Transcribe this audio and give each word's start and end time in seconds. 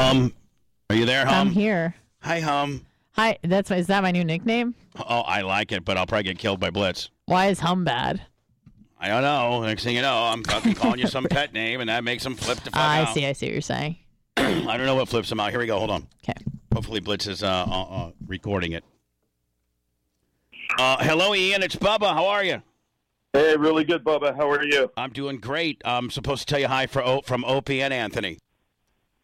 Hum. 0.00 0.32
Are 0.88 0.96
you 0.96 1.04
there, 1.04 1.26
Hum? 1.26 1.48
I'm 1.48 1.50
here. 1.52 1.94
Hi, 2.22 2.40
Hum. 2.40 2.86
Hi, 3.12 3.36
that's 3.42 3.68
my, 3.68 3.76
is 3.76 3.86
that 3.88 4.02
my 4.02 4.12
new 4.12 4.24
nickname? 4.24 4.74
Oh, 4.98 5.20
I 5.20 5.42
like 5.42 5.72
it, 5.72 5.84
but 5.84 5.98
I'll 5.98 6.06
probably 6.06 6.22
get 6.24 6.38
killed 6.38 6.58
by 6.58 6.70
Blitz. 6.70 7.10
Why 7.26 7.48
is 7.48 7.60
hum 7.60 7.84
bad? 7.84 8.22
I 8.98 9.08
don't 9.08 9.22
know. 9.22 9.62
Next 9.62 9.84
thing 9.84 9.94
you 9.96 10.00
know, 10.02 10.24
I'm 10.24 10.42
fucking 10.42 10.74
calling 10.74 11.00
you 11.00 11.06
some 11.06 11.24
pet 11.30 11.52
name, 11.52 11.80
and 11.80 11.90
that 11.90 12.02
makes 12.02 12.24
him 12.24 12.34
flip 12.34 12.58
the 12.58 12.70
fuck 12.70 12.80
I 12.80 13.02
out. 13.02 13.14
see. 13.14 13.26
I 13.26 13.32
see 13.34 13.46
what 13.46 13.52
you're 13.52 13.60
saying. 13.60 13.96
I 14.36 14.76
don't 14.76 14.86
know 14.86 14.94
what 14.94 15.08
flips 15.08 15.30
him 15.30 15.38
out. 15.38 15.50
Here 15.50 15.60
we 15.60 15.66
go. 15.66 15.78
Hold 15.78 15.90
on. 15.90 16.06
Okay. 16.24 16.40
Hopefully, 16.72 17.00
Blitz 17.00 17.26
is 17.26 17.42
uh, 17.42 17.66
uh, 17.68 17.82
uh, 17.82 18.10
recording 18.26 18.72
it. 18.72 18.84
Uh, 20.78 20.96
hello, 21.04 21.34
Ian. 21.34 21.62
It's 21.62 21.76
Bubba. 21.76 22.14
How 22.14 22.26
are 22.26 22.42
you? 22.44 22.62
Hey, 23.34 23.54
really 23.56 23.84
good, 23.84 24.02
Bubba. 24.02 24.34
How 24.34 24.50
are 24.50 24.64
you? 24.64 24.90
I'm 24.96 25.10
doing 25.12 25.38
great. 25.40 25.82
I'm 25.84 26.10
supposed 26.10 26.46
to 26.48 26.52
tell 26.52 26.60
you 26.60 26.68
hi 26.68 26.86
for 26.86 27.04
o- 27.04 27.22
from 27.22 27.44
Opie 27.44 27.82
and 27.82 27.92
Anthony. 27.92 28.38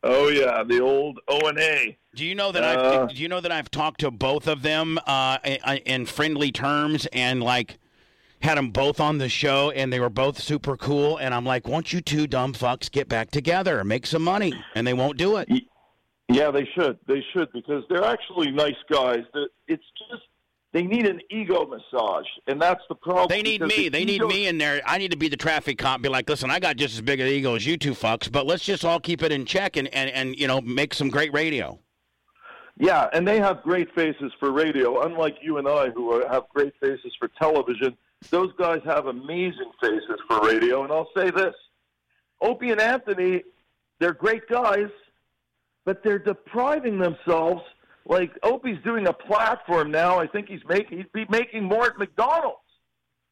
Oh 0.08 0.28
yeah, 0.28 0.62
the 0.62 0.80
old 0.80 1.18
O 1.28 1.48
and 1.48 1.58
A. 1.58 1.98
Do 2.14 2.24
you 2.24 2.34
know 2.34 2.52
that 2.52 2.62
Uh, 2.62 3.02
I've 3.02 3.14
do 3.14 3.20
you 3.22 3.28
know 3.28 3.40
that 3.40 3.50
I've 3.52 3.70
talked 3.70 4.00
to 4.00 4.10
both 4.10 4.46
of 4.46 4.62
them 4.62 4.98
uh, 5.06 5.38
in, 5.84 6.06
friendly 6.06 6.52
terms 6.52 7.06
and 7.12 7.42
like 7.42 7.78
had 8.40 8.56
them 8.56 8.70
both 8.70 9.00
on 9.00 9.18
the 9.18 9.28
show 9.28 9.70
and 9.70 9.92
they 9.92 9.98
were 9.98 10.10
both 10.10 10.40
super 10.40 10.76
cool 10.76 11.16
and 11.16 11.34
I'm 11.34 11.44
like, 11.44 11.66
won't 11.66 11.92
you 11.92 12.00
two 12.00 12.26
dumb 12.26 12.52
fucks 12.52 12.90
get 12.90 13.08
back 13.08 13.30
together 13.30 13.80
and 13.80 13.88
make 13.88 14.06
some 14.06 14.22
money? 14.22 14.52
And 14.74 14.86
they 14.86 14.94
won't 14.94 15.16
do 15.16 15.36
it. 15.36 15.48
Yeah, 16.28 16.50
they 16.50 16.68
should. 16.74 16.98
They 17.06 17.24
should 17.32 17.52
because 17.52 17.84
they're 17.88 18.04
actually 18.04 18.50
nice 18.50 18.76
guys. 18.90 19.24
It's 19.68 19.84
just 20.10 20.25
they 20.76 20.82
need 20.82 21.06
an 21.06 21.22
ego 21.30 21.64
massage, 21.64 22.26
and 22.48 22.60
that's 22.60 22.82
the 22.90 22.94
problem. 22.94 23.28
They 23.30 23.40
need 23.40 23.62
me. 23.62 23.68
the 23.68 23.88
They 23.88 24.04
need 24.04 24.20
me 24.20 24.46
in 24.46 24.58
there. 24.58 24.82
I 24.84 24.98
need 24.98 25.10
to 25.10 25.16
be 25.16 25.26
the 25.26 25.36
traffic 25.36 25.78
cop. 25.78 26.02
Be 26.02 26.10
like, 26.10 26.28
listen, 26.28 26.50
I 26.50 26.60
got 26.60 26.76
just 26.76 26.92
as 26.92 27.00
big 27.00 27.18
an 27.18 27.28
ego 27.28 27.54
as 27.54 27.64
you 27.64 27.78
two 27.78 27.92
fucks, 27.92 28.30
but 28.30 28.44
let's 28.44 28.62
just 28.62 28.84
all 28.84 29.00
keep 29.00 29.22
it 29.22 29.32
in 29.32 29.46
check 29.46 29.78
and, 29.78 29.88
and, 29.94 30.10
and 30.10 30.38
you 30.38 30.46
know 30.46 30.60
make 30.60 30.92
some 30.92 31.08
great 31.08 31.32
radio. 31.32 31.78
Yeah, 32.78 33.08
and 33.14 33.26
they 33.26 33.38
have 33.38 33.62
great 33.62 33.94
faces 33.94 34.30
for 34.38 34.52
radio, 34.52 35.00
unlike 35.06 35.38
you 35.40 35.56
and 35.56 35.66
I, 35.66 35.88
who 35.88 36.12
are, 36.12 36.28
have 36.28 36.42
great 36.54 36.74
faces 36.78 37.10
for 37.18 37.28
television. 37.40 37.96
Those 38.28 38.52
guys 38.58 38.82
have 38.84 39.06
amazing 39.06 39.72
faces 39.80 40.20
for 40.28 40.40
radio, 40.42 40.84
and 40.84 40.92
I'll 40.92 41.08
say 41.16 41.30
this: 41.30 41.54
Opie 42.42 42.72
and 42.72 42.82
Anthony, 42.82 43.44
they're 43.98 44.12
great 44.12 44.46
guys, 44.46 44.90
but 45.86 46.04
they're 46.04 46.18
depriving 46.18 46.98
themselves. 46.98 47.62
Like 48.08 48.30
Opie's 48.42 48.78
doing 48.84 49.08
a 49.08 49.12
platform 49.12 49.90
now. 49.90 50.18
I 50.18 50.26
think 50.26 50.48
he's 50.48 50.64
making 50.68 50.98
he'd 50.98 51.12
be 51.12 51.26
making 51.28 51.64
more 51.64 51.86
at 51.86 51.98
McDonald's 51.98 52.58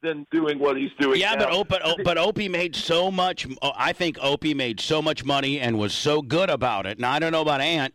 than 0.03 0.27
doing 0.31 0.59
what 0.59 0.77
he's 0.77 0.91
doing. 0.99 1.21
Yeah, 1.21 1.35
now. 1.35 1.62
but 1.65 1.85
Opie, 1.85 2.03
but 2.03 2.19
Opie 2.19 2.49
made 2.49 2.75
so 2.75 3.11
much. 3.11 3.47
I 3.63 3.93
think 3.93 4.19
Opie 4.21 4.53
made 4.53 4.81
so 4.81 5.01
much 5.01 5.25
money 5.25 5.61
and 5.61 5.79
was 5.79 5.95
so 5.95 6.23
good 6.23 6.51
about 6.51 6.87
it. 6.87 6.99
Now 6.99 7.13
I 7.13 7.19
don't 7.21 7.33
know 7.33 7.41
about 7.41 7.61
Ant, 7.61 7.95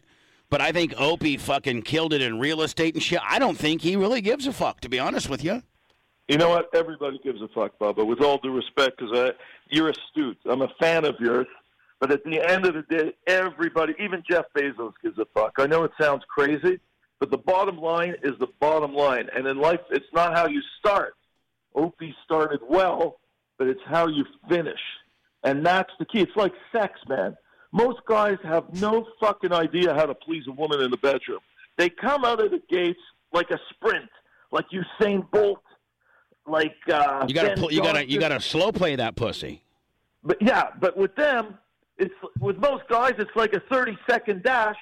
but 0.49 0.61
I 0.61 0.71
think 0.71 0.93
Opie 0.97 1.37
fucking 1.37 1.83
killed 1.83 2.13
it 2.13 2.21
in 2.21 2.39
real 2.39 2.61
estate 2.61 2.95
and 2.95 3.03
shit. 3.03 3.19
I 3.27 3.39
don't 3.39 3.57
think 3.57 3.81
he 3.81 3.95
really 3.95 4.21
gives 4.21 4.47
a 4.47 4.53
fuck, 4.53 4.79
to 4.81 4.89
be 4.89 4.99
honest 4.99 5.29
with 5.29 5.43
you. 5.43 5.61
You 6.29 6.37
know 6.37 6.49
what? 6.49 6.69
Everybody 6.73 7.19
gives 7.23 7.41
a 7.41 7.47
fuck, 7.49 7.77
Bubba. 7.79 8.05
With 8.05 8.21
all 8.21 8.37
due 8.37 8.55
respect, 8.55 8.99
because 8.99 9.31
you're 9.69 9.89
astute. 9.89 10.37
I'm 10.45 10.61
a 10.61 10.69
fan 10.79 11.03
of 11.03 11.15
yours. 11.19 11.47
But 11.99 12.11
at 12.11 12.23
the 12.23 12.41
end 12.41 12.65
of 12.65 12.73
the 12.75 12.83
day, 12.83 13.13
everybody, 13.27 13.93
even 13.99 14.23
Jeff 14.29 14.45
Bezos, 14.55 14.93
gives 15.03 15.17
a 15.19 15.25
fuck. 15.33 15.53
I 15.57 15.65
know 15.65 15.83
it 15.83 15.91
sounds 15.99 16.23
crazy, 16.29 16.79
but 17.19 17.29
the 17.29 17.37
bottom 17.37 17.77
line 17.77 18.15
is 18.23 18.33
the 18.39 18.47
bottom 18.59 18.93
line. 18.93 19.27
And 19.35 19.45
in 19.45 19.57
life, 19.57 19.81
it's 19.91 20.05
not 20.13 20.35
how 20.35 20.47
you 20.47 20.61
start. 20.79 21.15
Opie 21.75 22.15
started 22.23 22.61
well, 22.67 23.19
but 23.57 23.67
it's 23.67 23.81
how 23.85 24.07
you 24.07 24.25
finish. 24.47 24.79
And 25.43 25.65
that's 25.65 25.91
the 25.99 26.05
key. 26.05 26.21
It's 26.21 26.35
like 26.35 26.53
sex, 26.71 26.99
man. 27.07 27.35
Most 27.71 27.99
guys 28.07 28.37
have 28.43 28.73
no 28.81 29.05
fucking 29.19 29.51
idea 29.51 29.93
how 29.93 30.05
to 30.05 30.15
please 30.15 30.43
a 30.47 30.51
woman 30.51 30.81
in 30.81 30.91
the 30.91 30.97
bedroom. 30.97 31.39
They 31.77 31.89
come 31.89 32.25
out 32.25 32.43
of 32.43 32.51
the 32.51 32.61
gates 32.69 32.99
like 33.31 33.51
a 33.51 33.59
sprint, 33.69 34.09
like 34.51 34.65
Usain 34.69 35.29
Bolt, 35.31 35.61
like 36.47 36.75
uh, 36.91 37.25
You 37.27 37.33
gotta 37.33 37.49
Ben 37.49 37.57
pull, 37.57 37.71
you 37.71 37.81
gotta 37.83 38.09
you 38.09 38.19
gotta 38.19 38.41
slow 38.41 38.71
play 38.71 38.95
that 38.95 39.15
pussy. 39.15 39.61
But 40.23 40.41
yeah, 40.41 40.71
but 40.79 40.97
with 40.97 41.15
them, 41.15 41.57
it's 41.99 42.13
with 42.39 42.57
most 42.57 42.83
guys, 42.89 43.13
it's 43.19 43.35
like 43.35 43.53
a 43.53 43.61
thirty 43.71 43.97
second 44.09 44.41
dash, 44.43 44.77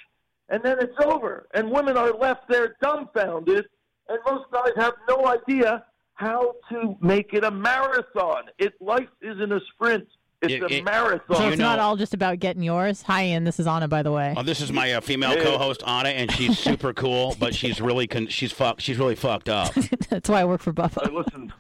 and 0.50 0.64
then 0.64 0.78
it's 0.80 0.96
over. 1.04 1.48
And 1.54 1.70
women 1.70 1.98
are 1.98 2.12
left 2.12 2.48
there 2.50 2.76
dumbfounded, 2.82 3.66
and 4.10 4.20
most 4.26 4.46
guys 4.52 4.72
have 4.78 4.94
no 5.10 5.28
idea 5.28 5.84
how 6.14 6.56
to 6.72 6.96
make 7.02 7.34
it 7.34 7.44
a 7.44 7.52
marathon. 7.52 8.44
It 8.58 8.74
life 8.82 9.08
isn't 9.22 9.52
a 9.52 9.60
sprint; 9.74 10.08
it's 10.42 10.54
It- 10.54 10.64
a 10.64 10.78
it- 10.78 10.84
marathon. 10.84 11.36
So 11.38 11.44
you 11.44 11.50
it's 11.50 11.60
know- 11.60 11.66
not 11.66 11.80
all 11.80 11.96
just 11.96 12.14
about 12.14 12.40
getting 12.40 12.64
yours. 12.64 13.02
Hi, 13.04 13.26
Ian. 13.28 13.44
This 13.44 13.60
is 13.60 13.68
Anna, 13.68 13.88
by 13.88 14.04
the 14.04 14.12
way. 14.12 14.34
Oh, 14.38 14.44
this 14.44 14.62
is 14.62 14.72
my 14.72 14.94
uh, 14.94 15.02
female 15.02 15.32
Hey. 15.32 15.44
co-host 15.44 15.84
Anna, 15.86 16.10
and 16.10 16.32
she's 16.32 16.58
super 16.70 16.94
cool, 16.94 17.36
but 17.40 17.54
she's 17.56 17.82
really 17.82 18.08
con- 18.08 18.28
she's 18.28 18.52
fucked. 18.52 18.82
She's 18.82 18.98
really 18.98 19.16
fucked 19.16 19.50
up. 19.50 19.74
That's 20.10 20.30
why 20.30 20.42
I 20.42 20.46
work 20.46 20.62
for 20.62 20.72
Hey, 20.72 20.82
Bubba. 20.84 21.12
listen, 21.14 21.54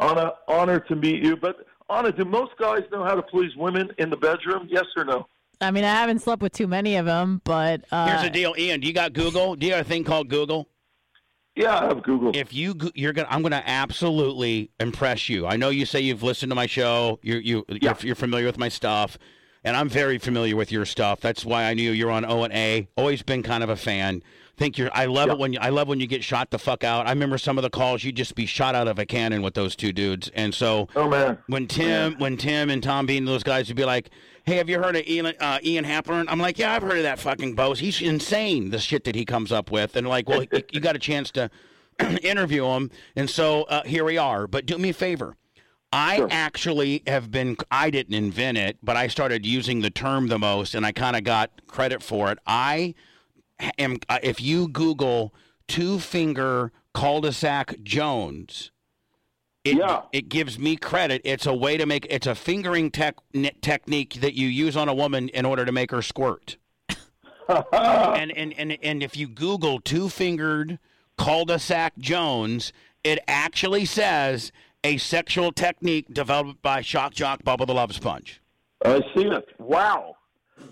Anna, 0.00 0.32
honor 0.46 0.78
to 0.80 0.94
meet 0.96 1.24
you. 1.24 1.36
But 1.36 1.56
Anna, 1.90 2.12
do 2.12 2.24
most 2.24 2.52
guys 2.58 2.82
know 2.92 3.04
how 3.04 3.14
to 3.14 3.22
please 3.22 3.54
women 3.56 3.90
in 3.98 4.10
the 4.10 4.16
bedroom? 4.16 4.66
Yes 4.70 4.84
or 4.96 5.04
no? 5.04 5.26
I 5.60 5.70
mean, 5.70 5.84
I 5.84 5.92
haven't 5.94 6.20
slept 6.20 6.42
with 6.42 6.52
too 6.52 6.66
many 6.68 6.96
of 6.96 7.06
them, 7.06 7.40
but 7.44 7.84
uh, 7.90 8.06
Here's 8.08 8.22
the 8.22 8.30
deal, 8.30 8.54
Ian. 8.58 8.80
Do 8.80 8.86
you 8.86 8.92
got 8.92 9.12
Google? 9.12 9.56
Do 9.56 9.66
you 9.66 9.72
have 9.72 9.84
a 9.86 9.88
thing 9.88 10.04
called 10.04 10.28
Google? 10.28 10.68
Yeah, 11.56 11.76
I 11.76 11.86
have 11.86 12.04
Google. 12.04 12.30
if 12.36 12.54
you 12.54 12.76
you're 12.94 13.12
gonna 13.12 13.26
I'm 13.28 13.42
gonna 13.42 13.62
absolutely 13.66 14.70
impress 14.78 15.28
you. 15.28 15.44
I 15.46 15.56
know 15.56 15.70
you 15.70 15.86
say 15.86 16.00
you've 16.00 16.22
listened 16.22 16.50
to 16.52 16.54
my 16.56 16.66
show. 16.66 17.18
You 17.22 17.38
you 17.38 17.64
Yeah. 17.68 17.76
you're, 17.82 17.96
you're 18.00 18.14
familiar 18.14 18.46
with 18.46 18.58
my 18.58 18.68
stuff, 18.68 19.18
and 19.64 19.76
I'm 19.76 19.88
very 19.88 20.18
familiar 20.18 20.54
with 20.54 20.70
your 20.70 20.84
stuff. 20.84 21.20
That's 21.20 21.44
why 21.44 21.64
I 21.64 21.74
knew 21.74 21.90
you're 21.90 22.12
on 22.12 22.24
O 22.24 22.44
and 22.44 22.52
A. 22.52 22.86
Always 22.96 23.22
been 23.24 23.42
kind 23.42 23.64
of 23.64 23.70
a 23.70 23.76
fan. 23.76 24.22
Think 24.58 24.76
you're. 24.76 24.90
I 24.92 25.06
love 25.06 25.28
Yeah. 25.28 25.34
it 25.34 25.38
when 25.38 25.52
you, 25.52 25.58
I 25.62 25.68
love 25.68 25.86
when 25.88 26.00
you 26.00 26.06
get 26.08 26.24
shot 26.24 26.50
the 26.50 26.58
fuck 26.58 26.82
out. 26.82 27.06
I 27.06 27.10
remember 27.10 27.38
some 27.38 27.56
of 27.58 27.62
the 27.62 27.70
calls. 27.70 28.02
You 28.02 28.08
would 28.08 28.16
just 28.16 28.34
be 28.34 28.44
shot 28.44 28.74
out 28.74 28.88
of 28.88 28.98
a 28.98 29.06
cannon 29.06 29.40
with 29.40 29.54
those 29.54 29.76
two 29.76 29.92
dudes. 29.92 30.30
And 30.34 30.52
so 30.52 30.88
oh 30.96 31.08
man, 31.08 31.38
when 31.46 31.68
Tim 31.68 32.16
when 32.18 32.36
Tim 32.36 32.68
and 32.68 32.82
Tom 32.82 33.06
Bean 33.06 33.24
those 33.24 33.44
guys 33.44 33.68
would 33.68 33.76
be 33.76 33.84
like, 33.84 34.10
"Hey, 34.44 34.56
have 34.56 34.68
you 34.68 34.82
heard 34.82 34.96
of 34.96 35.06
Ian 35.06 35.26
uh, 35.26 35.60
Ian 35.62 35.84
Hapler?" 35.84 36.24
I'm 36.26 36.40
like, 36.40 36.58
"Yeah, 36.58 36.72
I've 36.74 36.82
heard 36.82 36.96
of 36.96 37.04
that 37.04 37.20
fucking 37.20 37.54
boss. 37.54 37.78
He's 37.78 38.02
insane. 38.02 38.70
The 38.70 38.80
shit 38.80 39.04
that 39.04 39.14
he 39.14 39.24
comes 39.24 39.52
up 39.52 39.70
with." 39.70 39.94
And 39.94 40.08
like, 40.08 40.28
well, 40.28 40.42
you, 40.42 40.62
you 40.72 40.80
got 40.80 40.96
a 40.96 40.98
chance 40.98 41.30
to 41.32 41.50
interview 42.22 42.64
him, 42.66 42.90
and 43.16 43.28
so 43.30 43.62
uh, 43.64 43.84
here 43.84 44.04
we 44.04 44.18
are. 44.18 44.46
But 44.46 44.66
do 44.66 44.76
me 44.78 44.88
a 44.90 44.92
favor. 44.92 45.36
I 45.92 46.16
Sure. 46.16 46.28
actually 46.30 47.02
have 47.06 47.30
been. 47.30 47.56
I 47.70 47.90
didn't 47.90 48.14
invent 48.14 48.58
it, 48.58 48.76
but 48.82 48.96
I 48.96 49.06
started 49.06 49.46
using 49.46 49.80
the 49.80 49.90
term 49.90 50.26
the 50.28 50.38
most, 50.38 50.74
and 50.74 50.84
I 50.84 50.92
kind 50.92 51.16
of 51.16 51.24
got 51.24 51.50
credit 51.66 52.02
for 52.02 52.30
it. 52.32 52.38
I 52.46 52.94
am. 53.78 53.98
uh, 54.08 54.18
If 54.22 54.40
you 54.40 54.68
Google 54.68 55.34
two 55.66 55.98
finger 55.98 56.72
cul-de-sac 56.94 57.82
Jones, 57.82 58.70
it, 59.64 59.76
Yeah. 59.76 60.02
it 60.12 60.28
gives 60.28 60.58
me 60.58 60.76
credit. 60.76 61.20
It's 61.24 61.46
a 61.46 61.54
way 61.54 61.76
to 61.76 61.86
make. 61.86 62.06
It's 62.10 62.26
a 62.26 62.34
fingering 62.34 62.90
tech, 62.90 63.16
technique 63.60 64.14
that 64.20 64.34
you 64.34 64.48
use 64.48 64.76
on 64.76 64.88
a 64.88 64.94
woman 64.94 65.28
in 65.30 65.44
order 65.44 65.64
to 65.64 65.72
make 65.72 65.90
her 65.90 66.02
squirt. 66.02 66.56
and, 67.48 68.30
and 68.36 68.52
and 68.58 68.78
and 68.82 69.02
if 69.02 69.16
you 69.16 69.26
Google 69.28 69.80
two 69.80 70.08
fingered 70.08 70.78
cul-de-sac 71.16 71.98
Jones, 71.98 72.72
it 73.02 73.18
actually 73.26 73.84
says 73.84 74.52
a 74.84 74.96
sexual 74.98 75.50
technique 75.50 76.12
developed 76.12 76.62
by 76.62 76.80
Shock 76.82 77.14
Jock 77.14 77.42
Bubba 77.42 77.66
the 77.66 77.74
Love 77.74 77.94
Sponge. 77.94 78.40
I 78.84 79.00
see 79.14 79.24
it. 79.26 79.48
Wow. 79.58 80.16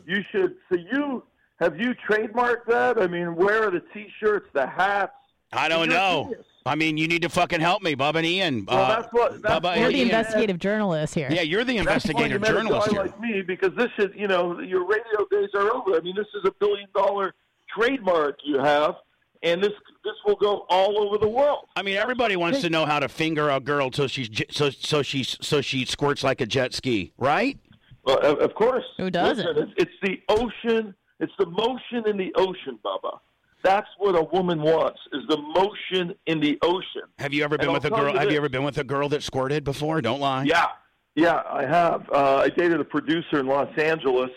You 0.06 0.22
should. 0.30 0.54
So 0.70 0.78
you 0.78 1.24
have 1.60 1.78
you 1.78 1.94
trademarked 2.08 2.66
that? 2.68 3.00
I 3.00 3.06
mean, 3.06 3.34
where 3.34 3.66
are 3.66 3.70
the 3.70 3.82
T-shirts, 3.92 4.48
the 4.52 4.66
hats? 4.66 5.12
I 5.52 5.68
don't 5.68 5.88
know. 5.88 6.34
I 6.66 6.74
mean, 6.74 6.96
you 6.96 7.06
need 7.06 7.22
to 7.22 7.28
fucking 7.28 7.60
help 7.60 7.80
me, 7.82 7.94
Bob 7.94 8.16
and 8.16 8.26
Ian. 8.26 8.64
Well, 8.66 8.76
Uh, 8.76 9.00
that's 9.00 9.12
what. 9.12 9.40
that's 9.42 9.54
Bubba, 9.64 9.78
you're 9.78 9.88
the 9.92 9.98
Ian. 9.98 10.08
investigative 10.08 10.58
journalist 10.58 11.14
here. 11.14 11.28
Yeah, 11.30 11.42
you're 11.42 11.62
the 11.64 11.76
That's 11.78 12.04
why 12.06 12.20
you 12.20 12.24
investigative 12.26 12.40
met 12.40 12.50
a 12.50 12.54
journalist 12.54 12.86
guy 12.88 12.92
here. 12.92 13.02
like 13.02 13.20
me 13.20 13.42
because 13.42 13.70
this 13.76 13.90
is, 13.98 14.08
you 14.16 14.26
know, 14.26 14.58
your 14.60 14.84
radio 14.84 15.24
days 15.30 15.48
are 15.54 15.72
over. 15.72 15.96
I 15.96 16.00
mean, 16.00 16.16
this 16.16 16.26
is 16.34 16.44
a 16.44 16.50
billion 16.58 16.88
dollar 16.94 17.34
trademark 17.72 18.38
you 18.44 18.58
have, 18.58 18.96
and 19.44 19.62
this 19.62 19.72
this 20.04 20.14
will 20.26 20.34
go 20.36 20.66
all 20.68 20.98
over 20.98 21.18
the 21.18 21.28
world. 21.28 21.66
I 21.76 21.82
mean, 21.82 21.96
everybody 21.96 22.34
wants 22.36 22.60
to 22.62 22.70
know 22.70 22.84
how 22.84 22.98
to 22.98 23.08
finger 23.08 23.48
a 23.50 23.60
girl 23.60 23.90
so 23.92 24.06
she's 24.08 24.28
so 24.50 24.70
so 24.70 25.02
she 25.02 25.22
so 25.22 25.60
she 25.60 25.84
squirts 25.84 26.24
like 26.24 26.40
a 26.40 26.46
jet 26.46 26.74
ski, 26.74 27.12
right? 27.16 27.58
Well, 28.04 28.18
of, 28.18 28.38
of 28.40 28.54
course. 28.54 28.84
Who 28.98 29.08
doesn't? 29.10 29.46
Listen, 29.46 29.72
it's, 29.76 29.84
it's 29.84 29.92
the 30.02 30.20
ocean. 30.28 30.94
It's 31.20 31.32
the 31.38 31.46
motion 31.46 32.06
in 32.06 32.16
the 32.16 32.32
ocean, 32.36 32.78
Bubba. 32.84 33.18
That's 33.62 33.88
what 33.98 34.14
a 34.14 34.22
woman 34.22 34.60
wants: 34.62 35.00
is 35.12 35.22
the 35.28 35.38
motion 35.38 36.14
in 36.26 36.40
the 36.40 36.58
ocean. 36.62 37.02
Have 37.18 37.32
you 37.32 37.42
ever 37.42 37.56
been 37.56 37.68
And 37.68 37.74
with 37.74 37.84
a 37.84 37.88
I'll 37.88 37.96
tell 37.96 38.04
girl? 38.04 38.12
you 38.12 38.18
Have 38.20 38.30
you 38.30 38.36
ever 38.36 38.48
been 38.48 38.64
with 38.64 38.78
a 38.78 38.84
girl 38.84 39.08
that 39.08 39.22
squirted 39.22 39.64
before? 39.64 40.00
Don't 40.02 40.20
lie. 40.20 40.44
Yeah, 40.44 40.66
yeah, 41.14 41.42
I 41.50 41.64
have. 41.64 42.08
Uh, 42.12 42.36
I 42.44 42.48
dated 42.50 42.80
a 42.80 42.84
producer 42.84 43.40
in 43.40 43.46
Los 43.46 43.76
Angeles. 43.78 44.30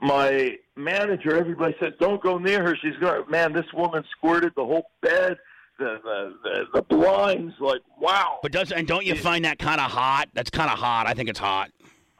My 0.00 0.56
manager, 0.76 1.36
everybody 1.36 1.74
said, 1.80 1.94
"Don't 1.98 2.22
go 2.22 2.38
near 2.38 2.62
her. 2.62 2.76
She's 2.80 2.96
going." 3.00 3.28
Man, 3.28 3.52
this 3.52 3.66
woman 3.74 4.04
squirted 4.16 4.52
the 4.56 4.64
whole 4.64 4.86
bed, 5.02 5.36
the 5.78 5.98
the 6.02 6.34
the, 6.44 6.64
the 6.74 6.82
blinds. 6.82 7.54
Like, 7.60 7.80
wow. 7.98 8.38
But 8.42 8.52
does 8.52 8.72
and 8.72 8.86
don't 8.86 9.04
you 9.04 9.14
find 9.16 9.44
that 9.44 9.58
kind 9.58 9.80
of 9.80 9.90
hot? 9.90 10.28
That's 10.32 10.50
kind 10.50 10.70
of 10.70 10.78
hot. 10.78 11.06
I 11.06 11.12
think 11.14 11.28
it's 11.28 11.38
hot. 11.38 11.70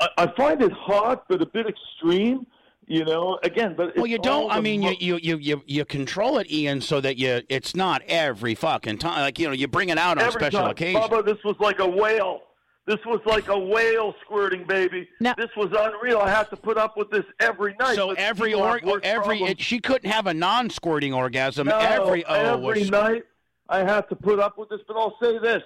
I, 0.00 0.08
I 0.18 0.26
find 0.36 0.60
it 0.62 0.72
hot, 0.72 1.24
but 1.28 1.40
a 1.40 1.46
bit 1.46 1.66
extreme. 1.66 2.46
You 2.86 3.04
know, 3.04 3.38
again, 3.42 3.74
but 3.76 3.96
Well, 3.96 4.06
you 4.06 4.18
don't. 4.18 4.50
I 4.50 4.60
mean, 4.60 4.82
mo- 4.82 4.90
you, 4.90 5.16
you 5.16 5.36
you 5.36 5.38
you 5.38 5.62
you 5.66 5.84
control 5.84 6.38
it, 6.38 6.50
Ian, 6.50 6.80
so 6.80 7.00
that 7.00 7.16
you 7.16 7.40
it's 7.48 7.74
not 7.74 8.02
every 8.06 8.54
fucking 8.54 8.98
time. 8.98 9.20
Like 9.20 9.38
you 9.38 9.46
know, 9.46 9.54
you 9.54 9.68
bring 9.68 9.88
it 9.88 9.96
out 9.96 10.18
on 10.18 10.24
every 10.24 10.40
special 10.40 10.60
time. 10.60 10.70
occasions. 10.70 11.04
Bubba, 11.04 11.24
this 11.24 11.42
was 11.44 11.56
like 11.60 11.78
a 11.78 11.88
whale. 11.88 12.40
This 12.86 12.98
was 13.06 13.20
like 13.24 13.48
a 13.48 13.58
whale 13.58 14.14
squirting, 14.22 14.66
baby. 14.66 15.08
Now- 15.18 15.34
this 15.34 15.48
was 15.56 15.70
unreal. 15.72 16.18
I 16.18 16.28
had 16.28 16.50
to 16.50 16.56
put 16.56 16.76
up 16.76 16.98
with 16.98 17.10
this 17.10 17.24
every 17.40 17.74
night. 17.80 17.94
So 17.94 18.12
every 18.12 18.50
people 18.50 18.62
or 18.62 19.00
every 19.02 19.38
problems. 19.38 19.50
it, 19.52 19.60
she 19.62 19.80
couldn't 19.80 20.10
have 20.10 20.26
a 20.26 20.34
non-squirting 20.34 21.14
orgasm. 21.14 21.66
No, 21.68 21.78
every 21.78 22.24
oh 22.26 22.54
every 22.54 22.80
was, 22.80 22.90
night 22.90 23.22
I 23.70 23.78
have 23.78 24.08
to 24.08 24.16
put 24.16 24.38
up 24.38 24.58
with 24.58 24.68
this. 24.68 24.80
But 24.86 24.98
I'll 24.98 25.16
say 25.22 25.38
this: 25.38 25.62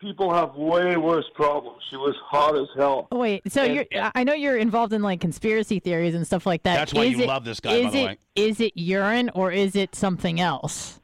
people 0.00 0.32
have 0.32 0.54
way 0.54 0.96
worse 0.96 1.24
problems. 1.34 1.82
She 1.90 1.96
was 1.96 2.14
hot 2.24 2.56
as 2.56 2.68
hell. 2.76 3.08
Oh, 3.12 3.18
Wait, 3.18 3.42
so 3.50 3.62
And- 3.62 3.74
you're 3.74 4.10
I 4.14 4.24
know 4.24 4.34
you're 4.34 4.56
involved 4.58 4.92
in 4.92 5.02
like 5.02 5.20
conspiracy 5.20 5.78
theories 5.80 6.14
and 6.14 6.26
stuff 6.26 6.46
like 6.46 6.62
that. 6.64 6.74
That's 6.76 6.94
why 6.94 7.04
Is 7.04 7.12
you 7.18 7.24
it- 7.24 7.28
love 7.28 7.44
this 7.44 7.60
guy, 7.60 7.72
Is 7.74 7.84
by 7.86 7.90
the 7.90 7.98
it 7.98 8.06
way. 8.06 8.18
is 8.36 8.60
it 8.60 8.72
urine 8.76 9.30
or 9.34 9.50
is 9.52 9.74
it 9.76 9.94
something 9.94 10.40
else? 10.40 11.00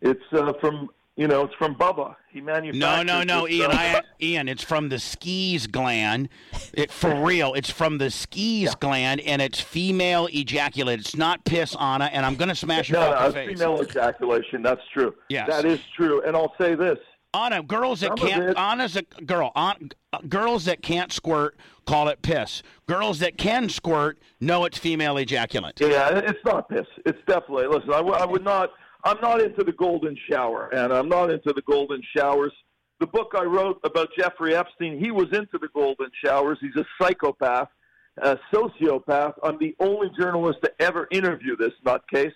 It's 0.00 0.22
uh, 0.32 0.52
from 0.60 0.90
you 1.14 1.28
know, 1.28 1.44
it's 1.44 1.54
from 1.54 1.74
Bubba. 1.74 2.16
He 2.30 2.40
manufactured. 2.40 2.78
No, 2.78 3.02
no, 3.02 3.22
no, 3.22 3.46
Ian. 3.46 3.70
I, 3.70 4.00
Ian, 4.22 4.48
it's 4.48 4.62
from 4.64 4.88
the 4.88 4.98
Skene's 4.98 5.66
gland. 5.66 6.30
It 6.72 6.90
for 6.90 7.14
real. 7.22 7.52
It's 7.52 7.68
from 7.70 7.98
the 7.98 8.10
Skene's 8.10 8.74
gland, 8.74 9.20
and 9.20 9.42
it's 9.42 9.60
female 9.60 10.26
ejaculate. 10.32 11.00
It's 11.00 11.14
not 11.14 11.44
piss, 11.44 11.76
Anna. 11.78 12.06
And 12.06 12.24
I'm 12.24 12.36
gonna 12.36 12.54
smash 12.54 12.88
your 12.88 12.98
No, 13.00 13.10
no, 13.10 13.16
fucking 13.18 13.26
it's 13.26 13.34
face. 13.50 13.58
female 13.60 13.82
ejaculation. 13.82 14.62
That's 14.62 14.80
true. 14.94 15.14
Yes. 15.28 15.48
that 15.48 15.66
is 15.66 15.80
true. 15.94 16.22
And 16.26 16.34
I'll 16.34 16.54
say 16.58 16.74
this: 16.74 16.98
Anna, 17.34 17.62
girls 17.62 18.00
that 18.00 18.18
Some 18.18 18.28
can't. 18.28 18.58
Anna's 18.58 18.96
a 18.96 19.02
girl. 19.22 19.52
An, 19.56 19.90
uh, 20.12 20.18
girls 20.28 20.66
that 20.66 20.82
can't 20.82 21.10
squirt 21.12 21.56
call 21.86 22.08
it 22.08 22.20
piss. 22.22 22.62
Girls 22.86 23.20
that 23.20 23.38
can 23.38 23.68
squirt 23.68 24.18
know 24.40 24.64
it's 24.64 24.78
female 24.78 25.16
ejaculate. 25.16 25.80
Yeah, 25.80 26.18
it's 26.18 26.44
not 26.44 26.68
piss. 26.68 26.86
It's 27.06 27.18
definitely. 27.26 27.66
Listen, 27.66 27.90
I, 27.92 27.98
w- 27.98 28.14
I 28.14 28.26
would 28.26 28.44
not. 28.44 28.70
I'm 29.04 29.20
not 29.20 29.40
into 29.40 29.64
the 29.64 29.72
golden 29.72 30.16
shower, 30.30 30.68
and 30.72 30.92
I'm 30.92 31.08
not 31.08 31.30
into 31.30 31.52
the 31.52 31.62
golden 31.62 32.02
showers. 32.16 32.52
The 33.00 33.06
book 33.06 33.32
I 33.36 33.42
wrote 33.42 33.80
about 33.82 34.10
Jeffrey 34.16 34.54
Epstein, 34.54 34.98
he 35.02 35.10
was 35.10 35.26
into 35.32 35.58
the 35.58 35.68
golden 35.74 36.08
showers. 36.24 36.58
He's 36.60 36.76
a 36.76 36.84
psychopath, 37.00 37.68
a 38.22 38.38
sociopath. 38.54 39.32
I'm 39.42 39.58
the 39.58 39.74
only 39.80 40.08
journalist 40.16 40.58
to 40.62 40.72
ever 40.78 41.08
interview 41.10 41.56
this 41.56 41.72
nutcase, 41.84 42.32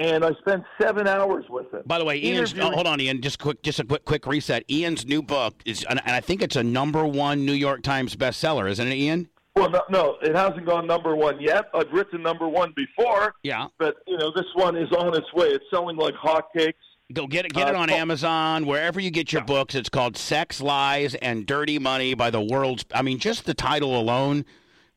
and 0.00 0.24
I 0.24 0.30
spent 0.40 0.64
seven 0.80 1.06
hours 1.06 1.44
with 1.48 1.72
him. 1.72 1.82
By 1.86 1.98
the 1.98 2.04
way, 2.04 2.16
Ian's. 2.20 2.54
Oh, 2.58 2.70
hold 2.70 2.86
on, 2.86 3.00
Ian. 3.00 3.20
Just 3.22 3.38
quick. 3.38 3.62
Just 3.62 3.78
a 3.78 3.84
quick, 3.84 4.04
quick 4.04 4.26
reset. 4.26 4.64
Ian's 4.70 5.06
new 5.06 5.22
book 5.22 5.54
is, 5.64 5.84
and 5.88 6.00
I 6.06 6.20
think 6.20 6.42
it's 6.42 6.56
a 6.56 6.64
number 6.64 7.04
one 7.06 7.44
New 7.44 7.52
York 7.52 7.82
Times 7.82 8.16
bestseller, 8.16 8.68
isn't 8.70 8.86
it, 8.88 8.94
Ian? 8.94 9.28
Well, 9.56 9.68
no, 9.68 9.80
no, 9.90 10.16
it 10.22 10.34
hasn't 10.34 10.64
gone 10.64 10.86
number 10.86 11.14
one 11.16 11.40
yet. 11.40 11.66
I've 11.74 11.90
written 11.92 12.22
number 12.22 12.48
one 12.48 12.72
before, 12.74 13.34
Yeah. 13.42 13.66
but 13.78 13.96
you 14.06 14.16
know 14.16 14.32
this 14.34 14.46
one 14.54 14.76
is 14.76 14.90
on 14.92 15.14
its 15.14 15.30
way. 15.34 15.48
It's 15.48 15.64
selling 15.70 15.96
like 15.96 16.14
hotcakes. 16.14 16.74
Go 17.12 17.26
get 17.26 17.44
it. 17.44 17.52
Get 17.52 17.66
Uh, 17.66 17.70
it 17.70 17.74
on 17.76 17.88
call- 17.88 17.98
Amazon, 17.98 18.64
wherever 18.66 19.00
you 19.00 19.10
get 19.10 19.32
your 19.32 19.42
books. 19.42 19.74
It's 19.74 19.88
called 19.88 20.16
"Sex, 20.16 20.60
Lies, 20.62 21.16
and 21.16 21.44
Dirty 21.44 21.78
Money" 21.80 22.14
by 22.14 22.30
the 22.30 22.40
world's. 22.40 22.84
I 22.94 23.02
mean, 23.02 23.18
just 23.18 23.44
the 23.44 23.52
title 23.54 23.98
alone, 24.00 24.44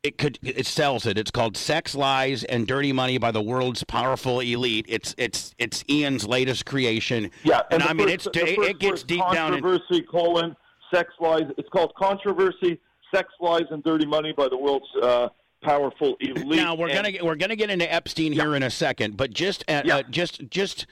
it 0.04 0.18
could 0.18 0.38
it 0.44 0.66
sells 0.66 1.06
it. 1.06 1.18
It's 1.18 1.32
called 1.32 1.56
"Sex, 1.58 1.96
Lies, 1.96 2.44
and 2.44 2.68
Dirty 2.68 2.92
Money" 2.92 3.18
by 3.18 3.32
the 3.32 3.42
world's 3.42 3.84
powerful 3.84 4.42
elite. 4.42 4.86
It's 4.90 5.16
it's 5.18 5.56
it's 5.58 5.84
Ian's 5.90 6.28
latest 6.28 6.66
creation. 6.66 7.32
Yeah, 7.44 7.62
and, 7.72 7.82
the 7.82 7.90
I 7.90 7.94
mean, 7.94 8.10
first- 8.10 8.28
it's 8.28 8.38
it, 8.38 8.60
it 8.60 8.80
gets 8.80 9.04
deep 9.04 9.24
down. 9.32 9.54
In, 9.54 9.62
Controversy 9.62 10.02
colon 10.04 10.56
sex 10.94 11.10
lies. 11.20 11.44
It's 11.58 11.70
called 11.70 11.94
controversy, 11.96 12.80
sex 13.14 13.30
lies, 13.40 13.64
and 13.72 13.84
dirty 13.84 14.06
money 14.06 14.34
by 14.36 14.50
the 14.50 14.58
world's 14.58 14.86
uh, 15.02 15.30
powerful 15.64 16.16
elite. 16.20 16.46
now 16.58 16.76
we're 16.76 16.88
And- 16.88 16.96
gonna 16.96 17.12
get, 17.14 17.26
we're 17.26 17.36
gonna 17.36 17.56
get 17.56 17.70
into 17.70 17.92
Epstein 17.92 18.34
here 18.34 18.56
in 18.56 18.64
a 18.64 18.70
second, 18.70 19.16
but 19.18 19.32
just 19.34 19.64
at, 19.70 19.86
Yeah. 19.86 19.98
uh, 20.00 20.04
just 20.10 20.50
just 20.50 20.86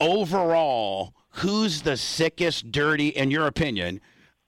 overall, 0.00 1.14
who's 1.36 1.82
the 1.82 1.96
sickest, 1.96 2.72
dirty, 2.72 3.08
in 3.08 3.30
your 3.30 3.46
opinion? 3.46 4.00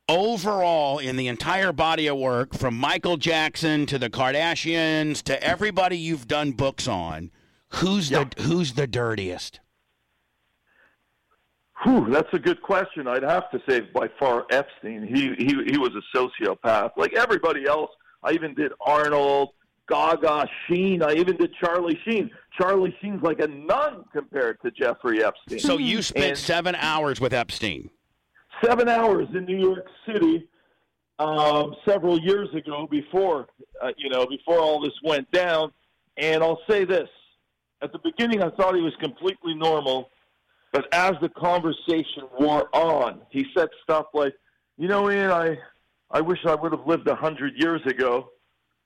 Overall, 0.08 0.98
in 0.98 1.16
the 1.16 1.28
entire 1.28 1.72
body 1.72 2.08
of 2.08 2.18
work, 2.18 2.52
from 2.54 2.76
Michael 2.76 3.16
Jackson 3.16 3.86
to 3.86 3.98
the 3.98 4.10
Kardashians 4.10 5.22
to 5.22 5.42
everybody 5.42 5.96
you've 5.96 6.28
done 6.28 6.52
books 6.52 6.86
on, 6.86 7.30
who's 7.68 8.10
the 8.10 8.28
who's 8.40 8.74
the 8.74 8.86
dirtiest? 8.86 9.60
Whew, 11.84 12.06
that's 12.10 12.28
a 12.34 12.38
good 12.38 12.60
question. 12.60 13.08
I'd 13.08 13.22
have 13.22 13.50
to 13.52 13.60
say 13.66 13.80
by 13.80 14.08
far 14.18 14.44
Epstein. 14.50 15.06
He 15.06 15.34
he 15.42 15.54
he 15.72 15.78
was 15.78 15.92
a 15.94 16.16
sociopath, 16.16 16.90
like 16.98 17.14
everybody 17.14 17.66
else. 17.66 17.90
I 18.22 18.32
even 18.32 18.54
did 18.54 18.72
Arnold, 18.82 19.50
Gaga, 19.88 20.46
Sheen. 20.68 21.02
I 21.02 21.14
even 21.14 21.38
did 21.38 21.54
Charlie 21.58 21.98
Sheen. 22.06 22.30
Charlie 22.58 22.94
Sheen's 23.00 23.22
like 23.22 23.40
a 23.40 23.48
nun 23.48 24.04
compared 24.12 24.60
to 24.62 24.70
Jeffrey 24.70 25.24
Epstein. 25.24 25.60
So 25.60 25.78
you 25.78 26.02
spent 26.02 26.24
And- 26.26 26.38
seven 26.38 26.74
hours 26.74 27.22
with 27.22 27.32
Epstein. 27.32 27.88
Seven 28.64 28.88
hours 28.88 29.28
in 29.34 29.44
New 29.44 29.58
York 29.58 29.86
City 30.06 30.48
um, 31.18 31.74
several 31.86 32.18
years 32.20 32.48
ago 32.54 32.86
before 32.90 33.46
uh, 33.82 33.92
you 33.96 34.08
know 34.08 34.26
before 34.26 34.58
all 34.58 34.80
this 34.80 34.94
went 35.02 35.30
down. 35.30 35.72
And 36.16 36.42
I'll 36.42 36.60
say 36.68 36.84
this: 36.84 37.08
at 37.82 37.92
the 37.92 37.98
beginning, 37.98 38.42
I 38.42 38.50
thought 38.50 38.74
he 38.74 38.82
was 38.82 38.94
completely 39.00 39.54
normal, 39.54 40.10
but 40.72 40.92
as 40.92 41.14
the 41.20 41.28
conversation 41.28 42.24
wore 42.38 42.68
on, 42.74 43.20
he 43.30 43.46
said 43.56 43.68
stuff 43.82 44.06
like, 44.14 44.34
"You 44.76 44.88
know, 44.88 45.10
Ian, 45.10 45.30
I 45.30 45.58
I 46.10 46.20
wish 46.20 46.38
I 46.46 46.54
would 46.54 46.72
have 46.72 46.86
lived 46.86 47.08
a 47.08 47.14
hundred 47.14 47.54
years 47.56 47.84
ago." 47.86 48.30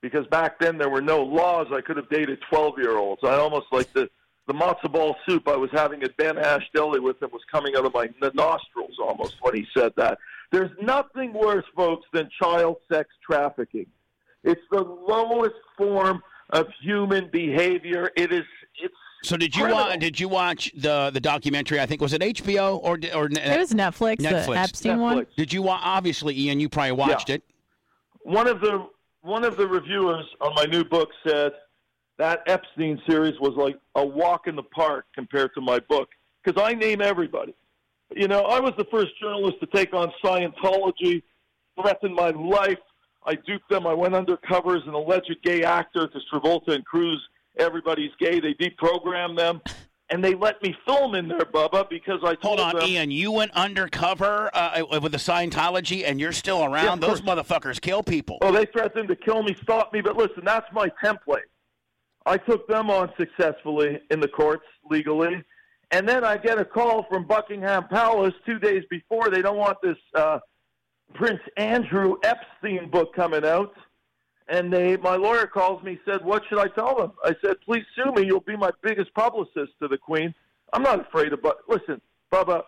Because 0.01 0.25
back 0.27 0.59
then 0.59 0.77
there 0.77 0.87
were 0.87 1.01
no 1.01 1.21
laws. 1.23 1.67
I 1.73 1.81
could 1.81 1.97
have 1.97 2.09
dated 2.09 2.39
twelve-year-olds. 2.49 3.21
I 3.25 3.33
almost 3.33 3.65
like 3.73 3.91
the 3.91 4.09
the 4.49 4.53
matzo 4.55 4.91
ball 4.91 5.15
soup 5.27 5.47
I 5.47 5.55
was 5.55 5.69
having 5.71 6.01
at 6.03 6.17
Ben 6.17 6.37
Ash 6.37 6.63
Deli 6.75 6.99
with 6.99 7.21
him 7.21 7.29
was 7.31 7.43
coming 7.51 7.75
out 7.77 7.85
of 7.85 7.93
my 7.93 8.09
nostrils 8.33 8.97
almost 9.01 9.35
when 9.41 9.55
he 9.55 9.65
said 9.77 9.93
that. 9.95 10.17
There's 10.51 10.71
nothing 10.81 11.31
worse, 11.33 11.65
folks, 11.75 12.07
than 12.11 12.27
child 12.41 12.77
sex 12.91 13.07
trafficking. 13.25 13.85
It's 14.43 14.61
the 14.71 14.81
lowest 14.81 15.55
form 15.77 16.21
of 16.49 16.65
human 16.81 17.29
behavior. 17.31 18.09
It 18.17 18.33
is. 18.33 18.43
It's. 18.81 18.93
So 19.23 19.37
did 19.37 19.55
you 19.55 19.63
criminal. 19.65 19.85
watch? 19.89 19.99
Did 19.99 20.19
you 20.19 20.27
watch 20.29 20.71
the 20.75 21.11
the 21.13 21.19
documentary? 21.19 21.79
I 21.79 21.85
think 21.85 22.01
was 22.01 22.13
it 22.13 22.21
HBO 22.21 22.79
or 22.83 22.93
or 23.13 23.25
It 23.27 23.59
was 23.59 23.71
Netflix, 23.73 24.17
Netflix. 24.17 24.45
the 24.47 24.57
Epstein 24.57 24.99
one. 24.99 25.27
Did 25.37 25.53
you 25.53 25.61
watch? 25.61 25.81
Obviously, 25.83 26.37
Ian, 26.39 26.59
you 26.59 26.67
probably 26.69 26.93
watched 26.93 27.29
Yeah. 27.29 27.35
it. 27.35 27.43
One 28.23 28.47
of 28.47 28.59
the 28.61 28.87
one 29.21 29.43
of 29.43 29.57
the 29.57 29.67
reviewers 29.67 30.25
on 30.41 30.55
my 30.55 30.63
new 30.65 30.83
book 30.85 31.09
said 31.27 31.51
that 32.19 32.43
Epstein 32.47 33.01
series 33.07 33.39
was 33.39 33.55
like 33.55 33.79
a 33.95 34.05
walk 34.05 34.45
in 34.47 34.55
the 34.55 34.63
park 34.63 35.05
compared 35.15 35.53
to 35.55 35.61
my 35.61 35.79
book 35.79 36.09
because 36.43 36.61
I 36.61 36.73
name 36.73 37.01
everybody. 37.01 37.55
You 38.15 38.27
know, 38.27 38.41
I 38.43 38.59
was 38.59 38.73
the 38.77 38.85
first 38.85 39.11
journalist 39.19 39.59
to 39.61 39.67
take 39.67 39.93
on 39.93 40.11
Scientology, 40.23 41.23
threatened 41.81 42.15
my 42.15 42.29
life. 42.31 42.77
I 43.25 43.35
duped 43.35 43.69
them. 43.69 43.87
I 43.87 43.93
went 43.93 44.15
undercover 44.15 44.75
as 44.75 44.83
an 44.85 44.93
alleged 44.93 45.35
gay 45.43 45.63
actor 45.63 46.07
to 46.07 46.19
Travolta 46.31 46.69
and 46.75 46.85
Cruise. 46.85 47.21
Everybody's 47.57 48.11
gay. 48.19 48.39
They 48.39 48.53
deprogrammed 48.53 49.37
them. 49.37 49.61
and 50.09 50.23
they 50.23 50.33
let 50.33 50.61
me 50.61 50.75
film 50.85 51.15
in 51.15 51.27
there, 51.27 51.39
Bubba, 51.39 51.89
because 51.89 52.19
I 52.23 52.35
told 52.35 52.59
them. 52.59 52.65
Hold 52.65 52.75
on, 52.75 52.75
them. 52.81 52.89
Ian. 52.89 53.11
You 53.11 53.31
went 53.31 53.51
undercover 53.51 54.49
uh, 54.53 54.83
with 55.01 55.11
the 55.11 55.17
Scientology, 55.19 56.03
and 56.05 56.19
you're 56.19 56.31
still 56.33 56.63
around. 56.63 57.01
Yeah, 57.01 57.07
Those 57.07 57.21
motherfuckers 57.21 57.79
kill 57.79 58.03
people. 58.03 58.39
Oh, 58.41 58.51
they 58.51 58.65
threatened 58.65 59.07
to 59.09 59.15
kill 59.15 59.43
me, 59.43 59.55
stop 59.61 59.93
me, 59.93 60.01
but 60.01 60.17
listen, 60.17 60.43
that's 60.43 60.67
my 60.73 60.91
template. 61.03 61.43
I 62.29 62.37
took 62.37 62.67
them 62.67 62.91
on 62.91 63.11
successfully 63.17 63.99
in 64.11 64.19
the 64.19 64.27
courts 64.27 64.65
legally, 64.87 65.43
and 65.89 66.07
then 66.07 66.23
I 66.23 66.37
get 66.37 66.59
a 66.59 66.63
call 66.63 67.07
from 67.09 67.25
Buckingham 67.25 67.87
Palace 67.87 68.35
two 68.45 68.59
days 68.59 68.83
before. 68.87 69.31
They 69.31 69.41
don't 69.41 69.57
want 69.57 69.79
this 69.81 69.97
uh, 70.13 70.37
Prince 71.15 71.41
Andrew 71.57 72.17
Epstein 72.23 72.91
book 72.91 73.15
coming 73.15 73.43
out, 73.43 73.73
and 74.47 74.71
they 74.71 74.95
my 74.97 75.15
lawyer 75.15 75.47
calls 75.47 75.83
me 75.83 75.99
said, 76.05 76.23
"What 76.23 76.43
should 76.47 76.59
I 76.59 76.67
tell 76.67 76.95
them?" 76.95 77.13
I 77.23 77.35
said, 77.43 77.55
"Please 77.65 77.83
sue 77.95 78.11
me. 78.11 78.27
You'll 78.27 78.41
be 78.41 78.55
my 78.55 78.69
biggest 78.83 79.11
publicist 79.15 79.71
to 79.81 79.87
the 79.87 79.97
Queen." 79.97 80.35
I'm 80.71 80.83
not 80.83 80.99
afraid 80.99 81.33
of, 81.33 81.41
but 81.41 81.57
listen, 81.67 81.99
Bubba, 82.31 82.61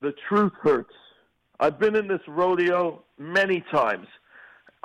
the 0.00 0.14
truth 0.30 0.54
hurts. 0.62 0.94
I've 1.60 1.78
been 1.78 1.94
in 1.94 2.08
this 2.08 2.26
rodeo 2.26 3.04
many 3.18 3.62
times. 3.70 4.06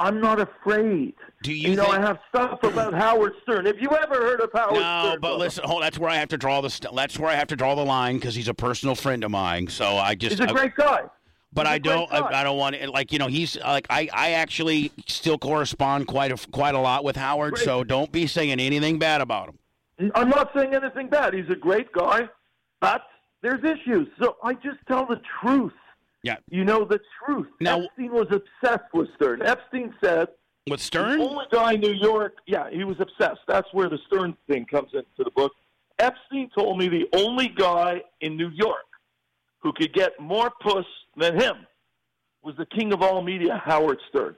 I'm 0.02 0.20
not 0.20 0.40
afraid. 0.40 1.14
Do 1.44 1.54
you 1.54 1.76
know, 1.76 1.84
think- 1.86 1.96
I 1.96 2.02
have 2.02 2.20
stuff 2.30 2.64
about 2.64 2.94
Howard 2.94 3.34
Stern. 3.44 3.66
Have 3.66 3.80
you 3.80 3.90
ever 3.90 4.16
heard 4.16 4.42
of 4.42 4.50
Howard 4.54 4.74
No, 4.74 4.80
Stern? 4.80 5.14
No, 5.14 5.18
but 5.22 5.38
listen, 5.38 5.64
hold. 5.64 5.84
That's 5.84 6.00
where 6.00 6.10
I 6.10 6.16
have 6.16 6.30
to 6.30 6.38
draw 6.38 6.62
the. 6.62 6.70
St- 6.70 6.94
that's 6.96 7.18
where 7.20 7.30
I 7.30 7.36
have 7.36 7.48
to 7.48 7.56
draw 7.56 7.76
the 7.76 7.86
line 7.86 8.16
because 8.16 8.34
he's 8.36 8.48
a 8.48 8.54
personal 8.54 8.96
friend 8.96 9.24
of 9.24 9.32
mine. 9.32 9.68
So 9.68 9.98
I 9.98 10.16
just. 10.16 10.40
he's 10.40 10.48
a 10.48 10.50
I- 10.50 10.54
great 10.54 10.76
guy. 10.76 11.04
but 11.54 11.68
he's 11.68 11.76
I 11.76 11.78
don't. 11.80 12.12
I, 12.12 12.42
I 12.42 12.44
don't 12.44 12.58
want 12.58 12.76
to. 12.76 12.90
Like 12.90 13.12
you 13.12 13.20
know, 13.20 13.28
he's 13.28 13.58
like 13.58 13.86
I. 13.90 14.10
I 14.14 14.32
actually 14.32 14.92
still 15.08 15.38
correspond 15.38 16.08
quite 16.08 16.32
a 16.32 16.48
quite 16.50 16.76
a 16.76 16.80
lot 16.80 17.04
with 17.04 17.16
Howard. 17.16 17.54
Great. 17.54 17.66
So 17.66 17.84
don't 17.84 18.12
be 18.12 18.26
saying 18.28 18.52
anything 18.60 18.98
bad 19.00 19.22
about 19.22 19.50
him. 19.50 20.12
I'm 20.16 20.30
not 20.30 20.52
saying 20.56 20.74
anything 20.74 21.10
bad. 21.10 21.34
He's 21.36 21.50
a 21.50 21.56
great 21.56 21.92
guy, 21.92 22.28
but 22.80 23.04
there's 23.44 23.64
issues. 23.64 24.08
So 24.20 24.38
I 24.44 24.56
just 24.56 24.80
tell 24.88 25.06
the 25.06 25.22
truth. 25.42 25.74
Yeah. 26.24 26.36
You 26.50 26.64
know 26.64 26.86
the 26.86 27.00
truth. 27.26 27.48
Now- 27.60 27.82
Epstein 27.82 28.12
was 28.12 28.28
obsessed 28.32 28.94
with 28.94 29.10
Stern. 29.16 29.42
Epstein 29.42 29.94
said 30.04 30.28
With 30.70 30.80
Stern? 30.80 31.18
the 31.20 31.26
only 31.28 31.46
guy 31.52 31.74
in 31.74 31.82
New 31.82 31.94
York. 31.94 32.38
Yeah, 32.46 32.70
he 32.70 32.84
was 32.84 32.98
obsessed. 33.00 33.42
That's 33.48 33.68
where 33.74 33.90
the 33.90 33.98
Stern 34.08 34.36
thing 34.48 34.66
comes 34.66 34.92
into 34.94 35.24
the 35.24 35.32
book. 35.32 35.52
Epstein 36.00 36.50
told 36.56 36.78
me 36.78 36.88
the 36.90 37.08
only 37.14 37.48
guy 37.50 38.02
in 38.22 38.38
New 38.38 38.50
York 38.50 38.78
who 39.60 39.74
could 39.74 39.94
get 39.94 40.20
more 40.20 40.52
puss 40.62 40.86
than 41.18 41.40
him 41.40 41.66
was 42.44 42.56
the 42.58 42.66
king 42.66 42.92
of 42.94 43.02
all 43.04 43.22
media, 43.22 43.62
Howard 43.64 44.00
Stern. 44.10 44.36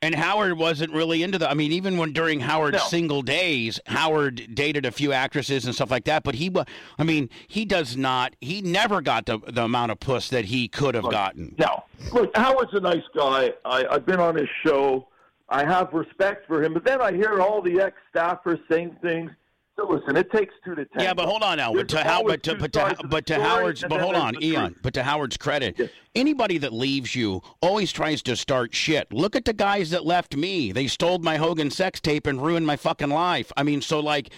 And 0.00 0.14
Howard 0.14 0.56
wasn't 0.56 0.92
really 0.92 1.24
into 1.24 1.38
the. 1.38 1.50
I 1.50 1.54
mean, 1.54 1.72
even 1.72 1.98
when 1.98 2.12
during 2.12 2.38
Howard's 2.38 2.78
No. 2.78 2.84
single 2.84 3.20
days, 3.22 3.80
Howard 3.86 4.54
dated 4.54 4.86
a 4.86 4.92
few 4.92 5.12
actresses 5.12 5.64
and 5.64 5.74
stuff 5.74 5.90
like 5.90 6.04
that. 6.04 6.22
But 6.22 6.36
he, 6.36 6.52
I 6.98 7.02
mean, 7.02 7.28
he 7.48 7.64
does 7.64 7.96
not. 7.96 8.36
He 8.40 8.62
never 8.62 9.00
got 9.00 9.26
the 9.26 9.38
the 9.48 9.64
amount 9.64 9.90
of 9.90 9.98
puss 9.98 10.28
that 10.28 10.44
he 10.44 10.68
could 10.68 10.94
have 10.94 11.10
gotten. 11.10 11.56
No, 11.58 11.82
look, 12.12 12.30
Howard's 12.36 12.74
a 12.74 12.80
nice 12.80 13.02
guy. 13.16 13.52
I, 13.64 13.86
I've 13.90 14.06
been 14.06 14.20
on 14.20 14.36
his 14.36 14.48
show. 14.64 15.08
I 15.48 15.64
have 15.64 15.92
respect 15.92 16.46
for 16.46 16.62
him, 16.62 16.74
but 16.74 16.84
then 16.84 17.00
I 17.00 17.10
hear 17.12 17.40
all 17.40 17.60
the 17.60 17.80
ex 17.80 17.96
staffers 18.14 18.60
saying 18.70 18.96
things. 19.02 19.32
So 19.78 19.86
listen, 19.88 20.16
it 20.16 20.32
takes 20.32 20.52
two 20.64 20.74
to 20.74 20.84
tango. 20.86 21.04
Yeah, 21.04 21.14
but 21.14 21.26
hold 21.26 21.42
on 21.44 21.58
now. 21.58 21.72
But 21.72 21.88
to, 21.90 22.00
How, 22.02 22.24
but 22.24 22.42
to, 22.42 22.56
but 22.56 22.72
to, 22.72 22.80
sides 22.80 22.96
to 22.96 23.02
the 23.02 23.08
but 23.08 23.26
to 23.26 23.40
Howard's, 23.40 23.84
but 23.88 24.00
hold 24.00 24.16
on, 24.16 24.34
Ian. 24.42 24.74
But 24.82 24.92
to 24.94 25.04
Howard's 25.04 25.36
credit, 25.36 25.76
Yes. 25.78 25.90
anybody 26.16 26.58
that 26.58 26.72
leaves 26.72 27.14
you 27.14 27.42
always 27.62 27.92
tries 27.92 28.20
to 28.22 28.34
start 28.34 28.74
shit. 28.74 29.12
Look 29.12 29.36
at 29.36 29.44
the 29.44 29.52
guys 29.52 29.90
that 29.90 30.04
left 30.04 30.34
me. 30.36 30.72
They 30.72 30.88
stole 30.88 31.20
my 31.20 31.36
Hogan 31.36 31.70
sex 31.70 32.00
tape 32.00 32.26
and 32.26 32.42
ruined 32.42 32.66
my 32.66 32.74
fucking 32.74 33.10
life. 33.10 33.52
I 33.56 33.62
mean, 33.62 33.80
so 33.80 34.00
like 34.00 34.30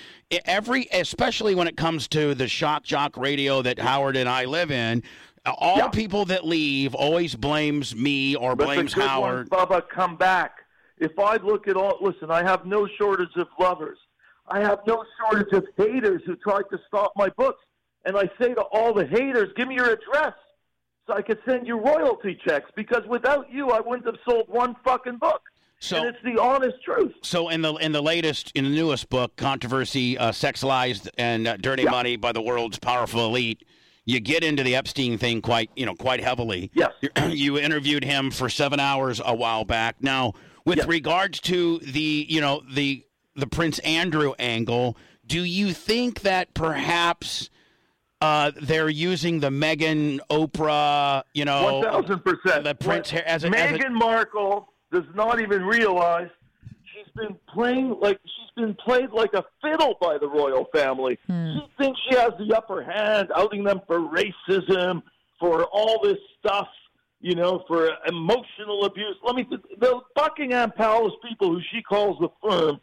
every, 0.44 0.88
especially 0.92 1.54
when 1.54 1.66
it 1.68 1.76
comes 1.78 2.06
to 2.08 2.34
the 2.34 2.46
shock 2.46 2.84
jock 2.84 3.16
radio 3.16 3.62
that 3.62 3.78
Howard 3.78 4.16
and 4.16 4.28
I 4.28 4.44
live 4.44 4.70
in. 4.70 5.02
All 5.46 5.78
Yeah. 5.78 5.88
people 5.88 6.26
that 6.26 6.46
leave 6.46 6.94
always 6.94 7.34
blames 7.34 7.96
me 7.96 8.36
or 8.36 8.54
But 8.54 8.66
blames 8.66 8.92
Howard. 8.92 9.48
ones, 9.50 9.68
Bubba, 9.70 9.88
come 9.88 10.16
back. 10.16 10.56
If 10.98 11.18
I 11.18 11.36
look 11.36 11.66
at 11.66 11.76
all, 11.76 11.96
listen, 12.02 12.30
I 12.30 12.42
have 12.42 12.66
no 12.66 12.86
shortage 12.98 13.34
of 13.36 13.48
lovers. 13.58 13.96
I 14.50 14.60
have 14.60 14.80
no 14.86 15.04
shortage 15.18 15.52
of 15.52 15.66
haters 15.76 16.22
who 16.26 16.36
tried 16.36 16.64
to 16.70 16.78
stop 16.86 17.12
my 17.16 17.28
books. 17.36 17.62
And 18.04 18.16
I 18.16 18.30
say 18.40 18.54
to 18.54 18.62
all 18.72 18.92
the 18.94 19.06
haters, 19.06 19.50
give 19.56 19.68
me 19.68 19.74
your 19.76 19.90
address 19.92 20.34
so 21.06 21.14
I 21.14 21.22
could 21.22 21.38
send 21.46 21.66
you 21.66 21.76
royalty 21.78 22.38
checks 22.46 22.70
because 22.74 23.02
without 23.06 23.52
you, 23.52 23.70
I 23.70 23.80
wouldn't 23.80 24.06
have 24.06 24.16
sold 24.28 24.48
one 24.48 24.74
fucking 24.84 25.18
book. 25.18 25.42
So- 25.80 25.96
and 25.96 26.06
it's 26.06 26.18
the 26.24 26.40
honest 26.40 26.82
truth. 26.84 27.12
So 27.22 27.48
in 27.48 27.62
the 27.62 27.74
in 27.76 27.92
the 27.92 28.02
latest 28.02 28.52
in 28.54 28.64
the 28.64 28.70
newest 28.70 29.08
book, 29.08 29.34
controversy, 29.36 30.18
uh, 30.18 30.30
sex 30.32 30.62
lies 30.62 31.08
and 31.16 31.46
uh, 31.48 31.56
dirty 31.56 31.84
Yeah. 31.84 31.90
money 31.90 32.16
by 32.16 32.32
the 32.32 32.42
world's 32.42 32.78
powerful 32.78 33.24
elite, 33.26 33.64
you 34.04 34.20
get 34.20 34.44
into 34.44 34.62
the 34.62 34.76
Epstein 34.76 35.16
thing 35.16 35.40
quite 35.40 35.70
you 35.76 35.86
know 35.86 35.94
quite 35.94 36.20
heavily. 36.22 36.70
Yes. 36.74 36.90
you 37.28 37.58
interviewed 37.58 38.04
him 38.04 38.30
for 38.30 38.50
seven 38.50 38.78
hours 38.78 39.22
a 39.24 39.34
while 39.34 39.64
back. 39.64 39.96
Now, 40.02 40.34
with 40.66 40.78
Yes. 40.78 40.86
regards 40.86 41.40
to 41.42 41.78
the 41.78 42.26
you 42.28 42.42
know 42.42 42.62
the 42.70 43.02
the 43.34 43.46
Prince 43.46 43.78
Andrew 43.80 44.32
angle, 44.38 44.96
do 45.26 45.42
you 45.44 45.72
think 45.72 46.20
that 46.22 46.52
perhaps? 46.54 47.50
Uh, 48.22 48.50
they're 48.60 48.90
using 48.90 49.40
the 49.40 49.48
Meghan 49.48 50.18
Oprah, 50.28 51.22
you 51.32 51.46
know, 51.46 51.80
One 51.80 51.82
thousand 51.82 52.18
percent. 52.22 52.64
the 52.64 52.74
Prince 52.74 53.10
Har- 53.10 53.22
as 53.24 53.44
a- 53.44 53.46
as 53.48 53.70
a- 53.72 53.78
Meghan 53.78 53.92
Markle 53.92 54.68
does 54.92 55.06
not 55.14 55.40
even 55.40 55.64
realize 55.64 56.28
she's 56.92 57.10
been 57.16 57.34
playing 57.54 57.96
like 57.98 58.20
she's 58.24 58.62
been 58.62 58.74
played 58.74 59.08
like 59.12 59.32
a 59.32 59.42
fiddle 59.62 59.96
by 60.02 60.18
the 60.18 60.28
royal 60.28 60.66
family. 60.74 61.18
She 61.28 61.62
thinks 61.78 61.98
she 62.10 62.16
has 62.16 62.32
the 62.38 62.54
upper 62.54 62.82
hand, 62.82 63.28
outing 63.34 63.64
them 63.64 63.80
for 63.86 64.00
racism, 64.00 65.02
for 65.38 65.64
all 65.72 65.98
this 66.02 66.18
stuff, 66.40 66.68
you 67.22 67.34
know, 67.34 67.64
for 67.66 67.90
emotional 68.06 68.84
abuse. 68.84 69.16
Let 69.24 69.34
me 69.34 69.46
the 69.78 70.00
Buckingham 70.14 70.72
Palace 70.72 71.14
people 71.26 71.54
who 71.54 71.62
she 71.72 71.80
calls 71.80 72.18
the 72.20 72.28
firm 72.46 72.78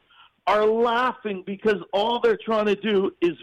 are 0.48 0.66
laughing 0.66 1.44
because 1.46 1.76
all 1.94 2.20
they're 2.22 2.40
trying 2.44 2.66
to 2.66 2.76
do 2.76 3.12
is 3.22 3.34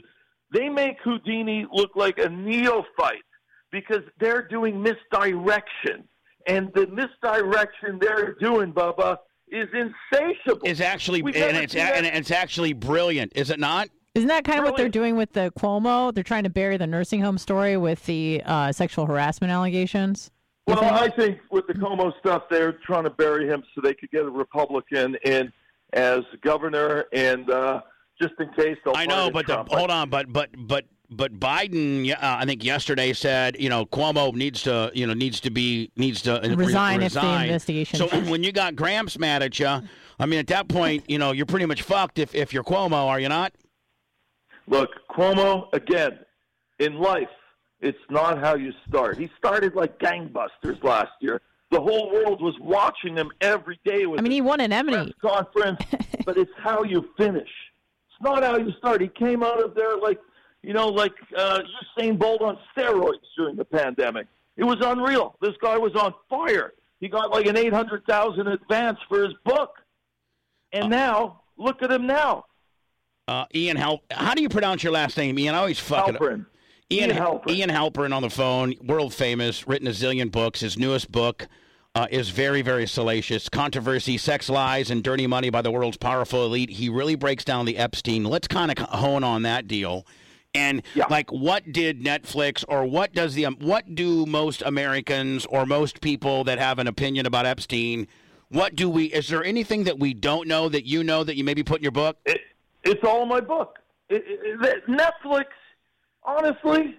they 0.52 0.68
make 0.68 0.96
Houdini 1.04 1.66
look 1.72 1.90
like 1.94 2.18
a 2.18 2.28
neophyte 2.28 3.22
because 3.70 4.02
they're 4.18 4.46
doing 4.48 4.82
misdirection. 4.82 6.08
And 6.46 6.70
the 6.74 6.86
misdirection 6.86 7.98
they're 8.00 8.34
doing, 8.40 8.72
Bubba, 8.72 9.18
is 9.48 9.68
insatiable. 9.72 10.66
is 10.66 10.80
actually 10.80 11.20
and 11.20 11.56
it's 11.56 11.74
seen 11.74 11.82
and 11.82 12.06
it's 12.06 12.30
actually 12.30 12.72
brilliant, 12.72 13.32
is 13.34 13.50
it 13.50 13.60
not? 13.60 13.88
Isn't 14.14 14.28
that 14.28 14.44
kind 14.44 14.60
of 14.60 14.64
what 14.64 14.76
they're 14.76 14.88
doing 14.88 15.16
with 15.16 15.32
the 15.32 15.52
Cuomo? 15.58 16.14
They're 16.14 16.22
trying 16.22 16.44
to 16.44 16.50
bury 16.50 16.76
the 16.76 16.86
nursing 16.86 17.20
home 17.20 17.36
story 17.36 17.76
with 17.76 18.04
the 18.06 18.42
uh, 18.44 18.70
sexual 18.70 19.06
harassment 19.06 19.52
allegations. 19.52 20.30
Well, 20.66 20.78
think? 20.78 20.92
I 20.92 21.08
think 21.08 21.38
with 21.50 21.66
the 21.66 21.74
Cuomo 21.74 22.16
stuff, 22.20 22.44
they're 22.48 22.74
trying 22.86 23.04
to 23.04 23.10
bury 23.10 23.48
him 23.48 23.64
so 23.74 23.80
they 23.80 23.92
could 23.92 24.10
get 24.10 24.22
a 24.22 24.30
Republican 24.30 25.16
in 25.24 25.52
as 25.94 26.20
governor, 26.42 27.06
and 27.12 27.48
uh, 27.50 27.80
just 28.20 28.34
in 28.38 28.48
case 28.52 28.76
they'll. 28.84 28.94
I 28.96 29.06
know, 29.06 29.30
pardon 29.30 29.32
but 29.32 29.46
the, 29.46 29.54
Trump. 29.54 29.68
hold 29.70 29.90
on, 29.90 30.10
but 30.10 30.32
but 30.32 30.50
but 30.56 30.84
but 31.10 31.38
Biden, 31.38 32.10
uh, 32.12 32.16
I 32.20 32.44
think 32.44 32.64
yesterday 32.64 33.12
said, 33.12 33.56
you 33.58 33.68
know, 33.68 33.86
Cuomo 33.86 34.34
needs 34.34 34.62
to, 34.64 34.90
you 34.94 35.06
know, 35.06 35.14
needs 35.14 35.40
to 35.40 35.50
be 35.50 35.90
needs 35.96 36.22
to 36.22 36.44
uh, 36.44 36.48
re- 36.48 36.54
Resign 36.66 37.02
if 37.02 37.12
the 37.12 37.20
resign. 37.20 37.44
investigation- 37.44 37.98
So 37.98 38.08
when 38.30 38.42
you 38.42 38.52
got 38.52 38.74
Gramps 38.74 39.18
mad 39.18 39.42
at 39.42 39.58
you, 39.58 39.66
I 40.18 40.26
mean, 40.26 40.38
at 40.40 40.48
that 40.48 40.68
point, 40.68 41.04
you 41.08 41.18
know, 41.18 41.32
you're 41.32 41.46
pretty 41.46 41.66
much 41.66 41.82
fucked 41.82 42.18
if 42.18 42.34
if 42.34 42.52
you're 42.52 42.64
Cuomo, 42.64 43.06
are 43.06 43.20
you 43.20 43.28
not? 43.28 43.52
Look, 44.66 44.90
Cuomo, 45.10 45.68
again, 45.72 46.18
in 46.78 46.94
life, 46.98 47.28
it's 47.80 47.98
not 48.10 48.38
how 48.38 48.56
you 48.56 48.72
start. 48.88 49.18
He 49.18 49.30
started 49.36 49.74
like 49.74 49.98
gangbusters 49.98 50.82
last 50.82 51.12
year. 51.20 51.42
The 51.74 51.80
whole 51.80 52.08
world 52.12 52.40
was 52.40 52.54
watching 52.60 53.16
him 53.16 53.32
every 53.40 53.80
day 53.84 54.06
with 54.06 54.20
I 54.20 54.22
mean, 54.22 54.30
he 54.30 54.40
won 54.40 54.60
an 54.60 54.72
Emmy. 54.72 55.12
conference, 55.20 55.80
but 56.24 56.38
it's 56.38 56.52
how 56.56 56.84
you 56.84 57.08
finish. 57.16 57.48
It's 57.48 58.22
not 58.22 58.44
how 58.44 58.56
you 58.58 58.70
start. 58.78 59.00
He 59.00 59.08
came 59.08 59.42
out 59.42 59.60
of 59.60 59.74
there 59.74 59.96
like, 59.96 60.20
you 60.62 60.72
know, 60.72 60.86
like 60.86 61.10
uh, 61.36 61.62
Usain 61.98 62.16
Bolt 62.16 62.42
on 62.42 62.56
steroids 62.76 63.24
during 63.36 63.56
the 63.56 63.64
pandemic. 63.64 64.28
It 64.56 64.62
was 64.62 64.76
unreal. 64.82 65.34
This 65.40 65.54
guy 65.60 65.76
was 65.76 65.96
on 65.96 66.14
fire. 66.30 66.74
He 67.00 67.08
got 67.08 67.32
like 67.32 67.46
an 67.46 67.56
800,000 67.56 68.46
advance 68.46 69.00
for 69.08 69.24
his 69.24 69.34
book. 69.44 69.72
And 70.72 70.88
now, 70.88 71.40
look 71.56 71.82
at 71.82 71.90
him 71.90 72.06
now. 72.06 72.44
Uh, 73.26 73.46
Ian 73.52 73.76
Hal, 73.76 74.00
how 74.12 74.34
do 74.34 74.42
you 74.42 74.48
pronounce 74.48 74.84
your 74.84 74.92
last 74.92 75.16
name, 75.16 75.36
Ian? 75.40 75.56
I 75.56 75.58
always 75.58 75.80
fuck 75.80 76.08
it 76.08 76.14
up. 76.14 76.22
Ian, 76.22 76.46
Ian 76.88 77.10
Halperin. 77.10 77.50
Ian 77.50 77.70
Halperin 77.70 78.14
on 78.14 78.22
the 78.22 78.30
phone, 78.30 78.74
world 78.84 79.12
famous, 79.12 79.66
written 79.66 79.88
a 79.88 79.90
zillion 79.90 80.30
books. 80.30 80.60
His 80.60 80.78
newest 80.78 81.10
book 81.10 81.48
uh, 81.94 82.06
is 82.10 82.30
very, 82.30 82.62
very 82.62 82.86
salacious. 82.86 83.48
Controversy, 83.48 84.18
sex 84.18 84.48
lies, 84.48 84.90
and 84.90 85.02
dirty 85.02 85.26
money 85.26 85.50
by 85.50 85.62
the 85.62 85.70
world's 85.70 85.96
powerful 85.96 86.44
elite. 86.44 86.70
He 86.70 86.88
really 86.88 87.14
breaks 87.14 87.44
down 87.44 87.66
the 87.66 87.76
Epstein. 87.76 88.24
Let's 88.24 88.48
kind 88.48 88.70
of 88.70 88.78
hone 88.78 89.22
on 89.22 89.42
that 89.42 89.68
deal. 89.68 90.04
And 90.56 90.82
Yeah. 90.94 91.06
like, 91.08 91.30
what 91.30 91.72
did 91.72 92.02
Netflix 92.02 92.64
or 92.68 92.84
what 92.84 93.12
does 93.12 93.34
the 93.34 93.46
um, 93.46 93.56
what 93.60 93.94
do 93.94 94.24
most 94.26 94.62
Americans 94.62 95.46
or 95.46 95.66
most 95.66 96.00
people 96.00 96.44
that 96.44 96.58
have 96.58 96.78
an 96.78 96.86
opinion 96.86 97.26
about 97.26 97.46
Epstein? 97.46 98.06
What 98.50 98.76
do 98.76 98.88
we? 98.88 99.06
Is 99.06 99.28
there 99.28 99.42
anything 99.44 99.84
that 99.84 99.98
we 99.98 100.14
don't 100.14 100.46
know 100.46 100.68
that 100.68 100.86
you 100.86 101.02
know 101.02 101.24
that 101.24 101.36
you 101.36 101.42
maybe 101.42 101.64
put 101.64 101.78
in 101.78 101.82
your 101.82 101.92
book? 101.92 102.18
It, 102.24 102.40
it's 102.84 103.02
all 103.02 103.22
in 103.22 103.28
my 103.28 103.40
book. 103.40 103.78
It, 104.08 104.22
it, 104.26 104.86
Netflix 104.86 105.46
honestly, 106.22 106.98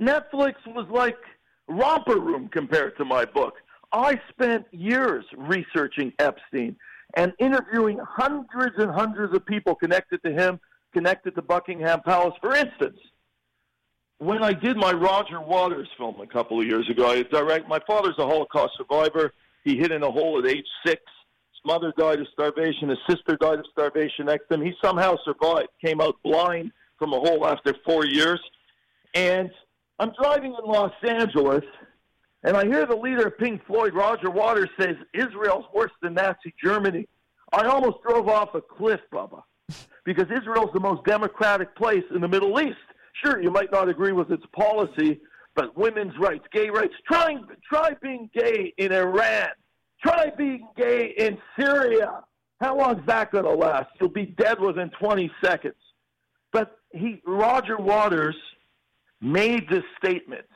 Netflix 0.00 0.54
was 0.66 0.86
like 0.90 1.18
romper 1.68 2.18
room 2.18 2.48
compared 2.48 2.96
to 2.98 3.04
my 3.04 3.24
book. 3.24 3.54
I 3.92 4.20
spent 4.30 4.66
years 4.72 5.24
researching 5.36 6.12
Epstein 6.18 6.76
and 7.14 7.32
interviewing 7.38 7.98
hundreds 7.98 8.76
and 8.78 8.90
hundreds 8.90 9.34
of 9.34 9.44
people 9.44 9.74
connected 9.74 10.22
to 10.24 10.32
him, 10.32 10.58
connected 10.92 11.34
to 11.34 11.42
Buckingham 11.42 12.00
Palace. 12.00 12.34
For 12.40 12.54
instance, 12.54 12.98
when 14.18 14.42
I 14.42 14.52
did 14.52 14.76
my 14.76 14.92
Roger 14.92 15.40
Waters 15.40 15.88
film 15.98 16.20
a 16.20 16.26
couple 16.26 16.60
of 16.60 16.66
years 16.66 16.88
ago, 16.88 17.10
I 17.10 17.22
direct. 17.22 17.68
My 17.68 17.80
father's 17.86 18.14
a 18.18 18.26
Holocaust 18.26 18.74
survivor. 18.76 19.32
He 19.64 19.76
hid 19.76 19.92
in 19.92 20.02
a 20.02 20.10
hole 20.10 20.38
at 20.38 20.46
age 20.46 20.66
six. 20.86 21.02
His 21.50 21.60
mother 21.64 21.92
died 21.98 22.20
of 22.20 22.28
starvation. 22.32 22.88
His 22.88 22.98
sister 23.08 23.36
died 23.36 23.58
of 23.58 23.66
starvation 23.72 24.26
next 24.26 24.48
to 24.48 24.54
him. 24.54 24.62
He 24.62 24.72
somehow 24.82 25.16
survived. 25.24 25.68
Came 25.84 26.00
out 26.00 26.16
blind 26.22 26.72
from 26.98 27.12
a 27.12 27.18
hole 27.18 27.46
after 27.46 27.74
four 27.84 28.06
years. 28.06 28.40
And 29.14 29.50
I'm 29.98 30.12
driving 30.20 30.54
in 30.54 30.70
Los 30.70 30.92
Angeles, 31.02 31.64
and 32.44 32.56
I 32.56 32.64
hear 32.64 32.86
the 32.86 32.96
leader 32.96 33.26
of 33.28 33.38
Pink 33.38 33.64
Floyd, 33.66 33.94
Roger 33.94 34.30
Waters, 34.30 34.70
says 34.80 34.96
Israel's 35.14 35.66
worse 35.74 35.92
than 36.02 36.14
Nazi 36.14 36.54
Germany. 36.62 37.06
I 37.52 37.66
almost 37.66 38.02
drove 38.02 38.28
off 38.28 38.54
a 38.54 38.60
cliff, 38.60 39.00
Bubba, 39.12 39.42
because 40.04 40.26
Israel's 40.30 40.72
the 40.72 40.80
most 40.80 41.04
democratic 41.04 41.76
place 41.76 42.04
in 42.14 42.20
the 42.20 42.28
Middle 42.28 42.60
East. 42.60 42.78
Sure, 43.22 43.40
you 43.40 43.50
might 43.50 43.70
not 43.70 43.88
agree 43.88 44.12
with 44.12 44.30
its 44.30 44.44
policy, 44.56 45.20
but 45.54 45.76
women's 45.76 46.18
rights, 46.18 46.44
gay 46.52 46.70
rights, 46.70 46.94
try, 47.06 47.36
try 47.68 47.90
being 48.02 48.30
gay 48.34 48.72
in 48.78 48.92
Iran. 48.92 49.48
Try 50.02 50.32
being 50.36 50.66
gay 50.76 51.14
in 51.16 51.38
Syria. 51.58 52.22
How 52.60 52.76
long's 52.76 53.06
that 53.06 53.30
going 53.30 53.44
to 53.44 53.50
last? 53.50 53.88
You'll 54.00 54.10
be 54.10 54.26
dead 54.26 54.58
within 54.60 54.90
20 54.98 55.30
seconds. 55.44 55.76
But 56.52 56.76
he, 56.90 57.22
Roger 57.24 57.76
Waters, 57.76 58.36
made 59.20 59.68
this 59.68 59.84
statement 60.02 60.46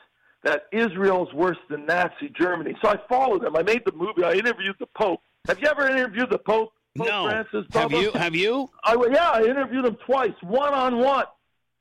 that 0.47 0.67
Israel's 0.71 1.33
worse 1.33 1.57
than 1.69 1.85
Nazi 1.85 2.29
Germany. 2.29 2.73
So 2.81 2.87
I 2.87 2.95
followed 3.09 3.43
him. 3.43 3.57
I 3.57 3.63
made 3.63 3.83
the 3.85 3.91
movie. 3.91 4.23
I 4.23 4.31
interviewed 4.31 4.77
the 4.79 4.85
Pope. 4.85 5.19
Have 5.45 5.59
you 5.59 5.67
ever 5.67 5.89
interviewed 5.89 6.29
the 6.29 6.37
Pope? 6.37 6.71
Pope 6.97 7.07
no. 7.07 7.25
Francis, 7.27 7.65
have 7.73 7.91
you? 7.91 8.11
Have 8.11 8.33
you? 8.33 8.69
I, 8.83 8.93
yeah, 9.11 9.29
I 9.31 9.43
interviewed 9.43 9.85
him 9.85 9.97
twice, 10.05 10.33
one 10.41 10.73
on 10.73 10.99
one. 10.99 11.25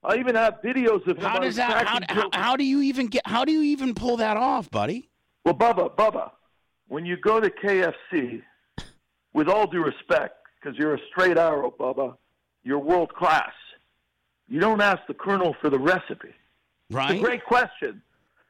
I 0.03 0.17
even 0.17 0.35
have 0.35 0.55
videos 0.65 1.07
of 1.07 1.17
him. 1.17 1.25
How 1.25 1.39
does 1.39 1.57
that? 1.57 1.87
How, 1.87 2.01
how, 2.09 2.29
how 2.33 2.57
do 2.57 2.65
you 2.65 2.83
even 2.83 3.07
get? 3.07 3.23
How 3.25 3.45
do 3.45 3.53
you 3.53 3.63
even 3.63 3.95
pull 3.95 4.17
that 4.17 4.37
off, 4.37 4.69
buddy? 4.71 5.11
Well, 5.45 5.55
Bubba, 5.55 5.95
Bubba, 5.95 6.33
when 6.89 7.07
you 7.07 7.17
go 7.17 7.41
to 7.41 7.49
KFC, 7.49 8.43
with 9.33 9.49
all 9.49 9.69
due 9.69 9.85
respect, 9.85 10.35
because 10.61 10.77
you're 10.77 10.95
a 10.95 11.01
straight 11.13 11.39
arrow, 11.39 11.73
Bubba, 11.79 12.17
you're 12.65 12.81
world 12.81 13.15
class. 13.15 13.53
You 14.49 14.59
don't 14.59 14.81
ask 14.81 14.99
the 15.07 15.15
colonel 15.15 15.55
for 15.61 15.71
the 15.71 15.79
recipe. 15.79 16.29
It's 16.89 16.97
Right. 16.97 17.17
a 17.17 17.21
great 17.21 17.45
question. 17.45 18.03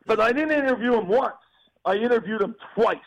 But 0.06 0.20
I 0.20 0.32
didn't 0.32 0.52
interview 0.52 0.94
him 0.94 1.08
once. 1.08 1.34
I 1.84 1.96
interviewed 1.96 2.42
him 2.42 2.54
twice. 2.74 2.98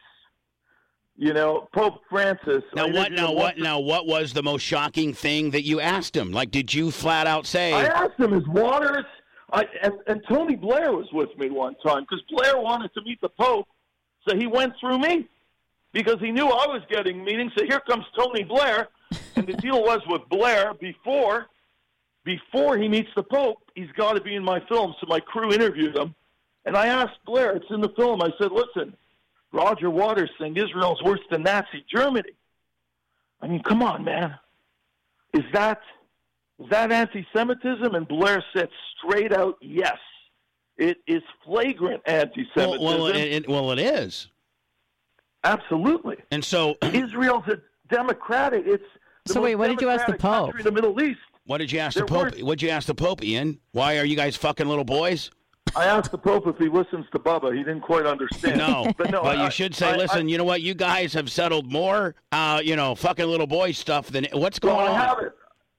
You 1.15 1.33
know, 1.33 1.67
Pope 1.73 2.01
Francis. 2.09 2.63
I 2.73 2.87
Now 2.87 2.87
what? 2.87 3.11
Now 3.11 3.33
what? 3.33 3.57
Now 3.57 3.79
what 3.79 4.07
was 4.07 4.31
the 4.31 4.43
most 4.43 4.61
shocking 4.61 5.13
thing 5.13 5.51
that 5.51 5.63
you 5.63 5.81
asked 5.81 6.15
him? 6.15 6.31
Like, 6.31 6.49
did 6.49 6.73
you 6.73 6.91
flat 6.91 7.27
out 7.27 7.45
say? 7.45 7.73
I 7.73 7.85
asked 7.85 8.19
him, 8.19 8.33
is 8.33 8.47
Waters. 8.47 9.05
I, 9.51 9.65
and, 9.81 9.93
and 10.07 10.21
Tony 10.29 10.55
Blair 10.55 10.91
was 10.91 11.07
with 11.11 11.35
me 11.37 11.49
one 11.49 11.75
time 11.83 12.05
because 12.07 12.23
Blair 12.29 12.61
wanted 12.61 12.93
to 12.93 13.01
meet 13.01 13.19
the 13.19 13.29
Pope, 13.29 13.67
so 14.27 14.37
he 14.37 14.45
went 14.45 14.73
through 14.79 14.99
me 14.99 15.27
because 15.91 16.17
he 16.19 16.31
knew 16.31 16.45
I 16.45 16.67
was 16.67 16.83
getting 16.89 17.23
meetings. 17.23 17.51
So 17.57 17.65
here 17.65 17.79
comes 17.79 18.05
Tony 18.17 18.43
Blair, 18.43 18.89
and 19.35 19.47
the 19.47 19.53
deal 19.53 19.81
was 19.81 20.01
with 20.07 20.21
Blair 20.29 20.73
before 20.75 21.47
before 22.29 22.77
he 22.77 22.87
meets 22.87 23.09
the 23.15 23.23
Pope, 23.23 23.57
he's 23.75 23.91
got 23.97 24.13
to 24.13 24.21
be 24.21 24.35
in 24.35 24.43
my 24.43 24.59
film. 24.67 24.93
So 24.99 25.07
my 25.07 25.19
crew 25.19 25.51
interviewed 25.51 25.97
him, 25.97 26.13
and 26.65 26.75
I 26.77 26.87
asked 26.87 27.17
Blair, 27.25 27.55
it's 27.55 27.65
in 27.69 27.81
the 27.81 27.89
film. 27.89 28.21
I 28.21 28.29
said, 28.39 28.51
listen, 28.51 28.95
Roger 29.51 29.89
Waters 29.89 30.29
saying 30.39 30.57
Israel's 30.57 31.01
worse 31.03 31.19
than 31.31 31.43
Nazi 31.43 31.83
Germany. 31.93 32.31
I 33.41 33.47
mean, 33.47 33.63
come 33.63 33.81
on, 33.81 34.03
man. 34.03 34.35
Is 35.33 35.43
that 35.53 35.81
is 36.59 36.69
that 36.71 36.91
anti-Semitism? 36.91 37.95
And 37.95 38.07
Blair 38.07 38.43
said 38.53 38.67
straight 38.97 39.31
out, 39.31 39.57
yes. 39.61 39.97
It 40.77 40.97
is 41.07 41.21
flagrant 41.45 42.01
anti-Semitism. 42.05 42.83
well, 42.83 43.07
it, 43.07 43.15
it, 43.15 43.49
well, 43.49 43.71
it 43.71 43.79
is. 43.79 44.27
Absolutely. 45.43 46.17
And 46.31 46.43
so, 46.43 46.75
Israel's 46.93 47.47
a 47.47 47.59
democratic. 47.89 48.63
It's 48.65 48.83
the 49.25 49.33
So 49.33 49.41
wait, 49.41 49.55
what 49.55 49.67
did 49.69 49.81
you 49.81 49.89
ask 49.89 50.05
the 50.05 50.13
Pope? 50.13 50.51
country 50.51 50.59
in 50.61 50.65
the 50.65 50.71
Middle 50.71 51.01
East. 51.01 51.19
what 51.45 51.59
did 51.59 51.71
you 51.71 51.79
ask 51.79 51.97
the 51.97 52.05
Pope? 52.05 52.23
weren't- 52.33 52.43
What'd 52.43 52.61
you 52.61 52.69
ask 52.69 52.87
the 52.87 52.95
Pope, 52.95 53.23
Ian? 53.23 53.59
Why 53.71 53.97
are 53.97 54.05
you 54.05 54.15
guys 54.15 54.35
fucking 54.35 54.67
little 54.67 54.83
boys? 54.83 55.31
I 55.75 55.85
asked 55.85 56.11
the 56.11 56.17
Pope 56.17 56.47
if 56.47 56.57
he 56.57 56.67
listens 56.69 57.05
to 57.11 57.19
Bubba. 57.19 57.51
He 57.55 57.59
didn't 57.59 57.81
quite 57.81 58.05
understand. 58.05 58.57
No, 58.57 58.91
but 58.97 59.11
no. 59.11 59.21
But 59.23 59.37
I- 59.37 59.45
you 59.45 59.51
should 59.51 59.75
say, 59.75 59.87
I- 59.89 59.93
I- 59.93 59.97
listen, 59.97 60.29
you 60.29 60.37
know 60.37 60.43
what? 60.43 60.61
You 60.61 60.73
guys 60.73 61.13
have 61.13 61.31
settled 61.31 61.71
more, 61.71 62.15
uh, 62.31 62.61
you 62.63 62.75
know, 62.75 62.95
fucking 62.95 63.25
little 63.25 63.47
boy 63.47 63.71
stuff 63.71 64.07
than 64.07 64.25
what's 64.33 64.59
going 64.59 64.75
Well, 64.77 64.87
I 64.87 64.99
have 64.99 65.19
it. 65.19 65.33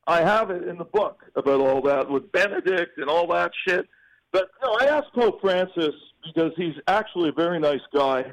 I 0.07 0.22
have 0.22 0.50
it 0.50 0.66
in 0.66 0.76
the 0.76 0.85
book 0.85 1.24
about 1.37 1.61
all 1.61 1.81
that 1.83 2.11
with 2.11 2.31
Benedict 2.33 2.98
and 2.98 3.09
all 3.09 3.26
that 3.29 3.53
shit. 3.66 3.87
But 4.33 4.48
no, 4.62 4.72
I 4.81 4.87
asked 4.87 5.12
Pope 5.14 5.40
Francis 5.40 5.94
because 6.24 6.53
he's 6.57 6.74
actually 6.88 7.29
a 7.29 7.33
very 7.33 7.59
nice 7.61 7.81
guy, 7.94 8.33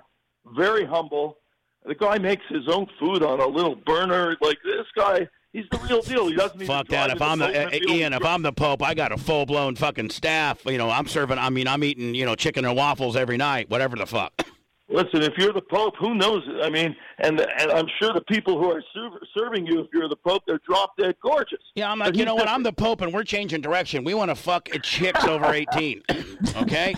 very 0.55 0.85
humble. 0.85 1.37
The 1.85 1.95
guy 1.95 2.17
makes 2.17 2.43
his 2.49 2.67
own 2.67 2.87
food 2.99 3.23
on 3.23 3.39
a 3.39 3.47
little 3.47 3.75
burner. 3.75 4.35
Like 4.41 4.57
this 4.63 4.85
guy, 4.95 5.27
he's 5.53 5.65
the 5.71 5.77
real 5.79 6.01
deal. 6.01 6.27
He 6.27 6.35
doesn't 6.35 6.55
even 6.57 6.67
Fuck 6.67 6.87
that! 6.89 7.09
If 7.09 7.21
I'm 7.21 7.39
the 7.39 7.67
uh, 7.67 7.93
Ian, 7.93 8.13
if 8.13 8.23
I'm 8.25 8.41
the 8.41 8.53
Pope, 8.53 8.81
I 8.83 8.93
got 8.93 9.11
a 9.11 9.17
full 9.17 9.45
blown 9.45 9.75
fucking 9.75 10.09
staff. 10.09 10.61
You 10.65 10.77
know, 10.77 10.89
I'm 10.89 11.07
serving. 11.07 11.37
I 11.37 11.49
mean, 11.49 11.67
I'm 11.67 11.83
eating, 11.83 12.13
you 12.15 12.25
know, 12.25 12.35
chicken 12.35 12.65
and 12.65 12.75
waffles 12.75 13.15
every 13.15 13.37
night, 13.37 13.69
whatever 13.69 13.95
the 13.95 14.05
fuck. 14.05 14.33
Listen, 14.89 15.21
if 15.21 15.33
you're 15.37 15.51
the 15.51 15.61
Pope, 15.61 15.95
who 15.99 16.15
knows? 16.15 16.43
I 16.63 16.69
mean, 16.69 16.95
and 17.19 17.39
and 17.41 17.71
I'm 17.71 17.87
sure 17.99 18.13
the 18.13 18.21
people 18.21 18.57
who 18.57 18.71
are 18.71 18.81
ser- 18.93 19.19
serving 19.37 19.65
you, 19.65 19.81
if 19.81 19.87
you're 19.93 20.07
the 20.07 20.15
Pope, 20.15 20.43
they're 20.47 20.61
drop 20.65 20.95
dead 20.97 21.15
gorgeous. 21.21 21.59
Yeah, 21.75 21.91
I'm 21.91 21.99
But 21.99 22.05
like, 22.09 22.15
you 22.17 22.23
know 22.23 22.35
what? 22.35 22.47
I'm 22.47 22.63
the 22.63 22.71
Pope, 22.71 23.01
and 23.01 23.13
we're 23.13 23.25
changing 23.25 23.59
direction. 23.59 24.05
We 24.05 24.13
want 24.13 24.31
to 24.31 24.35
fuck 24.35 24.69
chicks 24.83 25.25
over 25.25 25.53
18. 25.53 26.03
okay, 26.57 26.95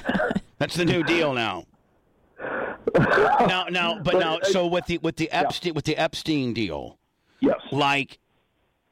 that's 0.60 0.76
the 0.76 0.86
new 0.86 1.02
deal 1.04 1.34
now. 1.34 1.66
Now, 3.48 3.66
now, 3.70 4.00
but 4.00 4.20
now, 4.20 4.40
so 4.44 4.68
with 4.68 4.86
the 4.86 4.98
with 5.00 5.16
the 5.16 5.30
Epstein 5.32 5.74
with 5.74 5.86
the 5.86 5.98
Epstein 5.98 6.54
deal, 6.54 6.98
Yes. 7.42 7.58
like 7.72 8.20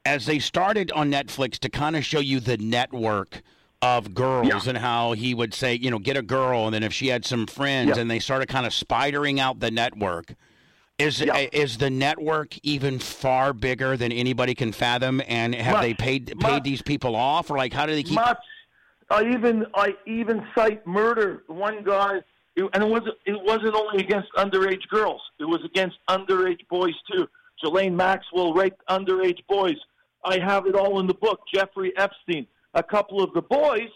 as 0.08 0.24
they 0.24 0.38
started 0.38 0.90
on 0.92 1.10
Netflix 1.12 1.58
to 1.58 1.68
kind 1.68 1.94
of 1.94 2.04
show 2.04 2.18
you 2.20 2.40
the 2.40 2.56
network 2.56 3.42
of 3.82 4.14
girls 4.14 4.48
Yeah. 4.48 4.70
and 4.70 4.78
how 4.78 5.12
he 5.12 5.34
would 5.34 5.52
say, 5.54 5.74
you 5.74 5.90
know, 5.90 5.98
get 5.98 6.16
a 6.16 6.22
girl, 6.22 6.64
and 6.64 6.74
then 6.74 6.82
if 6.82 6.92
she 6.94 7.08
had 7.08 7.24
some 7.26 7.46
friends, 7.46 7.92
Yeah. 7.94 8.00
and 8.00 8.10
they 8.10 8.18
started 8.18 8.48
kind 8.48 8.66
of 8.66 8.72
spidering 8.72 9.38
out 9.38 9.60
the 9.60 9.70
network. 9.70 10.34
Is 10.98 11.20
Yeah. 11.20 11.36
Eh, 11.36 11.48
is 11.52 11.76
the 11.78 11.90
network 11.90 12.56
even 12.64 12.98
far 12.98 13.52
bigger 13.52 13.96
than 13.96 14.10
anybody 14.10 14.54
can 14.54 14.72
fathom? 14.72 15.22
And 15.28 15.54
have 15.54 15.74
Much. 15.74 15.82
they 15.82 15.94
paid 15.94 16.26
paid 16.40 16.42
Much. 16.42 16.62
these 16.64 16.82
people 16.82 17.14
off, 17.14 17.50
or 17.50 17.56
like 17.58 17.72
how 17.72 17.86
do 17.86 17.92
they 17.92 18.02
keep? 18.02 18.14
much. 18.14 18.38
I 19.10 19.22
even 19.32 19.66
I 19.74 19.94
even 20.06 20.44
cite 20.56 20.84
murder. 20.86 21.44
One 21.46 21.84
guy, 21.84 22.16
it- 22.56 22.68
and 22.72 22.82
it 22.82 22.88
wasn't 22.88 23.14
it 23.26 23.40
wasn't 23.44 23.74
only 23.76 24.02
against 24.02 24.32
underage 24.36 24.88
girls. 24.88 25.20
It 25.38 25.44
was 25.44 25.62
against 25.64 25.98
underage 26.08 26.66
boys 26.68 26.94
too. 27.12 27.28
Ghislaine 27.62 27.94
Maxwell 27.94 28.52
raped 28.54 28.82
underage 28.88 29.38
boys. 29.48 29.76
I 30.24 30.38
have 30.38 30.66
it 30.66 30.74
all 30.74 31.00
in 31.00 31.06
the 31.06 31.14
book. 31.14 31.40
Jeffrey 31.52 31.92
Epstein. 31.96 32.46
A 32.74 32.82
couple 32.82 33.22
of 33.22 33.32
the 33.32 33.42
boys 33.42 33.88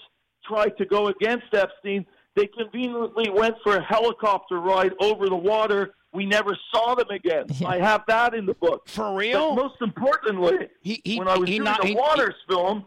tried 0.46 0.76
to 0.78 0.84
go 0.86 1.08
against 1.08 1.46
Epstein. 1.52 2.06
They 2.34 2.46
conveniently 2.46 3.28
went 3.30 3.56
for 3.62 3.76
a 3.76 3.82
helicopter 3.82 4.58
ride 4.60 4.92
over 5.00 5.28
the 5.28 5.36
water. 5.36 5.94
We 6.14 6.26
never 6.26 6.56
saw 6.74 6.94
them 6.94 7.08
again. 7.10 7.44
Yeah. 7.48 7.68
I 7.68 7.78
have 7.78 8.02
that 8.08 8.34
in 8.34 8.46
the 8.46 8.54
book. 8.54 8.88
For 8.88 9.04
But 9.04 9.14
real? 9.16 9.54
most 9.54 9.80
importantly, 9.80 10.68
He 10.80 11.00
he 11.04 11.18
when 11.18 11.28
I 11.28 11.36
was 11.36 11.48
doing 11.48 11.64
not 11.64 11.80
the 11.82 11.88
he- 11.88 11.94
Waters 11.94 12.34
film, 12.48 12.84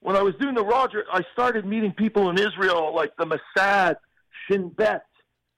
when 0.00 0.16
I 0.16 0.22
was 0.22 0.34
doing 0.40 0.54
the 0.54 0.64
Roger, 0.64 1.04
I 1.12 1.22
started 1.32 1.64
meeting 1.66 1.92
people 1.92 2.30
in 2.30 2.38
Israel 2.38 2.94
like 2.94 3.12
the 3.16 3.26
Mossad, 3.26 3.96
Shin 4.46 4.68
Bet, 4.70 5.04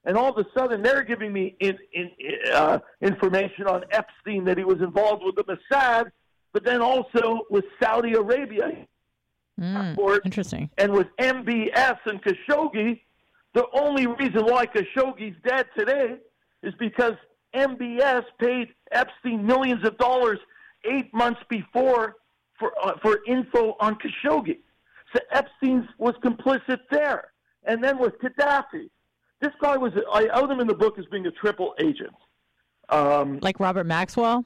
and 0.05 0.17
all 0.17 0.35
of 0.35 0.37
a 0.43 0.49
sudden 0.57 0.81
they're 0.81 1.03
giving 1.03 1.31
me 1.31 1.55
in, 1.59 1.77
in, 1.93 2.09
uh, 2.53 2.79
information 3.01 3.67
on 3.67 3.83
Epstein 3.91 4.43
that 4.45 4.57
he 4.57 4.63
was 4.63 4.79
involved 4.81 5.23
with 5.23 5.35
the 5.35 5.43
Mossad, 5.43 6.11
but 6.53 6.63
then 6.63 6.81
also 6.81 7.41
with 7.49 7.65
Saudi 7.81 8.13
Arabia 8.13 8.85
Mm, 9.59 10.19
interesting. 10.25 10.69
and 10.79 10.91
with 10.91 11.07
MBS 11.19 11.97
and 12.05 12.19
Khashoggi. 12.23 12.99
The 13.53 13.65
only 13.73 14.07
reason 14.07 14.45
why 14.45 14.65
Khashoggi's 14.65 15.35
dead 15.45 15.67
today 15.77 16.15
is 16.63 16.73
because 16.79 17.13
MBS 17.53 18.23
paid 18.39 18.69
Epstein 18.91 19.45
millions 19.45 19.85
of 19.85 19.97
dollars 19.99 20.39
eight 20.85 21.13
months 21.13 21.41
before 21.49 22.15
for 22.57 22.71
uh, 22.81 22.93
for 23.03 23.19
info 23.27 23.75
on 23.79 23.97
Khashoggi. 23.99 24.59
So 25.13 25.19
Epstein 25.31 25.87
was 25.99 26.15
complicit 26.23 26.79
there, 26.89 27.31
and 27.65 27.83
then 27.83 27.99
with 27.99 28.13
Gaddafi, 28.19 28.89
this 29.41 29.51
guy 29.61 29.75
was. 29.77 29.91
I 30.11 30.27
out 30.33 30.49
him 30.49 30.59
in 30.61 30.67
the 30.67 30.73
book 30.75 30.97
as 30.97 31.05
being 31.11 31.27
a 31.27 31.31
triple 31.31 31.75
agent. 31.79 32.15
Um, 32.89 33.37
Like 33.41 33.59
Robert 33.59 33.85
Maxwell. 33.85 34.43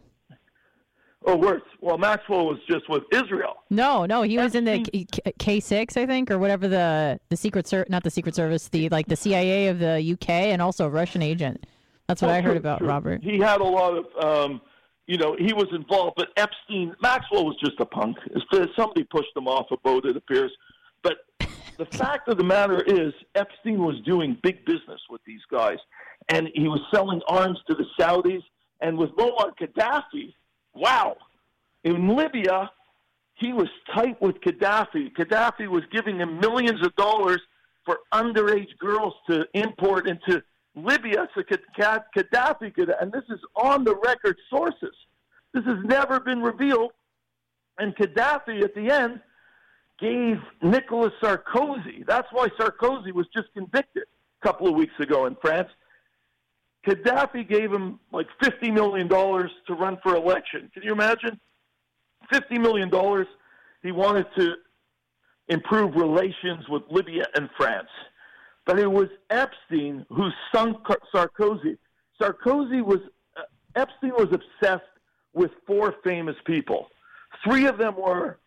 Oh, 1.27 1.35
worse. 1.35 1.61
Well, 1.81 1.97
Maxwell 1.97 2.45
was 2.45 2.59
just 2.69 2.87
with 2.89 3.03
Israel. 3.11 3.55
No, 3.69 4.05
no, 4.05 4.21
he 4.21 4.37
was 4.37 4.53
in 4.53 4.63
the 4.65 4.83
K 5.39 5.59
six, 5.59 5.97
I 5.97 6.05
think, 6.05 6.29
or 6.29 6.37
whatever 6.37 6.67
the 6.67 7.19
the 7.29 7.35
secret 7.37 7.67
ser- 7.67 7.85
not 7.89 8.03
the 8.03 8.11
Secret 8.11 8.35
Service, 8.35 8.67
the 8.69 8.89
like 8.89 9.07
the 9.07 9.15
CIA 9.15 9.67
of 9.67 9.79
the 9.79 10.11
UK, 10.13 10.29
and 10.29 10.61
also 10.61 10.85
a 10.85 10.89
Russian 10.89 11.21
agent. 11.23 11.65
That's 12.07 12.21
what 12.21 12.29
Oh, 12.29 12.33
I 12.35 12.41
heard 12.41 12.51
true, 12.51 12.57
about 12.57 12.77
true. 12.79 12.87
Robert. 12.87 13.23
He 13.23 13.39
had 13.39 13.61
a 13.61 13.63
lot 13.63 13.97
of, 13.97 14.23
um, 14.23 14.61
you 15.07 15.17
know, 15.17 15.35
he 15.39 15.53
was 15.53 15.65
involved, 15.73 16.13
but 16.15 16.27
Epstein, 16.37 16.93
Maxwell 17.01 17.45
was 17.45 17.55
just 17.59 17.79
a 17.79 17.85
punk. 17.85 18.17
Somebody 18.75 19.03
pushed 19.05 19.35
him 19.35 19.47
off 19.47 19.65
a 19.71 19.77
boat, 19.77 20.05
it 20.05 20.15
appears. 20.15 20.51
But 21.01 21.15
the 21.79 21.85
fact 21.97 22.27
of 22.27 22.37
the 22.37 22.43
matter 22.43 22.83
is, 22.83 23.11
Epstein 23.33 23.79
was 23.79 23.95
doing 24.05 24.37
big 24.43 24.63
business 24.65 25.01
with 25.09 25.21
these 25.25 25.41
guys, 25.51 25.77
and 26.29 26.49
he 26.53 26.67
was 26.67 26.79
selling 26.93 27.21
arms 27.27 27.57
to 27.67 27.73
the 27.75 27.85
Saudis. 27.99 28.43
And 28.81 28.97
with 28.99 29.09
Muammar 29.11 29.51
Gaddafi, 29.59 30.35
wow, 30.75 31.17
in 31.83 32.15
Libya, 32.15 32.69
he 33.35 33.53
was 33.53 33.67
tight 33.93 34.21
with 34.21 34.39
Gaddafi. 34.41 35.13
Gaddafi 35.13 35.67
was 35.67 35.83
giving 35.91 36.19
him 36.19 36.39
millions 36.39 36.85
of 36.85 36.95
dollars 36.95 37.41
for 37.85 37.99
underage 38.13 38.77
girls 38.79 39.13
to 39.29 39.45
import 39.53 40.07
into 40.07 40.43
Libya 40.75 41.27
so 41.33 41.41
Gad- 41.77 42.03
Gaddafi 42.15 42.73
could, 42.73 42.91
and 42.99 43.11
this 43.11 43.23
is 43.29 43.39
on 43.55 43.83
the 43.83 43.95
record 43.95 44.37
sources. 44.49 44.95
This 45.53 45.63
has 45.65 45.77
never 45.85 46.19
been 46.19 46.41
revealed. 46.41 46.91
And 47.77 47.95
Gaddafi 47.95 48.63
at 48.63 48.73
the 48.73 48.89
end 48.89 49.21
gave 49.99 50.37
Nicolas 50.61 51.13
Sarkozy, 51.21 52.05
that's 52.05 52.27
why 52.31 52.47
Sarkozy 52.59 53.13
was 53.13 53.27
just 53.33 53.47
convicted 53.53 54.03
a 54.41 54.47
couple 54.47 54.67
of 54.67 54.75
weeks 54.75 54.93
ago 54.99 55.25
in 55.25 55.35
France. 55.41 55.69
Gaddafi 56.85 57.47
gave 57.47 57.71
him 57.71 57.99
like 58.11 58.27
$50 58.41 58.73
million 58.73 59.09
to 59.09 59.73
run 59.73 59.97
for 60.03 60.15
election. 60.15 60.69
Can 60.73 60.83
you 60.83 60.91
imagine? 60.91 61.39
$50 62.31 62.59
million. 62.59 62.91
He 63.81 63.91
wanted 63.91 64.27
to 64.37 64.53
improve 65.47 65.95
relations 65.95 66.67
with 66.69 66.83
Libya 66.89 67.25
and 67.35 67.49
France. 67.57 67.89
But 68.65 68.79
it 68.79 68.91
was 68.91 69.07
Epstein 69.29 70.05
who 70.09 70.29
sunk 70.53 70.77
Sarkozy. 71.13 71.77
Sarkozy 72.19 72.83
was, 72.83 72.99
uh, 73.37 73.41
Epstein 73.75 74.11
was 74.11 74.29
obsessed 74.31 74.83
with 75.33 75.51
four 75.67 75.95
famous 76.03 76.35
people. 76.45 76.87
Three 77.43 77.65
of 77.65 77.77
them 77.77 77.95
were 77.95 78.39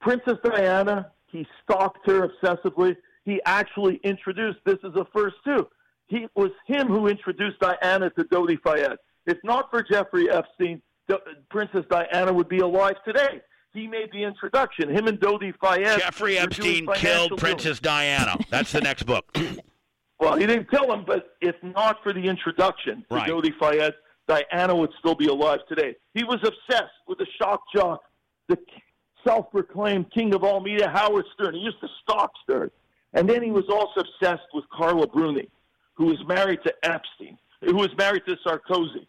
Princess 0.00 0.38
Diana. 0.44 1.12
He 1.26 1.46
stalked 1.62 2.06
her 2.06 2.28
obsessively. 2.28 2.96
He 3.24 3.40
actually 3.46 4.00
introduced, 4.02 4.58
this 4.66 4.78
is 4.82 4.94
a 4.96 5.06
first 5.14 5.36
two. 5.44 5.66
He 6.12 6.26
was 6.34 6.50
him 6.66 6.88
who 6.88 7.06
introduced 7.06 7.58
Diana 7.60 8.10
to 8.10 8.24
Dodi 8.24 8.58
Fayed. 8.62 8.98
If 9.26 9.38
not 9.44 9.70
for 9.70 9.82
Jeffrey 9.82 10.28
Epstein, 10.30 10.82
D- 11.08 11.14
Princess 11.50 11.86
Diana 11.90 12.30
would 12.30 12.50
be 12.50 12.58
alive 12.58 12.96
today. 13.06 13.40
He 13.72 13.86
made 13.86 14.10
the 14.12 14.22
introduction. 14.22 14.90
Him 14.94 15.06
and 15.06 15.18
Dodi 15.18 15.54
Fayed. 15.58 15.98
Jeffrey 16.00 16.36
Epstein 16.36 16.86
killed. 16.96 17.38
Princess 17.38 17.80
Diana. 17.80 18.36
That's 18.50 18.72
the 18.72 18.82
next 18.82 19.04
book. 19.04 19.24
Well, 20.20 20.36
he 20.36 20.46
didn't 20.46 20.70
kill 20.70 20.92
him, 20.92 21.02
but 21.04 21.34
if 21.40 21.56
not 21.64 22.00
for 22.04 22.12
the 22.12 22.28
introduction 22.28 23.04
to 23.10 23.16
Right. 23.16 23.28
Dodi 23.28 23.50
Fayed, 23.58 23.92
Diana 24.28 24.72
would 24.72 24.90
still 25.00 25.16
be 25.16 25.26
alive 25.26 25.58
today. 25.68 25.96
He 26.14 26.22
was 26.22 26.38
obsessed 26.44 26.92
with 27.08 27.18
the 27.18 27.26
shock 27.40 27.60
jock, 27.74 28.02
the 28.48 28.56
self-proclaimed 29.26 30.12
king 30.12 30.32
of 30.32 30.44
all 30.44 30.60
media, 30.60 30.88
Howard 30.88 31.24
Stern. 31.34 31.54
He 31.54 31.60
used 31.62 31.80
to 31.80 31.88
stalk 32.02 32.30
Stern. 32.44 32.70
And 33.14 33.28
then 33.28 33.42
he 33.42 33.50
was 33.50 33.64
also 33.68 34.00
obsessed 34.08 34.46
with 34.54 34.64
Carla 34.70 35.08
Bruni, 35.08 35.48
who 35.94 36.06
was 36.06 36.18
married 36.26 36.60
to 36.64 36.74
Epstein, 36.82 37.38
who 37.62 37.74
was 37.74 37.90
married 37.96 38.22
to 38.26 38.36
Sarkozy. 38.46 39.06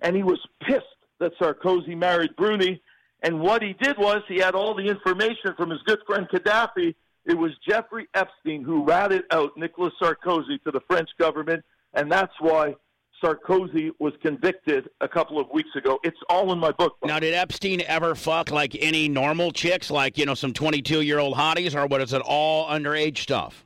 And 0.00 0.16
he 0.16 0.22
was 0.22 0.40
pissed 0.62 0.84
that 1.20 1.38
Sarkozy 1.38 1.96
married 1.96 2.34
Bruni. 2.36 2.80
And 3.22 3.40
what 3.40 3.62
he 3.62 3.74
did 3.74 3.96
was 3.98 4.22
he 4.28 4.38
had 4.38 4.54
all 4.54 4.74
the 4.74 4.86
information 4.86 5.54
from 5.56 5.70
his 5.70 5.80
good 5.82 6.00
friend 6.06 6.26
Gaddafi. 6.32 6.94
It 7.24 7.38
was 7.38 7.52
Jeffrey 7.68 8.08
Epstein 8.14 8.64
who 8.64 8.84
ratted 8.84 9.22
out 9.30 9.56
Nicolas 9.56 9.92
Sarkozy 10.02 10.60
to 10.64 10.72
the 10.72 10.80
French 10.88 11.10
government. 11.18 11.64
And 11.94 12.10
that's 12.10 12.32
why 12.40 12.74
Sarkozy 13.22 13.90
was 14.00 14.12
convicted 14.20 14.88
a 15.00 15.06
couple 15.06 15.38
of 15.38 15.48
weeks 15.54 15.68
ago. 15.76 16.00
It's 16.02 16.18
all 16.28 16.52
in 16.52 16.58
my 16.58 16.72
book. 16.72 16.96
Now, 17.04 17.20
did 17.20 17.34
Epstein 17.34 17.80
ever 17.82 18.16
fuck 18.16 18.50
like 18.50 18.76
any 18.80 19.08
normal 19.08 19.52
chicks, 19.52 19.92
like 19.92 20.18
you 20.18 20.26
know 20.26 20.34
some 20.34 20.52
twenty-two-year-old 20.52 21.36
hotties, 21.36 21.76
or 21.76 21.86
was 21.86 22.12
it 22.12 22.22
all 22.22 22.66
underage 22.66 23.18
stuff? 23.18 23.64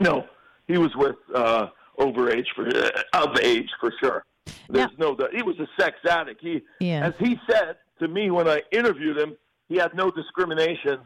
No, 0.00 0.26
he 0.68 0.78
was 0.78 0.94
with 0.96 1.16
uh, 1.34 1.66
overage 1.98 2.46
for 2.54 2.68
uh, 2.68 2.90
of 3.14 3.36
age 3.40 3.68
for 3.80 3.92
sure. 4.00 4.24
There's 4.68 4.90
no. 4.98 5.16
He 5.32 5.42
was 5.42 5.58
a 5.58 5.66
sex 5.80 5.96
addict. 6.08 6.40
He, 6.42 6.62
Yeah. 6.80 7.06
as 7.08 7.14
he 7.18 7.38
said 7.50 7.76
to 8.00 8.06
me 8.08 8.30
when 8.30 8.46
I 8.46 8.62
interviewed 8.70 9.18
him, 9.18 9.36
he 9.68 9.76
had 9.76 9.94
no 9.94 10.10
discrimination 10.10 11.00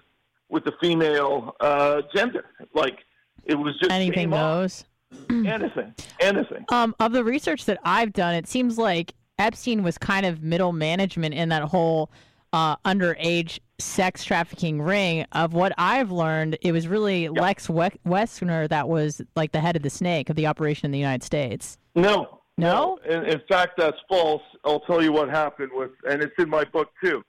with 0.48 0.64
the 0.64 0.72
female 0.83 1.57
uh, 1.61 2.03
gender. 2.14 2.44
Like 2.75 2.98
it 3.44 3.55
was 3.55 3.75
just 3.79 3.90
Anything 3.90 4.31
goes. 4.31 4.85
Anything, 5.31 5.94
anything. 6.20 6.64
Um, 6.70 6.94
of 6.98 7.12
the 7.12 7.22
research 7.22 7.66
that 7.66 7.79
I've 7.85 8.14
done, 8.14 8.35
it 8.35 8.46
seems 8.48 8.79
like 8.79 9.12
Epstein 9.38 9.83
was 9.83 9.98
kind 9.98 10.25
of 10.25 10.42
middle 10.42 10.72
management 10.72 11.35
in 11.35 11.51
that 11.51 11.64
whole 11.64 12.11
uh, 12.55 12.77
underage 12.79 13.59
sex 13.83 14.25
trafficking 14.25 14.81
ring. 14.81 15.27
Of 15.33 15.53
what 15.55 15.73
I've 15.79 16.11
learned, 16.11 16.59
it 16.62 16.73
was 16.73 16.88
really 16.88 17.29
Lex 17.29 17.68
we- 17.68 17.88
Wexner 18.07 18.68
that 18.68 18.88
was 18.88 19.21
like 19.37 19.53
the 19.53 19.61
head 19.61 19.77
of 19.77 19.83
the 19.83 19.90
snake 19.90 20.31
of 20.31 20.37
the 20.37 20.47
operation 20.47 20.87
in 20.87 20.92
the 20.92 20.99
United 20.99 21.23
States. 21.23 21.79
No, 21.95 22.40
No? 22.57 22.99
In, 23.09 23.25
in 23.25 23.40
fact, 23.49 23.73
that's 23.77 23.97
false. 24.09 24.42
I'll 24.64 24.81
tell 24.81 25.03
you 25.03 25.12
what 25.12 25.29
happened 25.29 25.71
with, 25.75 25.90
and 26.09 26.23
it's 26.23 26.35
in 26.38 26.49
my 26.49 26.64
book 26.64 26.90
too. 27.03 27.23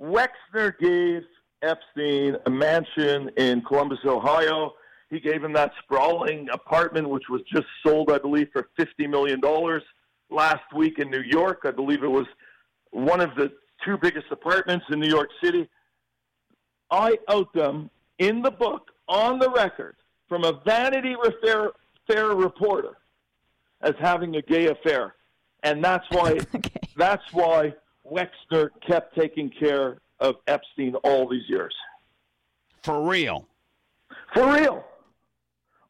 Wexner 0.00 0.78
gave 0.78 1.22
Epstein 1.62 2.36
a 2.46 2.50
mansion 2.50 3.30
in 3.36 3.62
Columbus, 3.62 3.98
Ohio. 4.04 4.74
He 5.10 5.18
gave 5.20 5.42
him 5.42 5.52
that 5.54 5.72
sprawling 5.82 6.48
apartment, 6.52 7.08
which 7.08 7.24
was 7.30 7.40
just 7.52 7.66
sold, 7.84 8.12
I 8.12 8.18
believe, 8.18 8.48
for 8.52 8.68
fifty 8.76 9.06
million 9.06 9.40
dollars 9.40 9.82
last 10.30 10.72
week 10.76 10.98
in 10.98 11.10
New 11.10 11.22
York. 11.22 11.62
I 11.64 11.70
believe 11.70 12.02
it 12.04 12.10
was 12.10 12.26
one 12.90 13.20
of 13.20 13.30
the 13.36 13.50
two 13.84 13.96
biggest 14.00 14.26
apartments 14.30 14.84
in 14.90 15.00
New 15.00 15.08
York 15.08 15.30
City. 15.42 15.68
I 16.90 17.18
out 17.28 17.52
them 17.52 17.90
in 18.18 18.42
the 18.42 18.50
book 18.50 18.90
on 19.08 19.38
the 19.38 19.50
record 19.50 19.96
from 20.28 20.44
a 20.44 20.52
Vanity 20.64 21.14
Fair, 21.42 21.70
Fair 22.06 22.28
reporter 22.28 22.96
as 23.80 23.94
having 24.00 24.36
a 24.36 24.42
gay 24.42 24.66
affair, 24.68 25.14
and 25.62 25.84
that's 25.84 26.06
why 26.10 26.32
Okay. 26.54 26.70
that's 26.96 27.32
why 27.32 27.74
Wexner 28.10 28.70
kept 28.86 29.14
taking 29.16 29.50
care 29.50 29.98
of 30.20 30.36
Epstein 30.46 30.94
all 31.04 31.28
these 31.28 31.48
years. 31.48 31.74
For 32.82 33.02
real? 33.08 33.46
For 34.34 34.52
real. 34.54 34.84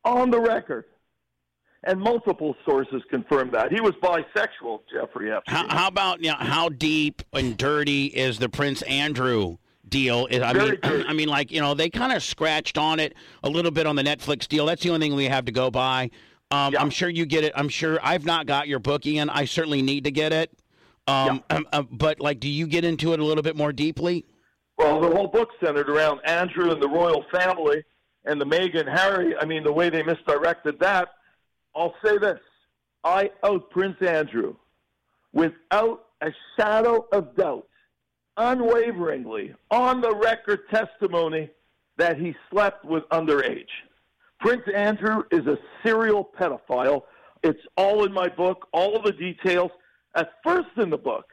On 0.04 0.30
the 0.30 0.40
record. 0.40 0.84
And 1.84 2.00
multiple 2.00 2.56
sources 2.64 3.02
confirm 3.08 3.50
that. 3.52 3.72
He 3.72 3.80
was 3.80 3.92
bisexual, 4.02 4.80
Jeffrey 4.92 5.32
Epstein. 5.32 5.54
How, 5.54 5.68
how 5.68 5.88
about 5.88 6.20
you 6.20 6.30
know, 6.30 6.36
how 6.36 6.68
deep 6.68 7.22
and 7.32 7.56
dirty 7.56 8.06
is 8.06 8.38
the 8.40 8.48
Prince 8.48 8.82
Andrew 8.82 9.58
deal? 9.90 10.26
Is- 10.30 10.42
I 10.42 10.52
Very 10.52 10.70
mean, 10.72 10.80
dirty. 10.82 11.04
I 11.08 11.12
mean, 11.12 11.28
like 11.28 11.50
you 11.50 11.60
know, 11.60 11.74
they 11.74 11.90
kind 11.90 12.12
of 12.12 12.22
scratched 12.22 12.78
on 12.78 13.00
it 13.00 13.14
a 13.42 13.48
little 13.48 13.70
bit 13.70 13.86
on 13.86 13.96
the 13.96 14.02
Netflix 14.02 14.46
deal. 14.48 14.66
That's 14.66 14.82
the 14.82 14.90
only 14.90 15.00
thing 15.06 15.16
we 15.16 15.24
have 15.26 15.44
to 15.46 15.52
go 15.52 15.70
by. 15.70 16.10
Um, 16.50 16.72
Yeah. 16.72 16.80
I'm 16.80 16.90
sure 16.90 17.08
you 17.08 17.26
get 17.26 17.44
it. 17.44 17.52
I'm 17.56 17.68
sure 17.68 17.98
I've 18.02 18.24
not 18.24 18.46
got 18.46 18.68
your 18.68 18.78
book, 18.78 19.04
Ian. 19.06 19.28
I 19.30 19.44
certainly 19.44 19.82
need 19.82 20.04
to 20.04 20.10
get 20.10 20.32
it. 20.32 20.50
Um, 21.06 21.42
um, 21.50 21.66
uh, 21.72 21.82
but 21.90 22.20
like, 22.20 22.38
do 22.40 22.48
you 22.48 22.66
get 22.66 22.84
into 22.84 23.12
it 23.14 23.20
a 23.20 23.24
little 23.24 23.42
bit 23.42 23.56
more 23.56 23.72
deeply? 23.72 24.26
Well, 24.76 25.00
the 25.00 25.08
whole 25.08 25.26
book 25.28 25.48
centered 25.62 25.88
around 25.88 26.20
Andrew 26.24 26.70
and 26.70 26.82
the 26.82 26.88
royal 26.88 27.24
family 27.32 27.82
and 28.26 28.38
the 28.40 28.44
Meghan 28.44 28.86
Harry. 28.86 29.34
I 29.40 29.44
mean, 29.46 29.64
the 29.64 29.72
way 29.72 29.88
they 29.90 30.02
misdirected 30.02 30.78
that. 30.80 31.08
I'll 31.74 31.94
say 32.04 32.18
this 32.18 32.38
I 33.04 33.30
out 33.44 33.70
Prince 33.70 33.96
Andrew 34.02 34.54
without 35.32 36.06
a 36.20 36.30
shadow 36.58 37.06
of 37.12 37.34
doubt, 37.36 37.67
unwaveringly, 38.38 39.54
on 39.70 40.00
the 40.00 40.14
record 40.14 40.60
testimony 40.70 41.50
that 41.98 42.18
he 42.18 42.34
slept 42.50 42.84
with 42.84 43.02
underage. 43.10 43.66
Prince 44.40 44.62
Andrew 44.74 45.24
is 45.30 45.46
a 45.46 45.58
serial 45.82 46.30
pedophile. 46.38 47.02
It's 47.42 47.60
all 47.76 48.04
in 48.04 48.12
my 48.12 48.28
book, 48.28 48.68
all 48.72 48.96
of 48.96 49.04
the 49.04 49.12
details. 49.12 49.70
At 50.14 50.30
first 50.42 50.68
in 50.76 50.90
the 50.90 50.96
book, 50.96 51.26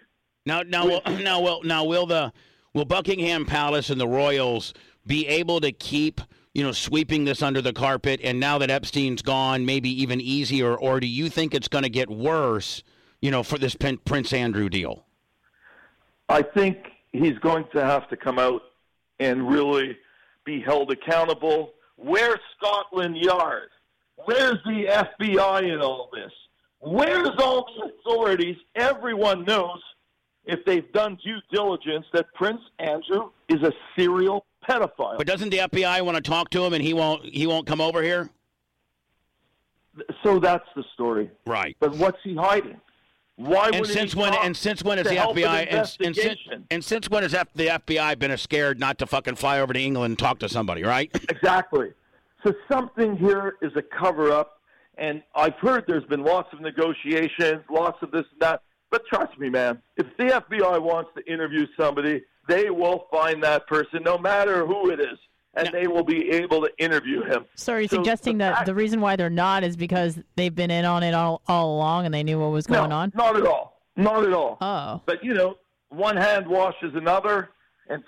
Now, 0.46 0.64
now, 0.64 0.86
will, 0.86 1.02
now, 1.22 1.40
will, 1.40 1.64
now, 1.64 1.86
will 1.86 2.06
the 2.06 2.34
will 2.74 2.86
Buckingham 2.86 3.46
Palace 3.46 3.90
and 3.90 4.02
the 4.02 4.08
royals 4.08 4.74
be 5.08 5.28
able 5.28 5.62
to 5.62 5.72
keep 5.72 6.20
you 6.54 6.64
know 6.64 6.72
sweeping 6.72 7.26
this 7.26 7.42
under 7.42 7.62
the 7.62 7.74
carpet? 7.74 8.20
And 8.24 8.40
now 8.40 8.58
that 8.58 8.70
Epstein's 8.70 9.22
gone, 9.22 9.66
maybe 9.66 9.90
even 10.02 10.20
easier, 10.20 10.76
or 10.76 11.00
do 11.00 11.08
you 11.08 11.30
think 11.30 11.54
it's 11.54 11.68
going 11.68 11.84
to 11.84 11.90
get 11.90 12.10
worse? 12.10 12.84
You 13.22 13.32
know, 13.32 13.44
for 13.44 13.58
this 13.58 13.76
Prince 13.76 14.34
Andrew 14.34 14.70
deal. 14.70 15.06
I 16.30 16.42
think 16.42 16.78
he's 17.18 17.38
going 17.40 17.66
to 17.74 17.84
have 17.84 18.08
to 18.10 18.18
come 18.18 18.40
out 18.40 18.62
and 19.20 19.50
really 19.50 19.98
be 20.46 20.62
held 20.62 20.92
accountable. 20.92 21.74
Where's 21.98 22.40
Scotland 22.58 23.18
Yard? 23.18 23.70
Where's 24.26 24.58
the 24.66 24.86
FBI 25.22 25.74
in 25.74 25.82
all 25.82 26.10
this? 26.14 26.32
Where's 26.80 27.30
all 27.40 27.68
the 27.76 27.92
authorities? 27.92 28.58
Everyone 28.76 29.44
knows 29.44 29.82
if 30.46 30.64
they've 30.66 30.92
done 30.94 31.18
due 31.24 31.40
diligence 31.52 32.06
that 32.14 32.32
Prince 32.34 32.62
Andrew 32.80 33.32
is 33.50 33.62
a 33.64 33.72
serial 33.98 34.46
pedophile. 34.68 35.18
But 35.18 35.28
doesn't 35.28 35.50
the 35.50 35.60
FBI 35.60 36.02
want 36.04 36.18
to 36.18 36.24
talk 36.24 36.50
to 36.52 36.64
him 36.64 36.74
and 36.74 36.84
he 36.84 36.94
won't 36.94 37.26
he 37.26 37.48
won't 37.48 37.66
come 37.66 37.82
over 37.82 38.02
here? 38.02 38.30
So 40.24 40.40
that's 40.40 40.68
the 40.76 40.84
story. 40.94 41.32
Right. 41.48 41.76
But 41.80 41.96
what's 41.96 42.18
he 42.24 42.36
hiding? 42.36 42.80
Why 43.38 43.70
And 43.74 43.86
since 43.86 44.14
he 44.14 44.20
when 44.20 44.34
and 44.34 44.56
since 44.56 44.84
when 44.84 44.98
has 44.98 45.08
the 45.08 45.16
help 45.16 45.36
an 45.36 45.44
FBI 45.44 45.68
and, 45.70 45.98
and, 46.06 46.16
since, 46.16 46.40
and 46.72 46.86
since 46.86 47.10
when 47.10 47.24
has 47.24 47.32
the 47.32 47.68
FBI 47.68 48.18
been 48.18 48.36
scared 48.38 48.80
not 48.80 48.98
to 49.00 49.06
fucking 49.06 49.36
fly 49.36 49.60
over 49.60 49.74
to 49.74 49.80
England 49.80 50.12
and 50.12 50.20
talk 50.20 50.40
to 50.40 50.50
somebody, 50.50 50.84
right? 50.84 51.12
Exactly. 51.30 51.92
So 52.46 52.54
something 52.72 53.18
here 53.18 53.56
is 53.62 53.72
a 53.76 53.82
cover 53.82 54.32
up, 54.32 54.62
and 54.98 55.22
I've 55.36 55.56
heard 55.56 55.84
there's 55.88 56.06
been 56.06 56.24
lots 56.24 56.54
of 56.54 56.62
negotiations, 56.62 57.64
lots 57.70 58.02
of 58.02 58.12
this 58.12 58.26
and 58.32 58.42
that. 58.42 58.62
But 58.90 59.06
trust 59.08 59.38
me, 59.38 59.50
man, 59.50 59.82
if 59.98 60.06
the 60.18 60.26
FBI 60.26 60.82
wants 60.82 61.12
to 61.18 61.32
interview 61.32 61.68
somebody, 61.78 62.24
they 62.48 62.70
will 62.70 63.08
find 63.12 63.44
that 63.44 63.68
person, 63.68 64.02
no 64.04 64.18
matter 64.18 64.66
who 64.66 64.92
it 64.92 65.00
is, 65.00 65.18
and 65.56 65.70
they 65.72 65.88
will 65.88 66.04
be 66.04 66.30
able 66.32 66.62
to 66.62 66.70
interview 66.78 67.24
him. 67.24 67.46
So 67.56 67.74
are 67.74 67.82
you 67.82 67.88
So 67.88 67.98
suggesting 67.98 68.38
the 68.38 68.46
that 68.46 68.66
the 68.66 68.76
reason 68.76 69.02
why 69.02 69.16
they're 69.16 69.30
not 69.30 69.64
is 69.64 69.76
because 69.78 70.20
they've 70.36 70.54
been 70.54 70.72
in 70.72 70.86
on 70.86 71.04
it 71.04 71.14
all, 71.14 71.42
all 71.48 71.76
along 71.76 72.06
and 72.06 72.14
they 72.14 72.24
knew 72.24 72.40
what 72.40 72.52
was 72.52 72.68
going 72.68 72.90
no, 72.90 72.96
on? 72.96 73.12
Not 73.16 73.38
at 73.38 73.46
all. 73.46 73.82
Not 73.96 74.26
at 74.26 74.34
all. 74.34 74.58
Oh. 74.62 75.02
But 75.06 75.24
you 75.24 75.34
know, 75.34 75.56
one 75.90 76.18
hand 76.18 76.48
washes 76.48 76.94
another, 76.96 77.50
and 77.90 78.04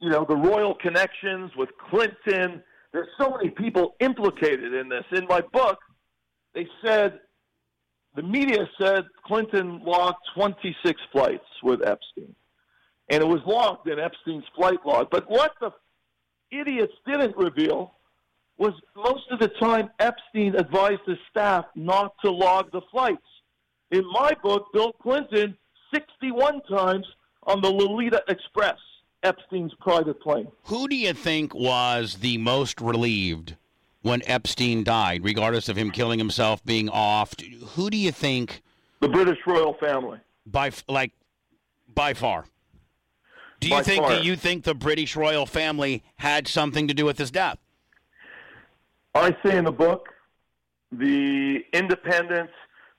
you 0.00 0.10
know 0.10 0.24
the 0.28 0.36
royal 0.36 0.74
connections 0.74 1.52
with 1.56 1.68
Clinton. 1.90 2.62
There's 2.92 3.08
so 3.20 3.30
many 3.30 3.50
people 3.50 3.94
implicated 4.00 4.74
in 4.74 4.88
this. 4.88 5.04
In 5.12 5.26
my 5.28 5.40
book, 5.52 5.78
they 6.54 6.66
said 6.84 7.20
the 8.16 8.22
media 8.22 8.68
said 8.80 9.04
Clinton 9.24 9.82
logged 9.84 10.18
26 10.34 11.00
flights 11.12 11.44
with 11.62 11.86
Epstein, 11.86 12.34
and 13.08 13.22
it 13.22 13.26
was 13.26 13.40
logged 13.46 13.88
in 13.88 14.00
Epstein's 14.00 14.44
flight 14.56 14.78
log. 14.84 15.08
But 15.10 15.30
what 15.30 15.52
the 15.60 15.70
idiots 16.50 16.92
didn't 17.06 17.36
reveal 17.36 17.92
was 18.58 18.74
most 18.94 19.24
of 19.30 19.38
the 19.38 19.48
time 19.48 19.90
Epstein 20.00 20.54
advised 20.54 21.00
his 21.06 21.18
staff 21.30 21.64
not 21.74 22.12
to 22.22 22.30
log 22.30 22.70
the 22.72 22.82
flights. 22.90 23.22
In 23.90 24.04
my 24.12 24.32
book, 24.42 24.66
Bill 24.72 24.92
Clinton 25.02 25.56
61 25.92 26.60
times 26.62 27.06
on 27.44 27.62
the 27.62 27.70
Lolita 27.70 28.22
Express, 28.28 28.76
Epstein's 29.22 29.72
private 29.80 30.20
plane. 30.20 30.48
Who 30.64 30.88
do 30.88 30.96
you 30.96 31.14
think 31.14 31.54
was 31.54 32.16
the 32.16 32.38
most 32.38 32.80
relieved 32.80 33.56
when 34.02 34.22
Epstein 34.26 34.84
died, 34.84 35.24
regardless 35.24 35.68
of 35.68 35.76
him 35.76 35.90
killing 35.90 36.18
himself, 36.18 36.64
being 36.64 36.88
offed? 36.88 37.42
Who 37.76 37.90
do 37.90 37.96
you 37.96 38.12
think 38.12 38.62
The 39.00 39.08
British 39.08 39.38
royal 39.46 39.74
family. 39.80 40.18
by 40.46 40.70
like 40.86 41.12
by 41.92 42.14
far? 42.14 42.44
Do 43.60 43.68
you 43.68 43.82
think 43.82 44.02
far. 44.02 44.18
do 44.18 44.24
you 44.24 44.36
think 44.36 44.64
the 44.64 44.74
British 44.74 45.16
royal 45.16 45.46
family 45.46 46.02
had 46.16 46.48
something 46.48 46.88
to 46.88 46.94
do 46.94 47.04
with 47.04 47.18
his 47.18 47.30
death? 47.30 47.58
I 49.14 49.36
say 49.44 49.56
in 49.56 49.64
the 49.64 49.72
book, 49.72 50.08
the 50.92 51.64
independent 51.72 52.50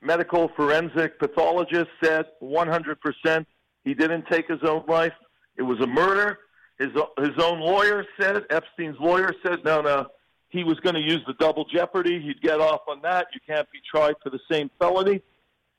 medical 0.01 0.49
forensic 0.49 1.19
pathologist 1.19 1.89
said 2.03 2.25
100% 2.41 3.45
he 3.83 3.93
didn't 3.93 4.25
take 4.27 4.47
his 4.47 4.61
own 4.63 4.83
life. 4.87 5.13
It 5.57 5.63
was 5.63 5.79
a 5.79 5.87
murder. 5.87 6.39
His, 6.77 6.89
his 7.17 7.43
own 7.43 7.59
lawyer 7.59 8.05
said, 8.19 8.43
Epstein's 8.49 8.97
lawyer 8.99 9.33
said, 9.43 9.63
no, 9.63 9.81
no, 9.81 10.07
he 10.49 10.63
was 10.63 10.79
going 10.79 10.95
to 10.95 11.01
use 11.01 11.21
the 11.27 11.33
double 11.33 11.65
jeopardy. 11.65 12.19
He'd 12.19 12.41
get 12.41 12.59
off 12.59 12.81
on 12.87 13.01
that. 13.01 13.27
You 13.33 13.39
can't 13.45 13.69
be 13.71 13.79
tried 13.89 14.15
for 14.21 14.29
the 14.29 14.39
same 14.51 14.69
felony. 14.79 15.21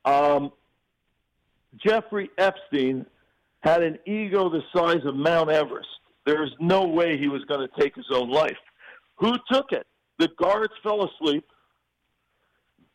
Um, 0.04 0.52
Jeffrey 1.76 2.30
Epstein 2.38 3.06
had 3.62 3.82
an 3.82 3.98
ego 4.06 4.48
the 4.48 4.62
size 4.74 5.04
of 5.04 5.14
Mount 5.14 5.50
Everest. 5.50 5.88
There's 6.26 6.52
no 6.60 6.84
way 6.86 7.16
he 7.18 7.28
was 7.28 7.42
going 7.44 7.66
to 7.66 7.80
take 7.80 7.94
his 7.94 8.06
own 8.12 8.30
life. 8.30 8.56
Who 9.16 9.34
took 9.50 9.72
it? 9.72 9.86
The 10.18 10.28
guards 10.40 10.72
fell 10.82 11.04
asleep. 11.08 11.44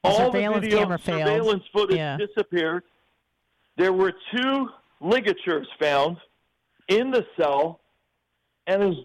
The 0.04 0.10
All 0.10 0.18
surveillance 0.32 0.62
the 0.62 0.70
video 0.70 0.80
camera 0.80 1.00
failed. 1.00 1.20
surveillance 1.22 1.64
footage 1.74 1.98
Yeah. 1.98 2.18
disappeared. 2.18 2.84
There 3.78 3.94
were 3.94 4.14
two 4.36 4.70
ligatures 5.02 5.68
found 5.80 6.18
in 6.88 7.12
the 7.12 7.26
cell, 7.40 7.80
and 8.66 8.82
his, 8.84 8.96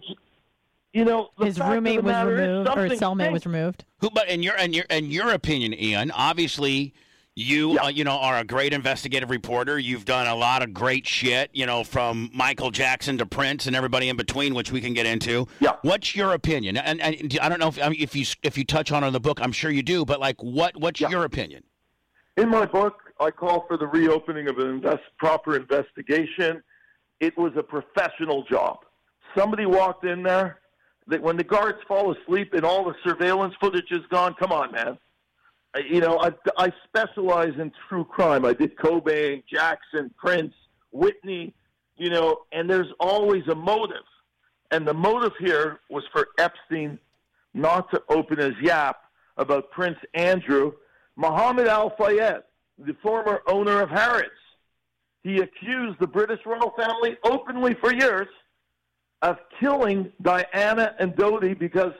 you 0.93 1.05
know, 1.05 1.29
the 1.37 1.45
His 1.45 1.59
roommate 1.59 1.97
the 1.97 2.03
was 2.03 2.25
removed, 2.25 2.69
or 2.69 2.85
his 2.85 2.99
something 2.99 3.27
cellmate 3.27 3.31
was 3.33 3.45
removed. 3.45 3.85
Who, 3.99 4.09
but 4.09 4.29
in 4.29 4.41
your 4.43 4.55
in 4.55 4.73
your 4.73 4.85
in 4.89 5.11
your 5.11 5.31
opinion, 5.31 5.73
Ian, 5.73 6.11
obviously 6.11 6.93
you 7.35 7.73
Yeah. 7.73 7.83
uh, 7.85 7.87
you 7.89 8.03
know 8.03 8.17
are 8.19 8.37
a 8.39 8.43
great 8.43 8.73
investigative 8.73 9.29
reporter. 9.29 9.79
You've 9.79 10.05
done 10.05 10.27
a 10.27 10.35
lot 10.35 10.61
of 10.61 10.73
great 10.73 11.07
shit, 11.07 11.49
you 11.53 11.65
know, 11.65 11.83
from 11.83 12.29
Michael 12.33 12.69
Jackson 12.71 13.17
to 13.17 13.25
Prince 13.25 13.65
and 13.65 13.75
everybody 13.75 14.09
in 14.09 14.15
between, 14.17 14.53
which 14.53 14.71
we 14.71 14.81
can 14.81 14.93
get 14.93 15.05
into. 15.05 15.47
Yeah. 15.59 15.73
What's 15.81 16.15
your 16.15 16.33
opinion? 16.33 16.77
And, 16.77 17.01
and 17.01 17.37
I 17.41 17.49
don't 17.49 17.59
know 17.59 17.69
if 17.69 17.81
I 17.81 17.89
mean, 17.89 18.01
if 18.01 18.15
you 18.15 18.25
if 18.43 18.57
you 18.57 18.63
touch 18.63 18.91
on 18.91 19.03
it 19.03 19.07
in 19.07 19.13
the 19.13 19.19
book, 19.19 19.39
I'm 19.41 19.51
sure 19.51 19.71
you 19.71 19.83
do. 19.83 20.05
But 20.05 20.19
like, 20.19 20.41
what 20.43 20.77
what's 20.77 21.01
Yeah. 21.01 21.09
your 21.09 21.23
opinion? 21.25 21.63
In 22.37 22.49
my 22.49 22.65
book, 22.65 22.99
I 23.19 23.31
call 23.31 23.65
for 23.67 23.77
the 23.77 23.87
reopening 23.87 24.47
of 24.47 24.57
an 24.57 24.67
invest, 24.67 25.03
proper 25.17 25.55
investigation. 25.55 26.61
It 27.19 27.37
was 27.37 27.53
a 27.55 27.63
professional 27.63 28.43
job. 28.43 28.79
Somebody 29.35 29.65
walked 29.65 30.05
in 30.05 30.23
there. 30.23 30.59
That 31.07 31.21
when 31.21 31.35
the 31.35 31.43
guards 31.43 31.79
fall 31.85 32.15
asleep 32.15 32.53
and 32.53 32.63
all 32.63 32.85
the 32.85 32.95
surveillance 33.03 33.53
footage 33.59 33.91
is 33.91 33.99
gone, 34.09 34.35
come 34.39 34.53
on, 34.53 34.71
man. 34.71 34.97
You 35.89 36.01
know, 36.01 36.19
I, 36.19 36.31
I 36.57 36.71
specialize 36.87 37.53
in 37.57 37.71
true 37.89 38.05
crime. 38.05 38.45
I 38.45 38.53
did 38.53 38.75
Cobain, 38.75 39.43
Jackson, 39.51 40.11
Prince, 40.17 40.53
Whitney, 40.91 41.53
you 41.97 42.09
know, 42.09 42.41
and 42.51 42.69
there's 42.69 42.91
always 42.99 43.47
a 43.47 43.55
motive. 43.55 44.03
And 44.71 44.87
the 44.87 44.93
motive 44.93 45.33
here 45.39 45.79
was 45.89 46.03
for 46.11 46.27
Epstein 46.37 46.99
not 47.53 47.89
to 47.91 48.01
open 48.09 48.39
his 48.39 48.53
yap 48.61 49.03
about 49.37 49.71
Prince 49.71 49.97
Andrew. 50.13 50.73
Mohammed 51.15 51.67
Al 51.67 51.91
Fayed, 51.91 52.43
the 52.77 52.95
former 53.01 53.41
owner 53.47 53.81
of 53.81 53.89
Harrods, 53.89 54.29
he 55.23 55.39
accused 55.39 55.99
the 55.99 56.07
British 56.07 56.39
royal 56.45 56.73
family 56.77 57.17
openly 57.23 57.75
for 57.75 57.93
years 57.93 58.27
of 59.21 59.37
killing 59.59 60.11
Diana 60.21 60.95
and 60.99 61.15
Dodi 61.15 61.57
because, 61.57 61.93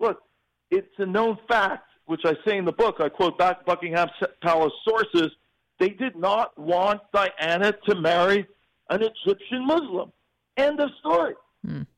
look, 0.00 0.22
it's 0.70 0.98
a 0.98 1.06
known 1.06 1.38
fact, 1.48 1.88
which 2.06 2.20
I 2.24 2.34
say 2.46 2.56
in 2.58 2.64
the 2.64 2.72
book. 2.72 2.96
I 3.00 3.08
quote 3.08 3.38
back 3.38 3.64
Buckingham 3.64 4.08
Palace 4.42 4.72
sources. 4.86 5.30
They 5.80 5.88
did 5.90 6.16
not 6.16 6.56
want 6.58 7.00
Diana 7.12 7.72
to 7.88 7.94
marry 7.96 8.46
an 8.90 9.02
Egyptian 9.02 9.66
Muslim. 9.66 10.12
End 10.56 10.80
of 10.80 10.90
story. 11.00 11.34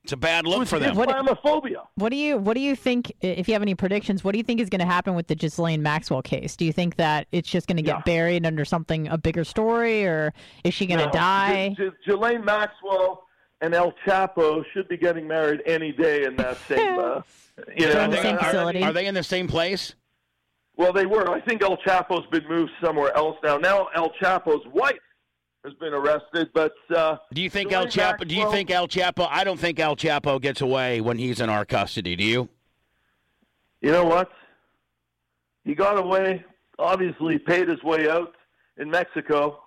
It's 0.05 0.13
a 0.13 0.17
bad 0.17 0.47
look 0.47 0.69
for 0.69 0.79
them. 0.79 0.95
What, 0.95 1.09
Islamophobia. 1.09 1.87
What 1.97 2.11
do 2.11 2.17
you 2.17 2.39
What 2.39 2.55
do 2.55 2.61
you 2.61 2.77
think? 2.77 3.13
If 3.21 3.49
you 3.49 3.55
have 3.55 3.63
any 3.63 3.75
predictions, 3.75 4.23
what 4.23 4.31
do 4.31 4.39
you 4.39 4.45
think 4.45 4.61
is 4.61 4.71
going 4.71 4.79
to 4.79 4.87
happen 4.87 5.17
with 5.17 5.27
the 5.27 5.35
Ghislaine 5.35 5.83
Maxwell 5.83 6.23
case? 6.23 6.55
Do 6.55 6.65
you 6.65 6.73
think 6.73 6.95
that 6.97 7.27
it's 7.33 7.51
just 7.51 7.67
going 7.67 7.77
to 7.79 7.83
get 7.83 7.97
Yeah. 7.97 8.03
buried 8.07 8.47
under 8.47 8.65
something 8.65 9.09
a 9.09 9.19
bigger 9.19 9.43
story, 9.43 10.07
or 10.07 10.33
is 10.63 10.73
she 10.73 10.87
going 10.87 11.01
to 11.01 11.07
No, 11.07 11.11
die? 11.13 11.75
J- 11.77 11.89
J- 11.89 11.97
Ghislaine 12.07 12.45
Maxwell 12.45 13.25
and 13.61 13.75
El 13.75 13.93
Chapo 14.07 14.65
should 14.73 14.87
be 14.87 14.97
getting 14.97 15.27
married 15.27 15.63
any 15.67 15.91
day 15.91 16.23
in 16.27 16.37
that 16.37 16.57
same. 16.69 16.99
Uh, 17.01 17.23
you 17.77 17.87
They're 17.87 17.95
know, 17.95 18.05
in 18.05 18.11
the 18.11 18.17
same 18.23 18.37
I- 18.37 18.41
I- 18.41 18.45
facility. 18.45 18.83
Are 18.83 18.93
they 18.93 19.07
in 19.07 19.15
the 19.15 19.23
same 19.23 19.49
place? 19.49 19.95
Well, 20.77 20.93
they 20.93 21.07
were. 21.07 21.31
I 21.31 21.41
think 21.41 21.63
El 21.63 21.79
Chapo's 21.79 22.27
been 22.31 22.47
moved 22.49 22.71
somewhere 22.85 23.15
else 23.17 23.37
now. 23.43 23.57
Now 23.57 23.89
El 23.95 24.11
Chapo's 24.21 24.67
wife 24.75 24.99
has 25.65 25.73
been 25.75 25.95
arrested, 25.95 26.51
but 26.55 26.75
uh, 26.95 27.17
Do 27.33 27.41
you 27.41 27.49
think 27.51 27.73
El 27.73 27.87
Ghislaine 27.87 28.15
Chapo? 28.15 28.29
Do 28.29 28.35
you 28.35 28.41
Maxwell- 28.43 28.53
think 28.53 28.71
El 28.71 28.89
Chapo? 28.89 29.27
I 29.31 29.43
don't 29.43 29.59
think 29.59 29.81
El 29.81 29.97
Chapo 29.97 30.41
gets 30.41 30.61
away 30.61 31.01
when 31.01 31.17
he's 31.19 31.41
in 31.41 31.49
our 31.49 31.65
custody. 31.65 32.15
Do 32.15 32.25
you? 32.25 32.49
you 33.81 33.91
know 33.91 34.05
what? 34.05 34.31
He 35.65 35.75
got 35.75 35.99
away. 35.99 36.45
Obviously, 36.79 37.39
paid 37.39 37.69
his 37.69 37.83
way 37.83 38.09
out 38.09 38.35
in 38.77 38.91
Mexico. 38.91 39.63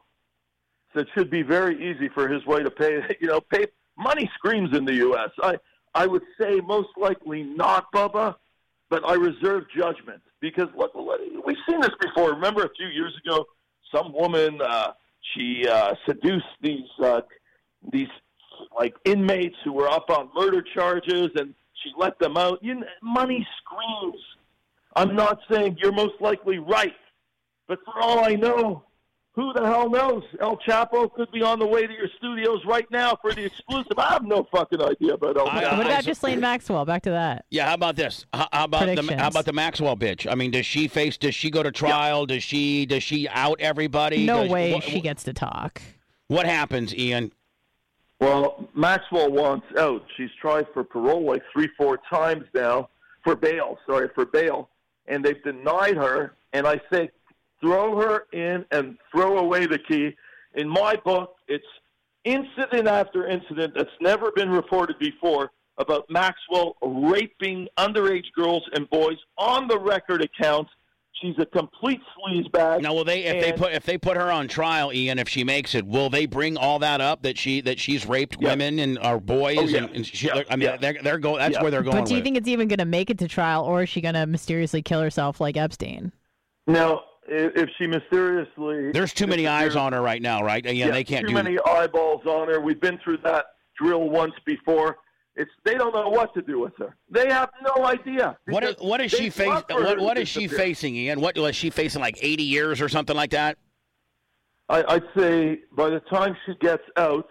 So 0.93 1.01
it 1.01 1.07
should 1.15 1.29
be 1.31 1.41
very 1.41 1.75
easy 1.91 2.07
for 2.09 2.27
his 2.27 2.45
way 2.45 2.61
to 2.63 2.69
pay. 2.71 3.01
You 3.19 3.27
know, 3.27 3.41
pay 3.41 3.65
money 3.97 4.29
screams 4.35 4.75
in 4.77 4.85
the 4.85 4.93
U.S. 4.95 5.29
I 5.41 5.57
I 5.93 6.07
would 6.07 6.23
say 6.39 6.59
most 6.61 6.89
likely 6.97 7.43
not, 7.43 7.91
Bubba, 7.91 8.35
but 8.89 9.07
I 9.07 9.13
reserve 9.15 9.65
judgment 9.75 10.21
because 10.39 10.67
look, 10.75 10.91
we've 11.45 11.57
seen 11.67 11.81
this 11.81 11.91
before. 12.01 12.31
Remember 12.31 12.63
a 12.63 12.69
few 12.75 12.87
years 12.87 13.15
ago, 13.23 13.45
some 13.93 14.13
woman 14.13 14.61
uh, 14.61 14.93
she 15.33 15.67
uh, 15.67 15.95
seduced 16.05 16.45
these 16.61 16.87
uh, 17.03 17.21
these 17.91 18.07
like 18.77 18.95
inmates 19.05 19.55
who 19.63 19.73
were 19.73 19.89
up 19.89 20.09
on 20.09 20.29
murder 20.35 20.61
charges, 20.61 21.29
and 21.35 21.53
she 21.83 21.91
let 21.97 22.19
them 22.19 22.37
out. 22.37 22.59
You 22.61 22.75
know, 22.75 22.87
money 23.01 23.45
screams. 23.57 24.21
I'm 24.95 25.15
not 25.15 25.39
saying 25.51 25.77
you're 25.81 25.91
most 25.91 26.19
likely 26.19 26.57
right, 26.57 26.95
but 27.67 27.79
for 27.85 28.01
all 28.01 28.25
I 28.25 28.33
know, 28.33 28.83
who 29.39 29.53
the 29.53 29.65
hell 29.65 29.89
knows? 29.89 30.23
El 30.41 30.57
Chapo 30.57 31.11
could 31.13 31.31
be 31.31 31.41
on 31.41 31.59
the 31.59 31.65
way 31.65 31.87
to 31.87 31.93
your 31.93 32.09
studios 32.17 32.59
right 32.65 32.85
now 32.91 33.17
for 33.21 33.33
the 33.33 33.45
exclusive. 33.45 33.93
I 33.97 34.09
have 34.11 34.25
no 34.25 34.45
fucking 34.51 34.81
idea 34.81 35.13
about 35.13 35.37
El 35.37 35.47
I- 35.47 35.63
Chapo. 35.63 35.73
Uh, 35.73 35.77
what 35.77 35.87
I- 35.87 35.91
about 35.91 36.03
Ghislaine 36.03 36.39
Maxwell? 36.41 36.83
Back 36.83 37.03
to 37.03 37.11
that. 37.11 37.45
Yeah. 37.49 37.67
How 37.67 37.73
about 37.75 37.95
this? 37.95 38.25
How, 38.33 38.47
how 38.51 38.65
about 38.65 38.95
the 38.95 39.15
how 39.17 39.29
about 39.29 39.45
the 39.45 39.53
Maxwell 39.53 39.95
bitch? 39.95 40.29
I 40.29 40.35
mean, 40.35 40.51
does 40.51 40.65
she 40.65 40.89
face? 40.89 41.15
Does 41.17 41.35
she 41.35 41.49
go 41.49 41.63
to 41.63 41.71
trial? 41.71 42.25
Does 42.25 42.43
she 42.43 42.85
does 42.85 43.01
she 43.03 43.29
out 43.29 43.61
everybody? 43.61 44.25
No 44.25 44.41
Does- 44.41 44.51
way 44.51 44.73
what- 44.73 44.83
she 44.83 44.99
gets 44.99 45.23
to 45.23 45.33
talk. 45.33 45.81
What 46.27 46.45
happens, 46.45 46.93
Ian? 46.93 47.31
Well, 48.19 48.67
Maxwell 48.75 49.31
wants 49.31 49.65
out. 49.77 50.03
She's 50.17 50.29
tried 50.41 50.67
for 50.73 50.83
parole 50.83 51.25
like 51.25 51.41
three, 51.53 51.69
four 51.77 51.97
times 52.11 52.43
now 52.53 52.89
for 53.23 53.35
bail. 53.35 53.77
Sorry, 53.87 54.09
for 54.13 54.25
bail, 54.25 54.69
and 55.07 55.23
they've 55.23 55.41
denied 55.43 55.95
her. 55.95 56.35
And 56.51 56.67
I 56.67 56.81
say, 56.91 57.09
throw 57.61 57.97
her 57.97 58.25
in 58.33 58.65
and 58.71 58.97
throw 59.11 59.37
away 59.37 59.65
the 59.65 59.79
key. 59.79 60.15
In 60.55 60.67
my 60.67 60.95
book, 60.95 61.35
it's 61.47 61.65
incident 62.23 62.87
after 62.87 63.27
incident 63.27 63.73
that's 63.75 63.89
never 64.01 64.31
been 64.31 64.49
reported 64.49 64.97
before 64.99 65.51
about 65.77 66.05
Maxwell 66.09 66.75
raping 66.81 67.67
underage 67.77 68.31
girls 68.35 68.63
and 68.73 68.89
boys 68.89 69.17
on 69.37 69.67
the 69.67 69.79
record 69.79 70.21
accounts 70.21 70.71
She's 71.21 71.35
a 71.37 71.45
complete 71.45 71.99
sleazebag. 72.17 72.81
Now, 72.81 72.93
will 72.93 73.03
they 73.03 73.25
if 73.25 73.43
they 73.43 73.51
put 73.51 73.73
if 73.73 73.83
they 73.83 73.97
put 73.97 74.15
her 74.15 74.31
on 74.31 74.47
trial, 74.47 74.93
Ian? 74.93 75.19
If 75.19 75.27
she 75.27 75.43
makes 75.43 75.75
it, 75.75 75.85
will 75.85 76.09
they 76.09 76.25
bring 76.25 76.55
all 76.55 76.79
that 76.79 77.01
up 77.01 77.23
that 77.23 77.37
she 77.37 77.59
that 77.61 77.77
she's 77.77 78.05
raped 78.05 78.37
yeah. 78.39 78.49
women 78.49 78.79
and 78.79 78.97
or 78.99 79.19
boys? 79.19 79.57
Oh, 79.57 79.63
yeah. 79.63 79.77
and, 79.79 79.95
and 79.97 80.05
she, 80.05 80.27
yeah. 80.27 80.43
I 80.49 80.55
mean, 80.55 80.71
they're 80.79 80.97
they're 81.01 81.19
going. 81.19 81.39
That's 81.39 81.61
where 81.61 81.71
they're 81.71 81.83
going. 81.83 81.97
But 81.97 82.05
do 82.05 82.13
you 82.13 82.19
with. 82.19 82.23
think 82.23 82.37
it's 82.37 82.47
even 82.47 82.69
going 82.69 82.79
to 82.79 82.85
make 82.85 83.09
it 83.09 83.17
to 83.19 83.27
trial, 83.27 83.65
or 83.65 83.83
is 83.83 83.89
she 83.89 83.99
going 83.99 84.13
to 84.13 84.25
mysteriously 84.27 84.81
kill 84.81 85.01
herself 85.01 85.41
like 85.41 85.57
Epstein? 85.57 86.13
No, 86.67 87.01
if 87.29 87.69
she 87.77 87.87
mysteriously 87.87 88.91
there's 88.91 89.13
too 89.13 89.27
many 89.27 89.47
eyes 89.47 89.75
on 89.75 89.93
her 89.93 90.01
right 90.01 90.21
now, 90.21 90.43
right? 90.43 90.63
Yeah, 90.65 90.91
they 90.91 91.03
can't 91.03 91.21
too 91.21 91.29
do 91.29 91.33
many 91.33 91.57
eyeballs 91.65 92.25
on 92.25 92.47
her. 92.47 92.59
We've 92.59 92.81
been 92.81 92.99
through 93.03 93.17
that 93.23 93.45
drill 93.77 94.09
once 94.09 94.33
before. 94.45 94.97
It's 95.35 95.51
they 95.63 95.75
don't 95.75 95.93
know 95.93 96.09
what 96.09 96.33
to 96.33 96.41
do 96.41 96.59
with 96.59 96.75
her. 96.77 96.95
They 97.09 97.29
have 97.29 97.49
no 97.63 97.85
idea. 97.85 98.37
What 98.45 98.63
is, 98.63 98.75
what 98.79 98.99
is 98.99 99.11
she 99.11 99.29
facing? 99.29 99.63
What, 99.69 99.99
what 99.99 100.17
is 100.17 100.27
she 100.27 100.47
facing, 100.47 100.95
Ian? 100.95 101.21
What 101.21 101.37
was 101.37 101.55
she 101.55 101.69
facing? 101.69 102.01
Like 102.01 102.17
80 102.21 102.43
years 102.43 102.81
or 102.81 102.89
something 102.89 103.15
like 103.15 103.31
that? 103.31 103.57
I, 104.67 104.83
I'd 104.87 105.03
say 105.17 105.61
by 105.71 105.89
the 105.89 106.01
time 106.01 106.35
she 106.45 106.55
gets 106.55 106.83
out, 106.97 107.29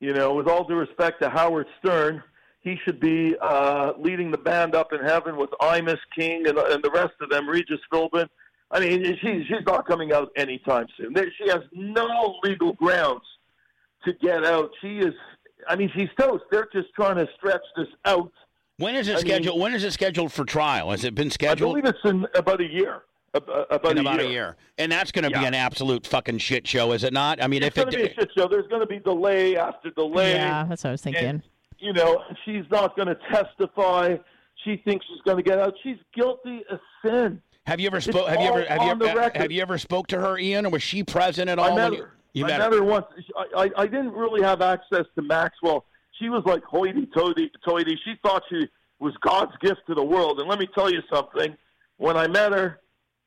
you 0.00 0.14
know, 0.14 0.34
with 0.34 0.48
all 0.48 0.64
due 0.66 0.76
respect 0.76 1.22
to 1.22 1.28
Howard 1.28 1.66
Stern, 1.78 2.22
he 2.60 2.78
should 2.84 2.98
be 3.00 3.36
uh, 3.40 3.92
leading 3.98 4.30
the 4.30 4.38
band 4.38 4.74
up 4.74 4.92
in 4.92 5.00
heaven 5.00 5.36
with 5.36 5.50
Imus 5.60 5.98
King 6.16 6.46
and, 6.46 6.58
and 6.58 6.82
the 6.82 6.90
rest 6.90 7.14
of 7.20 7.30
them, 7.30 7.48
Regis 7.48 7.80
Philbin. 7.92 8.26
I 8.70 8.80
mean, 8.80 9.04
she, 9.20 9.44
she's 9.48 9.66
not 9.66 9.86
coming 9.86 10.12
out 10.12 10.30
anytime 10.36 10.86
soon. 10.96 11.14
She 11.38 11.48
has 11.48 11.62
no 11.72 12.36
legal 12.44 12.72
grounds 12.74 13.24
to 14.04 14.12
get 14.14 14.44
out. 14.44 14.70
She 14.80 14.98
is 14.98 15.14
I 15.68 15.76
mean, 15.76 15.90
she's 15.94 16.08
toast. 16.18 16.44
They're 16.50 16.68
just 16.72 16.88
trying 16.94 17.16
to 17.16 17.28
stretch 17.36 17.62
this 17.76 17.88
out. 18.04 18.32
When 18.78 18.94
is 18.94 19.08
it 19.08 19.16
I 19.16 19.20
scheduled? 19.20 19.56
Mean, 19.56 19.62
when 19.62 19.74
is 19.74 19.84
it 19.84 19.92
scheduled 19.92 20.32
for 20.32 20.44
trial? 20.44 20.90
Has 20.90 21.04
it 21.04 21.14
been 21.14 21.30
scheduled? 21.30 21.76
I 21.76 21.80
believe 21.80 21.94
it's 21.94 22.10
in 22.10 22.26
about 22.34 22.60
a 22.60 22.68
year. 22.70 23.02
Uh, 23.32 23.64
about, 23.70 23.92
in 23.92 23.98
a, 23.98 24.00
about 24.00 24.18
year. 24.18 24.26
a 24.26 24.30
year, 24.32 24.56
and 24.76 24.90
that's 24.90 25.12
going 25.12 25.22
to 25.22 25.30
yeah. 25.30 25.38
be 25.38 25.46
an 25.46 25.54
absolute 25.54 26.04
fucking 26.04 26.38
shit 26.38 26.66
show, 26.66 26.90
is 26.90 27.04
it 27.04 27.12
not? 27.12 27.40
I 27.40 27.46
mean, 27.46 27.62
it's 27.62 27.78
if 27.78 27.86
it's 27.86 27.94
going 27.94 28.08
to 28.08 28.12
be 28.12 28.16
a 28.16 28.20
shit 28.20 28.30
show, 28.36 28.48
there's 28.48 28.66
going 28.66 28.80
to 28.80 28.88
be 28.88 28.98
delay 28.98 29.56
after 29.56 29.90
delay. 29.92 30.32
Yeah, 30.32 30.66
that's 30.68 30.82
what 30.82 30.88
I 30.88 30.92
was 30.92 31.02
thinking. 31.02 31.24
And, 31.24 31.42
you 31.78 31.92
know, 31.92 32.24
she's 32.44 32.64
not 32.72 32.96
going 32.96 33.06
to 33.06 33.16
testify. 33.30 34.16
She 34.64 34.82
thinks 34.84 35.06
she's 35.06 35.22
going 35.24 35.36
to 35.36 35.44
get 35.44 35.60
out. 35.60 35.74
She's 35.84 35.98
guilty 36.12 36.64
of 36.70 36.80
sin. 37.06 37.40
Have 37.66 37.80
you 37.80 37.86
ever 37.86 38.00
spoke? 38.00 38.28
Have 38.28 38.40
you 38.40 38.48
ever 38.48 38.64
have 38.64 38.82
you 38.82 38.90
ever, 38.90 39.30
have 39.34 39.52
you 39.52 39.62
ever 39.62 39.78
spoke 39.78 40.06
to 40.08 40.18
her, 40.18 40.38
Ian, 40.38 40.66
or 40.66 40.70
was 40.70 40.82
she 40.82 41.04
present 41.04 41.48
at 41.48 41.58
all? 41.58 41.72
I 41.72 41.74
met 41.76 41.98
her. 41.98 42.12
You 42.32 42.44
I 42.44 42.48
met, 42.48 42.58
met 42.58 42.72
her. 42.72 42.78
her 42.78 42.84
once. 42.84 43.06
I, 43.36 43.64
I 43.64 43.70
I 43.76 43.86
didn't 43.86 44.12
really 44.12 44.42
have 44.42 44.62
access 44.62 45.04
to 45.14 45.22
Maxwell 45.22 45.84
she 46.20 46.28
was 46.28 46.42
like 46.44 46.62
hoity-toity. 46.64 47.50
Toity. 47.66 47.98
She 48.04 48.14
thought 48.22 48.42
she 48.50 48.68
was 48.98 49.14
God's 49.22 49.52
gift 49.60 49.80
to 49.88 49.94
the 49.94 50.04
world. 50.04 50.38
And 50.38 50.48
let 50.48 50.58
me 50.58 50.68
tell 50.74 50.90
you 50.90 51.00
something. 51.12 51.56
When 51.96 52.16
I 52.16 52.28
met 52.28 52.52
her, 52.52 52.80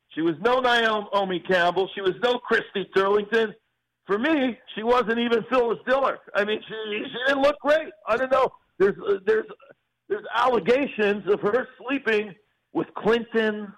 she 0.09 0.21
was 0.21 0.35
no 0.41 0.59
Naomi 0.59 1.39
Campbell. 1.39 1.89
She 1.95 2.01
was 2.01 2.13
no 2.23 2.37
Christy 2.37 2.89
Turlington. 2.95 3.53
For 4.05 4.19
me, 4.19 4.57
she 4.75 4.83
wasn't 4.83 5.19
even 5.19 5.45
Phyllis 5.49 5.79
Diller. 5.87 6.19
I 6.35 6.43
mean, 6.43 6.61
she 6.67 7.03
she 7.05 7.17
didn't 7.27 7.41
look 7.41 7.59
great. 7.61 7.89
I 8.07 8.17
don't 8.17 8.31
know. 8.31 8.53
There's 8.77 8.95
uh, 9.07 9.19
there's 9.25 9.45
there's 10.09 10.25
allegations 10.35 11.23
of 11.31 11.39
her 11.41 11.67
sleeping 11.81 12.35
with 12.73 12.87
Clinton, 12.95 13.71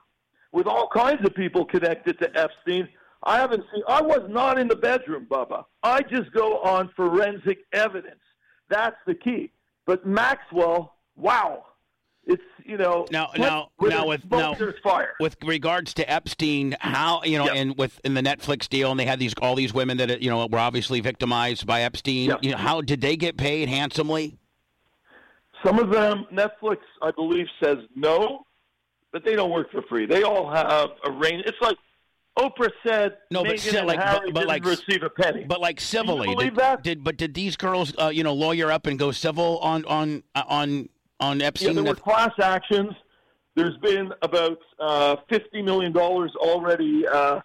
with 0.56 0.68
all 0.68 0.88
kinds 0.88 1.24
of 1.26 1.36
people 1.36 1.66
connected 1.66 2.18
to 2.20 2.30
Epstein. 2.36 2.88
I 3.24 3.38
haven't 3.38 3.64
seen. 3.74 3.84
I 3.88 4.02
was 4.02 4.22
not 4.30 4.58
in 4.58 4.70
the 4.70 4.76
bedroom, 4.76 5.28
Bubba. 5.30 5.66
I 5.84 6.02
just 6.02 6.32
go 6.32 6.60
on 6.60 6.90
forensic 6.96 7.60
evidence. 7.74 8.22
That's 8.70 8.96
the 9.06 9.16
key. 9.16 9.52
But 9.86 10.06
Maxwell, 10.08 10.96
wow, 11.18 11.66
it's 12.26 12.42
you 12.64 12.78
know 12.78 13.06
now 13.12 13.32
now 13.38 13.70
now 13.82 14.08
with 14.08 14.24
now 14.32 14.56
fire. 14.82 15.14
with 15.20 15.36
regards 15.44 15.94
to 15.96 16.10
Epstein, 16.10 16.78
how 16.80 17.22
you 17.24 17.38
know, 17.38 17.46
yep. 17.46 17.56
and 17.56 17.78
with 17.78 18.00
in 18.06 18.14
the 18.14 18.22
Netflix 18.22 18.70
deal, 18.70 18.92
and 18.92 19.00
they 19.00 19.06
had 19.06 19.20
these 19.20 19.34
all 19.42 19.56
these 19.56 19.74
women 19.74 19.98
that 19.98 20.22
you 20.22 20.30
know 20.30 20.48
were 20.48 20.60
obviously 20.60 21.02
victimized 21.02 21.68
by 21.68 21.82
Epstein. 21.82 22.30
Yep. 22.30 22.40
You 22.44 22.52
know, 22.52 22.58
how 22.58 22.80
did 22.80 23.02
they 23.02 23.18
get 23.18 23.36
paid 23.36 23.68
handsomely? 23.68 24.38
Some 25.66 25.80
of 25.80 25.92
them, 25.92 26.26
Netflix, 26.32 26.78
I 27.02 27.12
believe, 27.12 27.48
says 27.62 27.78
no, 27.96 28.46
but 29.16 29.24
they 29.24 29.34
don't 29.34 29.50
work 29.50 29.72
for 29.72 29.82
free. 29.84 30.06
They 30.06 30.24
all 30.24 30.52
have 30.52 30.90
a 31.06 31.10
range. 31.10 31.44
It's 31.46 31.62
like 31.62 31.78
Oprah 32.38 32.70
said 32.86 33.16
no, 33.32 33.46
but 33.46 33.58
still, 33.62 33.86
like, 33.86 33.98
but, 33.98 34.34
but 34.34 34.46
like, 34.46 34.66
receive 34.66 35.04
a 35.04 35.10
penny. 35.10 35.46
But 35.48 35.62
like 35.62 35.80
civilly, 35.80 36.28
believe 36.28 36.50
did, 36.50 36.60
that? 36.60 36.84
did 36.84 37.02
but 37.02 37.16
did 37.16 37.34
these 37.34 37.56
girls, 37.56 37.94
uh, 37.98 38.10
you 38.10 38.26
know, 38.26 38.34
lawyer 38.34 38.70
up 38.70 38.88
and 38.88 39.00
go 39.00 39.14
civil 39.14 39.60
on 39.60 39.86
on 39.86 40.22
uh, 40.36 40.44
on 40.50 40.90
on 41.22 41.42
Epstein? 41.42 41.70
Yeah, 41.70 41.74
there 41.76 41.94
were 41.94 41.96
class 41.96 42.34
actions. 42.44 42.92
There's 43.56 43.78
been 43.78 44.12
about 44.22 44.58
uh, 44.82 45.16
fifty 45.30 45.62
million 45.62 45.94
dollars 45.94 46.34
already 46.36 47.08
uh, 47.08 47.40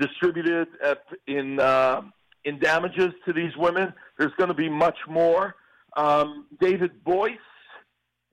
distributed 0.00 0.66
at, 0.82 1.04
in 1.28 1.60
uh, 1.60 2.02
in 2.44 2.58
damages 2.58 3.12
to 3.24 3.32
these 3.32 3.56
women. 3.56 3.94
There's 4.18 4.34
going 4.36 4.48
to 4.48 4.54
be 4.54 4.68
much 4.68 4.98
more. 5.08 5.54
Um, 5.96 6.46
David 6.60 7.04
Boies 7.04 7.38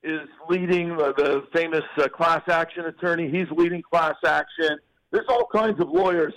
is 0.04 0.28
leading 0.50 0.92
uh, 0.94 1.12
the 1.16 1.46
famous 1.54 1.84
uh, 1.98 2.08
class 2.08 2.42
action 2.48 2.86
attorney. 2.86 3.30
He's 3.30 3.50
leading 3.52 3.82
class 3.82 4.16
action. 4.26 4.80
There's 5.12 5.28
all 5.30 5.48
kinds 5.54 5.80
of 5.80 5.90
lawyers. 5.90 6.34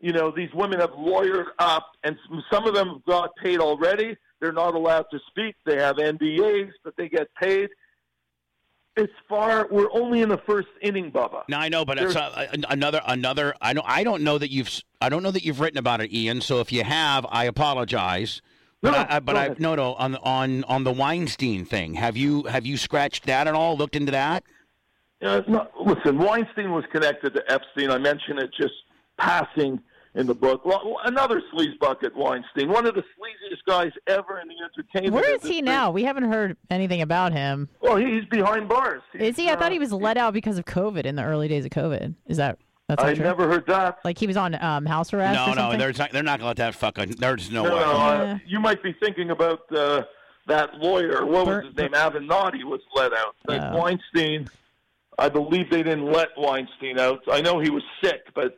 You 0.00 0.12
know, 0.12 0.30
these 0.30 0.52
women 0.52 0.80
have 0.80 0.90
lawyered 0.90 1.46
up, 1.58 1.92
and 2.04 2.16
some 2.50 2.66
of 2.66 2.74
them 2.74 2.88
have 2.88 3.04
got 3.04 3.30
paid 3.36 3.60
already. 3.60 4.16
They're 4.40 4.52
not 4.52 4.74
allowed 4.74 5.06
to 5.10 5.18
speak. 5.28 5.54
They 5.64 5.76
have 5.76 5.96
NDAs, 5.96 6.70
but 6.84 6.96
they 6.96 7.08
get 7.08 7.28
paid. 7.40 7.70
It's 8.96 9.12
far. 9.28 9.68
We're 9.70 9.90
only 9.92 10.22
in 10.22 10.28
the 10.28 10.38
first 10.38 10.68
inning, 10.80 11.12
Bubba. 11.12 11.42
No, 11.48 11.58
I 11.58 11.68
know, 11.68 11.84
but 11.84 11.98
it's 11.98 12.16
uh, 12.16 12.46
another 12.70 13.02
another. 13.06 13.54
I 13.60 13.74
know. 13.74 13.82
I 13.84 14.04
don't 14.04 14.22
know 14.22 14.38
that 14.38 14.50
you've. 14.50 14.70
I 15.00 15.10
don't 15.10 15.22
know 15.22 15.30
that 15.30 15.44
you've 15.44 15.60
written 15.60 15.78
about 15.78 16.00
it, 16.00 16.12
Ian. 16.12 16.40
So 16.40 16.60
if 16.60 16.72
you 16.72 16.82
have, 16.82 17.26
I 17.28 17.44
apologize. 17.44 18.40
But 18.86 18.92
no, 18.92 19.16
I, 19.16 19.20
but 19.20 19.36
I 19.36 19.54
no 19.58 19.74
no 19.74 19.94
on 19.94 20.14
on 20.16 20.64
on 20.64 20.84
the 20.84 20.92
Weinstein 20.92 21.64
thing. 21.64 21.94
Have 21.94 22.16
you 22.16 22.44
have 22.44 22.64
you 22.64 22.76
scratched 22.76 23.26
that 23.26 23.48
at 23.48 23.54
all? 23.54 23.76
Looked 23.76 23.96
into 23.96 24.12
that? 24.12 24.44
Uh, 25.20 25.42
no, 25.48 25.66
listen, 25.84 26.18
Weinstein 26.18 26.72
was 26.72 26.84
connected 26.92 27.34
to 27.34 27.42
Epstein. 27.50 27.90
I 27.90 27.98
mentioned 27.98 28.38
it 28.38 28.50
just 28.56 28.74
passing 29.18 29.80
in 30.14 30.26
the 30.26 30.34
book. 30.34 30.64
Well, 30.64 30.98
another 31.04 31.42
sleaze 31.52 31.78
bucket, 31.80 32.14
Weinstein, 32.14 32.68
one 32.68 32.86
of 32.86 32.94
the 32.94 33.02
sleaziest 33.02 33.64
guys 33.66 33.92
ever 34.06 34.40
in 34.40 34.48
the 34.48 34.54
entertainment. 34.62 35.14
Where 35.14 35.24
is 35.24 35.42
industry. 35.42 35.54
he 35.54 35.62
now? 35.62 35.90
We 35.90 36.04
haven't 36.04 36.24
heard 36.24 36.56
anything 36.70 37.02
about 37.02 37.32
him. 37.32 37.68
Well, 37.80 37.96
he's 37.96 38.24
behind 38.26 38.68
bars. 38.68 39.02
He's, 39.12 39.22
is 39.22 39.36
he? 39.36 39.48
I 39.48 39.54
uh, 39.54 39.56
thought 39.56 39.72
he 39.72 39.78
was 39.78 39.92
let 39.92 40.16
out 40.16 40.32
because 40.32 40.58
of 40.58 40.64
COVID 40.64 41.06
in 41.06 41.16
the 41.16 41.24
early 41.24 41.48
days 41.48 41.64
of 41.64 41.70
COVID. 41.70 42.14
Is 42.26 42.36
that? 42.36 42.58
That's 42.88 43.02
I 43.02 43.14
true? 43.14 43.24
never 43.24 43.48
heard 43.48 43.66
that. 43.66 43.98
Like 44.04 44.18
he 44.18 44.26
was 44.26 44.36
on 44.36 44.54
um, 44.62 44.86
house 44.86 45.12
arrest. 45.12 45.34
No, 45.34 45.46
or 45.46 45.48
no, 45.48 45.54
something? 45.62 45.78
there's 45.78 45.98
not, 45.98 46.12
they're 46.12 46.22
not 46.22 46.38
gonna 46.38 46.48
let 46.48 46.56
that 46.58 46.74
fucking. 46.74 47.16
There's 47.18 47.50
no, 47.50 47.64
no, 47.64 47.74
way. 47.74 47.80
no, 47.80 47.86
uh, 47.90 48.38
you 48.46 48.60
might 48.60 48.82
be 48.82 48.94
thinking 49.00 49.30
about 49.30 49.60
uh, 49.72 50.02
that 50.46 50.76
lawyer. 50.76 51.26
What 51.26 51.46
was 51.46 51.64
his 51.64 51.76
name? 51.76 51.90
Avenatti 51.92 52.62
was 52.62 52.80
let 52.94 53.12
out. 53.12 53.34
But 53.44 53.60
Oh. 53.60 53.76
Weinstein, 53.78 54.48
I 55.18 55.28
believe 55.28 55.68
they 55.68 55.82
didn't 55.82 56.12
let 56.12 56.28
Weinstein 56.36 57.00
out. 57.00 57.22
I 57.30 57.40
know 57.40 57.58
he 57.58 57.70
was 57.70 57.82
sick, 58.04 58.22
but 58.36 58.56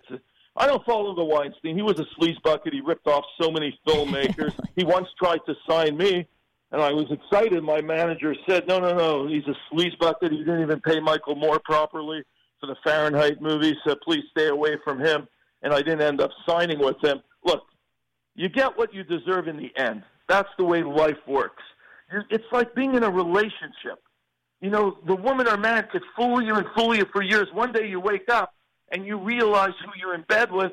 I 0.57 0.67
don't 0.67 0.85
follow 0.85 1.15
the 1.15 1.25
Weinstein. 1.25 1.75
He 1.75 1.83
was 1.83 1.99
a 1.99 2.05
sleaze 2.21 2.41
bucket. 2.43 2.75
He 2.75 2.83
ripped 2.83 3.07
off 3.07 3.25
so 3.41 3.51
many 3.51 3.79
filmmakers. 3.87 4.53
he 4.77 4.85
once 4.85 5.09
tried 5.19 5.41
to 5.47 5.55
sign 5.67 5.97
me, 5.97 6.27
and 6.73 6.83
I 6.83 6.93
was 6.93 7.07
excited. 7.11 7.63
My 7.63 7.81
manager 7.81 8.35
said, 8.47 8.67
"No, 8.69 8.79
no, 8.79 8.95
no. 8.95 9.27
He's 9.27 9.45
a 9.47 9.55
sleaze 9.73 9.99
bucket. 9.99 10.33
He 10.33 10.39
didn't 10.41 10.61
even 10.61 10.81
pay 10.83 11.01
Michael 11.01 11.35
Moore 11.35 11.61
properly 11.65 12.23
for 12.61 12.67
the 12.67 12.77
Fahrenheit 12.85 13.41
movie, 13.41 13.77
so 13.87 13.95
please 13.97 14.25
stay 14.31 14.49
away 14.49 14.77
from 14.85 14.99
him." 14.99 15.29
And 15.63 15.73
I 15.73 15.79
didn't 15.79 16.03
end 16.03 16.21
up 16.21 16.31
signing 16.47 16.79
with 16.79 17.03
him. 17.03 17.21
Look, 17.45 17.65
you 18.35 18.49
get 18.49 18.77
what 18.79 18.95
you 18.95 19.03
deserve 19.03 19.49
in 19.49 19.57
the 19.57 19.77
end. 19.77 20.05
That's 20.29 20.49
the 20.59 20.65
way 20.65 20.83
life 20.83 21.19
works. 21.27 21.63
It's 22.31 22.45
like 22.53 22.75
being 22.75 22.95
in 22.95 23.03
a 23.03 23.11
relationship. 23.11 24.03
You 24.61 24.71
know, 24.71 24.99
the 25.07 25.15
woman 25.15 25.47
or 25.47 25.57
man 25.57 25.87
could 25.91 26.03
fool 26.17 26.41
you 26.41 26.55
and 26.55 26.67
fool 26.77 26.95
you 26.95 27.05
for 27.13 27.23
years. 27.23 27.49
One 27.53 27.73
day 27.73 27.89
you 27.89 28.01
wake 28.01 28.29
up 28.29 28.55
and 28.91 29.07
you 29.07 29.19
realize 29.19 29.73
who 29.85 29.91
you're 29.99 30.15
in 30.15 30.23
bed 30.23 30.51
with, 30.51 30.73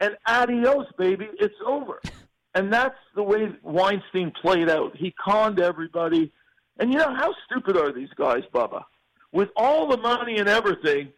and 0.00 0.16
adios, 0.26 0.86
baby, 0.98 1.28
it's 1.38 1.54
over. 1.64 2.00
And 2.56 2.72
that's 2.72 2.94
the 3.16 3.22
way 3.24 3.48
Weinstein 3.64 4.30
played 4.40 4.70
out. 4.70 4.96
He 4.96 5.12
conned 5.24 5.58
everybody. 5.58 6.30
And 6.78 6.92
you 6.92 7.00
know, 7.00 7.12
how 7.12 7.34
stupid 7.46 7.76
are 7.76 7.92
these 7.92 8.10
guys, 8.16 8.44
Bubba? 8.54 8.84
With 9.32 9.48
all 9.56 9.88
the 9.88 9.96
money 9.96 10.38
and 10.38 10.48
everything, 10.48 11.12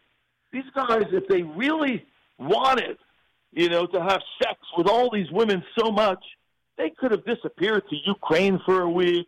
these 0.53 0.65
guys, 0.75 1.05
if 1.13 1.27
they 1.29 1.43
really 1.43 2.05
wanted 2.39 2.97
you 3.57 3.71
know, 3.71 3.87
to 3.87 4.01
have 4.03 4.21
sex 4.43 4.59
with 4.77 4.87
all 4.87 5.11
these 5.11 5.31
women 5.33 5.65
so 5.79 5.91
much, 5.91 6.23
they 6.77 6.91
could 6.99 7.11
have 7.11 7.25
disappeared 7.25 7.83
to 7.89 7.97
Ukraine 8.05 8.61
for 8.65 8.83
a 8.83 8.91
week. 8.91 9.27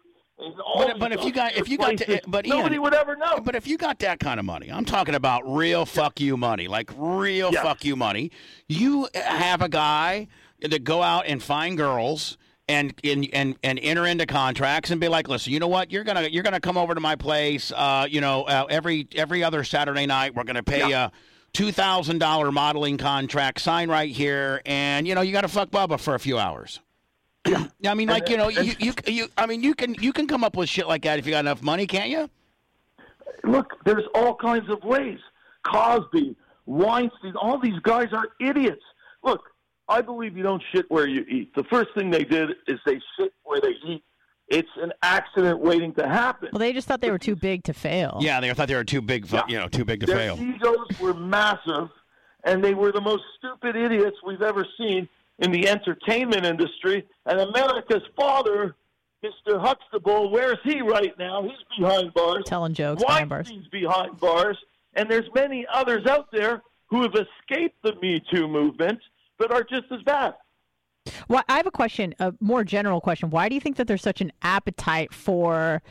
But, 0.77 1.01
but 1.01 1.13
if 1.13 1.25
you 1.25 1.33
got 1.33 1.57
if 1.57 1.69
you 1.69 1.79
got 1.79 1.97
to, 1.97 2.21
but 2.29 2.47
Ian, 2.47 2.59
nobody 2.59 2.79
would 2.79 2.95
ever 2.95 3.17
know. 3.17 3.41
But 3.43 3.57
if 3.57 3.67
you 3.67 3.77
got 3.77 3.99
that 4.01 4.21
kind 4.21 4.39
of 4.39 4.47
money, 4.47 4.71
I'm 4.71 4.85
talking 4.85 5.17
about 5.17 5.43
real 5.53 5.85
fuck 5.85 6.21
you 6.21 6.37
money, 6.37 6.69
like 6.69 6.91
real 6.97 7.53
Yeah. 7.53 7.63
fuck 7.63 7.85
you 7.85 7.97
money. 7.97 8.31
You 8.69 9.09
have 9.15 9.63
a 9.63 9.69
guy 9.69 10.29
that 10.61 10.85
go 10.85 11.03
out 11.03 11.25
and 11.27 11.43
find 11.43 11.77
girls 11.77 12.39
and 12.69 12.95
and 13.03 13.29
and, 13.33 13.57
and 13.63 13.79
enter 13.83 14.07
into 14.07 14.27
contracts 14.27 14.91
and 14.91 15.01
be 15.01 15.09
like, 15.09 15.29
listen, 15.29 15.53
you 15.53 15.59
know 15.61 15.69
what? 15.69 15.91
You're 15.91 16.05
gonna 16.05 16.23
you're 16.23 16.43
gonna 16.43 16.61
come 16.61 16.77
over 16.77 16.95
to 16.95 17.01
my 17.01 17.17
place. 17.17 17.73
Uh, 17.75 18.07
you 18.09 18.21
know, 18.21 18.45
uh, 18.45 18.67
every 18.69 19.09
every 19.15 19.43
other 19.43 19.65
Saturday 19.65 20.07
night, 20.07 20.35
we're 20.35 20.45
gonna 20.45 20.63
pay 20.63 20.89
Yeah. 20.89 21.07
you. 21.07 21.11
Two 21.55 21.73
thousand 21.73 22.19
dollar 22.19 22.53
modeling 22.53 22.99
contract, 22.99 23.61
sign 23.61 23.89
right 23.89 24.11
here, 24.11 24.61
and 24.67 25.09
you 25.09 25.15
know 25.15 25.23
you 25.23 25.33
got 25.33 25.41
to 25.41 25.49
fuck 25.49 25.71
Bubba 25.71 25.99
for 25.99 26.15
a 26.15 26.21
few 26.21 26.39
hours. 26.39 26.79
Yeah, 27.47 27.67
I 27.87 27.95
mean, 27.95 28.09
like 28.09 28.29
you 28.29 28.37
know, 28.37 28.49
you, 28.49 28.75
you 28.79 28.93
you 29.07 29.29
I 29.39 29.47
mean, 29.47 29.63
you 29.63 29.75
can 29.75 29.95
you 29.95 30.13
can 30.13 30.27
come 30.27 30.45
up 30.45 30.57
with 30.57 30.69
shit 30.69 30.87
like 30.87 31.03
that 31.05 31.19
if 31.19 31.25
you 31.25 31.31
got 31.33 31.41
enough 31.41 31.63
money, 31.63 31.87
can't 31.87 32.11
you? 32.11 32.29
Look, 33.45 33.73
there's 33.87 34.05
all 34.15 34.35
kinds 34.35 34.69
of 34.69 34.85
ways. 34.85 35.19
Cosby, 35.65 36.37
Weinstein, 36.67 37.35
all 37.37 37.59
these 37.59 37.79
guys 37.83 38.09
are 38.13 38.29
idiots. 38.41 38.83
Look, 39.25 39.41
I 39.89 40.01
believe 40.03 40.37
you 40.37 40.43
don't 40.43 40.63
shit 40.73 40.87
where 40.91 41.07
you 41.07 41.25
eat. 41.29 41.55
The 41.55 41.65
first 41.65 41.89
thing 41.95 42.11
they 42.11 42.25
did 42.25 42.51
is 42.67 42.79
they 42.85 43.01
shit 43.19 43.33
where 43.45 43.61
they 43.61 43.75
eat. 43.87 44.05
It's 44.49 44.69
an 44.81 44.93
accident 45.03 45.61
waiting 45.61 45.93
to 45.95 46.09
happen. 46.09 46.49
Well, 46.53 46.59
they 46.61 46.73
just 46.73 46.89
thought 46.89 47.01
they 47.01 47.11
were 47.11 47.19
too 47.19 47.37
big 47.37 47.65
to 47.65 47.75
fail. 47.75 48.19
Yeah, 48.21 48.41
they 48.41 48.53
thought 48.55 48.69
they 48.69 48.75
were 48.75 48.85
too 48.85 49.03
big, 49.03 49.27
fu- 49.27 49.37
Yeah. 49.37 49.43
you 49.49 49.59
know, 49.59 49.69
too 49.69 49.85
big 49.85 50.01
to 50.01 50.07
Their 50.07 50.17
fail. 50.17 50.39
egos 50.41 50.89
were 51.01 51.13
massive, 51.15 51.91
and 52.45 52.65
they 52.65 52.73
were 52.75 52.91
the 52.93 53.01
most 53.01 53.25
stupid 53.39 53.77
idiots 53.77 54.17
we've 54.27 54.41
ever 54.43 54.67
seen 54.79 55.07
in 55.39 55.53
the 55.53 55.69
entertainment 55.69 56.47
industry. 56.47 57.07
And 57.27 57.41
America's 57.41 58.03
father, 58.17 58.75
Mr. 59.23 59.61
Huxtable, 59.61 60.31
where's 60.31 60.59
he 60.65 60.81
right 60.81 61.17
now? 61.19 61.43
He's 61.43 61.53
behind 61.79 62.15
bars. 62.15 62.45
Telling 62.47 62.73
jokes 62.73 63.03
behind 63.05 63.29
bars. 63.29 63.49
Weinstein's 63.51 63.69
behind 63.69 64.19
bars, 64.19 64.57
and 64.95 65.11
there's 65.11 65.29
many 65.35 65.67
others 65.73 66.07
out 66.07 66.31
there 66.33 66.63
who 66.87 67.03
have 67.03 67.15
escaped 67.15 67.83
the 67.83 67.95
Me 68.01 68.23
Too 68.33 68.49
movement, 68.49 69.01
but 69.39 69.53
are 69.53 69.63
just 69.63 69.87
as 69.91 70.03
bad. 70.03 70.35
Well, 71.29 71.43
I 71.49 71.57
have 71.57 71.67
a 71.67 71.71
question, 71.71 72.15
a 72.19 72.35
more 72.41 72.65
general 72.65 73.01
question. 73.01 73.31
Why 73.31 73.49
do 73.49 73.55
you 73.55 73.61
think 73.61 73.77
that 73.77 73.87
there's 73.87 74.03
such 74.03 74.21
an 74.21 74.33
appetite 74.43 75.15
for 75.15 75.83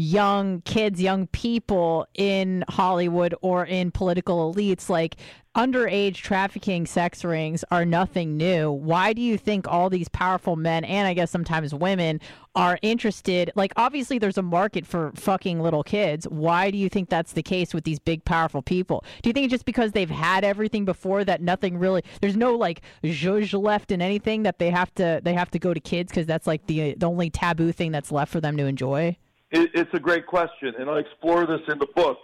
young 0.00 0.62
kids, 0.62 1.00
young 1.00 1.26
people 1.28 2.06
in 2.14 2.64
Hollywood 2.68 3.34
or 3.42 3.66
in 3.66 3.90
political 3.90 4.52
elites? 4.52 4.88
Like 4.88 5.16
underage 5.56 6.14
trafficking 6.14 6.86
sex 6.86 7.24
rings 7.24 7.64
are 7.70 7.84
nothing 7.84 8.36
new. 8.36 8.70
Why 8.70 9.12
do 9.12 9.20
you 9.20 9.36
think 9.36 9.66
all 9.66 9.90
these 9.90 10.08
powerful 10.08 10.56
men 10.56 10.84
and 10.84 11.08
I 11.08 11.14
guess 11.14 11.30
sometimes 11.30 11.74
women 11.74 12.20
are 12.54 12.78
interested? 12.82 13.50
Like, 13.56 13.72
obviously, 13.76 14.18
there's 14.18 14.38
a 14.38 14.42
market 14.42 14.86
for 14.86 15.12
fucking 15.16 15.60
little 15.60 15.82
kids. 15.82 16.26
Why 16.28 16.70
do 16.70 16.78
you 16.78 16.88
think 16.88 17.08
that's 17.08 17.32
the 17.32 17.42
case 17.42 17.74
with 17.74 17.84
these 17.84 17.98
big, 17.98 18.24
powerful 18.24 18.62
people? 18.62 19.04
Do 19.22 19.28
you 19.28 19.34
think 19.34 19.50
just 19.50 19.64
because 19.64 19.92
they've 19.92 20.10
had 20.10 20.44
everything 20.44 20.84
before 20.84 21.24
that 21.24 21.42
nothing 21.42 21.78
really? 21.78 22.02
There's 22.20 22.36
no 22.36 22.54
like 22.54 22.82
zhuzh 23.04 23.60
left 23.60 23.90
in 23.90 24.00
anything 24.00 24.44
that 24.44 24.58
they 24.58 24.70
have 24.70 24.94
to 24.94 25.20
they 25.22 25.34
have 25.34 25.50
to 25.50 25.58
go 25.58 25.74
to 25.74 25.80
kids 25.80 26.10
because 26.10 26.26
that's 26.26 26.46
like 26.46 26.66
the 26.66 26.94
the 26.94 27.06
only 27.06 27.30
taboo 27.30 27.72
thing 27.72 27.92
that's 27.92 28.12
left 28.12 28.32
for 28.32 28.40
them 28.40 28.56
to 28.56 28.66
enjoy. 28.66 29.16
It, 29.50 29.70
it's 29.74 29.94
a 29.94 30.00
great 30.00 30.26
question, 30.26 30.74
and 30.78 30.88
I 30.88 30.98
explore 30.98 31.46
this 31.46 31.60
in 31.68 31.78
the 31.78 31.88
book. 31.94 32.18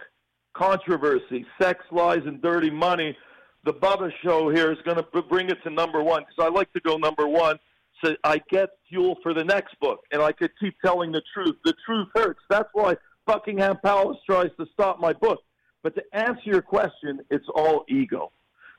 Controversy, 0.53 1.45
sex, 1.61 1.83
lies, 1.91 2.21
and 2.25 2.41
dirty 2.41 2.69
money. 2.69 3.15
The 3.63 3.73
Bubba 3.73 4.11
Show 4.23 4.49
here 4.49 4.71
is 4.71 4.77
going 4.85 4.97
to 4.97 5.21
bring 5.23 5.49
it 5.49 5.57
to 5.63 5.69
number 5.69 6.01
one 6.01 6.23
because 6.23 6.51
I 6.51 6.55
like 6.55 6.71
to 6.73 6.79
go 6.79 6.97
number 6.97 7.27
one 7.27 7.59
so 8.03 8.15
I 8.23 8.41
get 8.49 8.69
fuel 8.89 9.17
for 9.23 9.33
the 9.33 9.43
next 9.43 9.79
book, 9.79 10.01
and 10.11 10.21
I 10.21 10.31
could 10.31 10.51
keep 10.59 10.75
telling 10.83 11.11
the 11.11 11.21
truth. 11.33 11.55
The 11.63 11.73
truth 11.85 12.07
hurts. 12.15 12.39
That's 12.49 12.69
why 12.73 12.95
Buckingham 13.25 13.77
Palace 13.83 14.17
tries 14.25 14.49
to 14.59 14.65
stop 14.73 14.99
my 14.99 15.13
book. 15.13 15.39
But 15.83 15.95
to 15.95 16.03
answer 16.13 16.41
your 16.45 16.61
question, 16.61 17.21
it's 17.29 17.45
all 17.55 17.85
ego, 17.89 18.31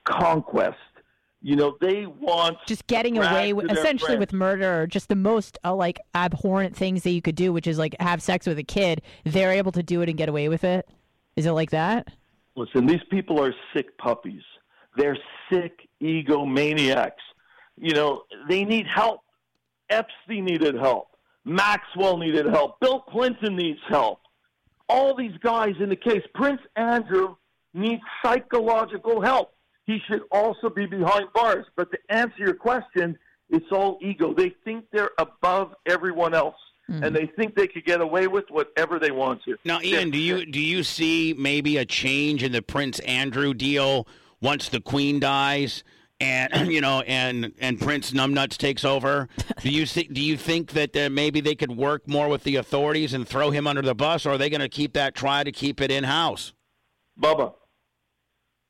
conquest. 0.05 0.77
You 1.41 1.55
know, 1.55 1.77
they 1.81 2.05
want 2.07 2.59
just 2.67 2.87
getting 2.89 3.17
away 3.17 3.53
with 3.53 3.71
essentially 3.71 4.09
friends. 4.09 4.19
with 4.21 4.33
murder 4.33 4.87
just 4.89 5.09
the 5.09 5.15
most 5.15 5.57
uh, 5.65 5.75
like 5.75 6.01
abhorrent 6.15 6.75
things 6.75 7.05
that 7.05 7.11
you 7.11 7.23
could 7.23 7.37
do 7.37 7.53
which 7.53 7.69
is 7.69 7.79
like 7.79 7.95
have 8.01 8.21
sex 8.21 8.45
with 8.45 8.59
a 8.59 8.65
kid 8.65 9.03
they're 9.25 9.53
able 9.53 9.71
to 9.71 9.83
do 9.83 10.03
it 10.03 10.09
and 10.09 10.19
get 10.19 10.29
away 10.29 10.49
with 10.49 10.65
it 10.65 10.89
is 11.37 11.47
it 11.47 11.53
like 11.53 11.71
that 11.71 12.09
Listen, 12.59 12.87
these 12.87 13.05
people 13.09 13.41
are 13.41 13.55
sick 13.73 13.97
puppies. 13.99 14.43
They're 14.97 15.17
sick 15.49 15.89
egomaniacs. 16.03 17.13
You 17.77 17.95
know, 17.95 18.25
they 18.49 18.65
need 18.65 18.85
help. 18.93 19.21
Epstein 19.91 20.45
needed 20.45 20.75
help. 20.75 21.17
Maxwell 21.45 22.17
needed 22.17 22.47
help. 22.47 22.81
Bill 22.81 23.03
Clinton 23.03 23.55
needs 23.55 23.79
help. 23.89 24.19
All 24.89 25.15
these 25.15 25.37
guys 25.41 25.75
in 25.79 25.89
the 25.89 25.97
case. 25.97 26.23
Prince 26.35 26.61
Andrew 26.75 27.37
needs 27.75 28.03
psychological 28.25 29.23
help. 29.23 29.53
He 29.89 29.99
should 30.07 30.21
also 30.31 30.69
be 30.69 30.85
behind 30.85 31.33
bars. 31.33 31.65
But 31.75 31.91
to 31.93 31.99
answer 32.11 32.37
your 32.39 32.55
question, 32.55 33.19
it's 33.49 33.73
all 33.73 33.99
ego. 34.03 34.35
They 34.35 34.55
think 34.63 34.85
they're 34.93 35.13
above 35.19 35.75
everyone 35.87 36.35
else. 36.35 36.55
And 36.91 37.15
they 37.15 37.27
think 37.37 37.55
they 37.55 37.67
could 37.67 37.85
get 37.85 38.01
away 38.01 38.29
with 38.29 38.47
whatever 38.49 38.99
they 38.99 39.11
want 39.11 39.43
to. 39.45 39.59
Now, 39.63 39.79
Ian, 39.83 40.11
do 40.11 40.17
you 40.17 40.47
do 40.47 40.59
you 40.59 40.83
see 40.83 41.35
maybe 41.37 41.77
a 41.77 41.85
change 41.85 42.43
in 42.43 42.51
the 42.53 42.63
Prince 42.63 42.99
Andrew 43.01 43.53
deal 43.53 44.09
once 44.41 44.71
the 44.71 44.81
Queen 44.81 45.21
dies, 45.21 45.85
and 46.19 46.67
you 46.73 46.81
know, 46.81 47.03
and 47.03 47.53
and 47.61 47.79
Prince 47.79 48.13
Numbnuts 48.13 48.57
takes 48.57 48.87
over? 48.87 49.29
Do 49.61 49.69
you 49.69 49.85
see? 49.85 50.05
Do 50.05 50.23
you 50.23 50.39
think 50.39 50.73
that 50.73 50.97
uh, 50.97 51.11
maybe 51.11 51.43
they 51.43 51.55
could 51.55 51.77
work 51.77 52.09
more 52.09 52.27
with 52.27 52.45
the 52.45 52.57
authorities 52.57 53.13
and 53.13 53.29
throw 53.29 53.51
him 53.51 53.67
under 53.67 53.83
the 53.83 53.95
bus, 53.95 54.25
or 54.25 54.31
are 54.31 54.39
they 54.39 54.49
going 54.49 54.63
to 54.63 54.71
keep 54.71 54.95
that 54.95 55.15
try 55.15 55.45
to 55.45 55.53
keep 55.53 55.83
it 55.83 55.91
in 55.91 56.05
house? 56.05 56.55
Bubba, 57.21 57.53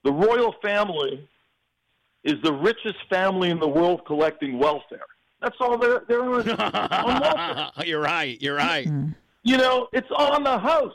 the 0.04 0.12
royal 0.12 0.54
family 0.62 1.28
is 2.24 2.34
the 2.42 2.52
richest 2.52 2.98
family 3.08 3.50
in 3.50 3.58
the 3.58 3.68
world 3.68 4.02
collecting 4.06 4.58
welfare. 4.58 5.06
That's 5.40 5.56
all 5.60 5.78
they're 5.78 6.02
they're 6.08 6.22
on, 6.22 6.48
on 6.50 7.20
welfare. 7.20 7.86
you're 7.86 8.00
right. 8.00 8.40
You're 8.40 8.56
right. 8.56 8.86
Mm-hmm. 8.86 9.12
You 9.44 9.56
know, 9.56 9.88
it's 9.92 10.10
on 10.10 10.42
the 10.42 10.58
house. 10.58 10.94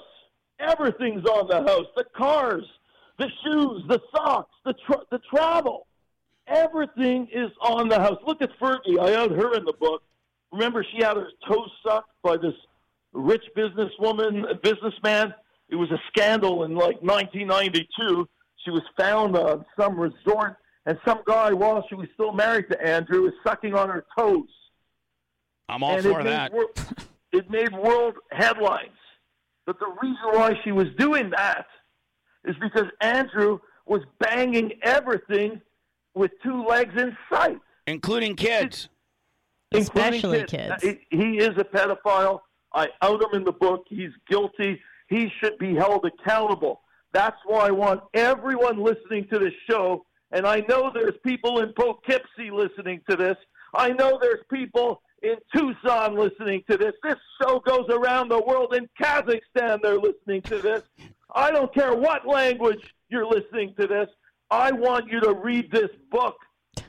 Everything's 0.60 1.26
on 1.26 1.48
the 1.48 1.62
house. 1.70 1.88
The 1.96 2.06
cars, 2.16 2.64
the 3.18 3.30
shoes, 3.44 3.84
the 3.88 4.00
socks, 4.16 4.54
the 4.66 4.74
tra- 4.86 5.06
the 5.12 5.20
travel. 5.34 5.88
Everything 6.48 7.28
is 7.32 7.52
on 7.62 7.88
the 7.88 8.00
house. 8.00 8.18
Look 8.28 8.42
at 8.42 8.50
Fergie. 8.60 9.00
I 9.00 9.12
had 9.12 9.32
her 9.32 9.56
in 9.56 9.64
the 9.64 9.74
book. 9.80 10.04
Remember, 10.52 10.86
she 10.92 11.02
had 11.02 11.16
her 11.16 11.30
toes 11.48 11.72
sucked 11.86 12.12
by 12.22 12.36
this 12.38 12.54
rich 13.14 13.44
businesswoman, 13.56 14.62
businessman. 14.62 15.34
It 15.70 15.76
was 15.76 15.90
a 15.92 16.00
scandal 16.10 16.66
in 16.66 16.76
like 16.76 17.02
1992. 17.02 18.28
She 18.64 18.72
was 18.72 18.84
found 18.98 19.36
on 19.36 19.66
some 19.80 20.00
resort, 20.00 20.58
and 20.86 20.98
some 21.06 21.20
guy, 21.26 21.52
while 21.54 21.86
she 21.90 21.96
was 21.96 22.08
still 22.14 22.32
married 22.32 22.66
to 22.72 22.86
Andrew, 22.86 23.24
was 23.24 23.34
sucking 23.46 23.74
on 23.74 23.90
her 23.90 24.06
toes 24.18 24.48
I'm 25.70 25.84
all 25.84 25.96
and 25.96 26.04
for 26.04 26.22
it 26.22 26.24
that. 26.26 26.52
Made 26.52 26.58
wor- 26.58 26.72
it 27.32 27.50
made 27.50 27.74
world 27.74 28.16
headlines. 28.32 28.90
But 29.66 29.80
the 29.80 29.88
reason 30.02 30.18
why 30.34 30.60
she 30.64 30.72
was 30.72 30.88
doing 30.98 31.30
that 31.32 31.66
is 32.46 32.56
because 32.62 32.88
Andrew 33.02 33.60
was 33.86 34.02
banging 34.20 34.74
everything 34.84 35.62
with 36.16 36.32
two 36.44 36.66
legs 36.66 36.94
in 37.02 37.16
sight, 37.32 37.60
Including 37.88 38.36
kids. 38.36 38.90
including 39.72 40.14
Especially 40.14 40.44
kids. 40.46 40.84
kids. 40.84 41.00
He, 41.10 41.18
he 41.18 41.38
is 41.38 41.52
a 41.58 41.64
pedophile. 41.64 42.42
I 42.74 42.90
out 43.02 43.22
him 43.24 43.30
in 43.34 43.44
the 43.44 43.52
book. 43.52 43.86
He's 43.90 44.12
guilty. 44.30 44.80
He 45.08 45.30
should 45.40 45.58
be 45.58 45.76
held 45.76 46.06
accountable. 46.06 46.82
That's 47.14 47.38
why 47.46 47.68
I 47.68 47.72
want 47.72 48.02
everyone 48.14 48.84
listening 48.84 49.28
to 49.32 49.40
this 49.40 49.54
show, 49.70 50.06
and 50.32 50.48
I 50.48 50.64
know 50.68 50.92
there's 50.94 51.18
people 51.24 51.60
in 51.60 51.72
Poughkeepsie 51.74 52.52
listening 52.52 53.02
to 53.10 53.16
this. 53.16 53.38
I 53.76 53.90
know 53.90 54.18
there's 54.20 54.44
people 54.52 55.02
in 55.22 55.36
Tucson 55.56 56.16
listening 56.16 56.64
to 56.70 56.78
this. 56.78 56.94
This 57.04 57.18
show 57.42 57.60
goes 57.60 57.88
around 57.90 58.30
the 58.30 58.42
world. 58.42 58.76
In 58.76 58.90
Kazakhstan, 59.00 59.80
they're 59.82 60.00
listening 60.00 60.42
to 60.44 60.58
this. 60.58 60.82
I 61.34 61.52
don't 61.52 61.74
care 61.74 61.96
what 61.96 62.28
language 62.28 62.94
you're 63.10 63.26
listening 63.26 63.74
to 63.80 63.88
this. 63.88 64.10
I 64.50 64.72
want 64.72 65.08
you 65.08 65.20
to 65.22 65.34
read 65.34 65.72
this 65.72 65.90
book 66.12 66.36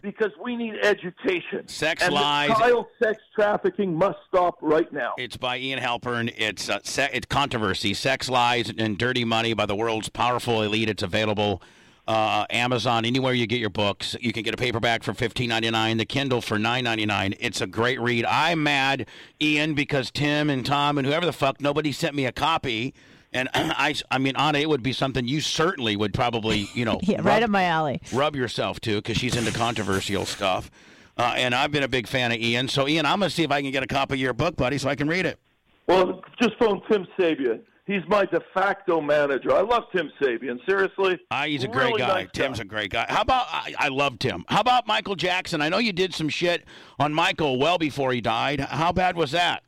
because 0.02 0.30
we 0.42 0.56
need 0.56 0.74
education. 0.82 1.66
Sex 1.66 2.02
and 2.02 2.14
lies. 2.14 2.50
child 2.50 2.86
sex 3.02 3.22
trafficking 3.34 3.94
must 3.94 4.18
stop 4.28 4.58
right 4.60 4.92
now. 4.92 5.14
It's 5.18 5.36
by 5.36 5.58
Ian 5.58 5.80
Halperin. 5.80 6.32
It's 6.36 6.68
uh, 6.68 6.80
se- 6.82 7.10
it's 7.12 7.26
controversy, 7.26 7.94
sex 7.94 8.28
lies, 8.28 8.72
and 8.76 8.98
dirty 8.98 9.24
money 9.24 9.54
by 9.54 9.66
the 9.66 9.76
world's 9.76 10.08
powerful 10.08 10.62
elite. 10.62 10.88
It's 10.88 11.02
available 11.02 11.62
uh, 12.06 12.44
Amazon 12.50 13.04
anywhere 13.04 13.32
you 13.32 13.46
get 13.46 13.60
your 13.60 13.70
books. 13.70 14.16
You 14.20 14.32
can 14.32 14.42
get 14.42 14.54
a 14.54 14.58
paperback 14.58 15.02
for 15.02 15.14
fifteen 15.14 15.48
ninety 15.48 15.70
nine, 15.70 15.96
the 15.96 16.04
Kindle 16.04 16.40
for 16.40 16.58
nine 16.58 16.84
ninety 16.84 17.06
nine. 17.06 17.34
It's 17.40 17.60
a 17.60 17.66
great 17.66 18.00
read. 18.00 18.24
I'm 18.26 18.62
mad, 18.62 19.06
Ian, 19.40 19.74
because 19.74 20.10
Tim 20.10 20.50
and 20.50 20.64
Tom 20.64 20.98
and 20.98 21.06
whoever 21.06 21.26
the 21.26 21.32
fuck 21.32 21.60
nobody 21.60 21.92
sent 21.92 22.14
me 22.14 22.26
a 22.26 22.32
copy. 22.32 22.94
And 23.34 23.48
I, 23.54 23.94
I 24.10 24.18
mean, 24.18 24.36
Anna, 24.36 24.58
it 24.58 24.68
would 24.68 24.82
be 24.82 24.92
something 24.92 25.26
you 25.26 25.40
certainly 25.40 25.96
would 25.96 26.14
probably, 26.14 26.68
you 26.72 26.84
know, 26.84 27.00
yeah, 27.02 27.16
rub, 27.16 27.26
right 27.26 27.42
up 27.42 27.50
my 27.50 27.64
alley. 27.64 28.00
Rub 28.12 28.36
yourself 28.36 28.80
to 28.80 28.96
because 28.96 29.18
she's 29.18 29.36
into 29.36 29.52
controversial 29.52 30.24
stuff. 30.24 30.70
Uh, 31.16 31.34
and 31.36 31.54
I've 31.54 31.70
been 31.70 31.82
a 31.82 31.88
big 31.88 32.08
fan 32.08 32.32
of 32.32 32.38
Ian. 32.38 32.68
So, 32.68 32.88
Ian, 32.88 33.06
I'm 33.06 33.18
going 33.18 33.28
to 33.28 33.34
see 33.34 33.44
if 33.44 33.50
I 33.50 33.62
can 33.62 33.70
get 33.70 33.82
a 33.82 33.86
copy 33.86 34.14
of 34.14 34.20
your 34.20 34.32
book, 34.32 34.56
buddy, 34.56 34.78
so 34.78 34.88
I 34.88 34.96
can 34.96 35.08
read 35.08 35.26
it. 35.26 35.38
Well, 35.86 36.22
just 36.40 36.56
phone 36.58 36.80
Tim 36.90 37.06
Sabean. 37.18 37.60
He's 37.86 38.00
my 38.08 38.24
de 38.24 38.40
facto 38.54 39.02
manager. 39.02 39.52
I 39.52 39.60
love 39.60 39.84
Tim 39.94 40.10
Sabean. 40.20 40.58
Seriously, 40.66 41.18
uh, 41.30 41.44
he's 41.44 41.64
a 41.64 41.68
great 41.68 41.88
really 41.88 41.98
guy. 41.98 42.22
Nice 42.22 42.28
Tim's 42.32 42.58
guy. 42.58 42.62
a 42.62 42.64
great 42.64 42.90
guy. 42.90 43.04
How 43.10 43.20
about 43.20 43.46
I, 43.50 43.74
I 43.78 43.88
love 43.88 44.18
Tim. 44.18 44.44
How 44.48 44.60
about 44.60 44.86
Michael 44.86 45.16
Jackson? 45.16 45.60
I 45.60 45.68
know 45.68 45.76
you 45.76 45.92
did 45.92 46.14
some 46.14 46.30
shit 46.30 46.64
on 46.98 47.12
Michael 47.12 47.58
well 47.58 47.76
before 47.76 48.12
he 48.12 48.22
died. 48.22 48.60
How 48.60 48.90
bad 48.90 49.16
was 49.16 49.32
that? 49.32 49.64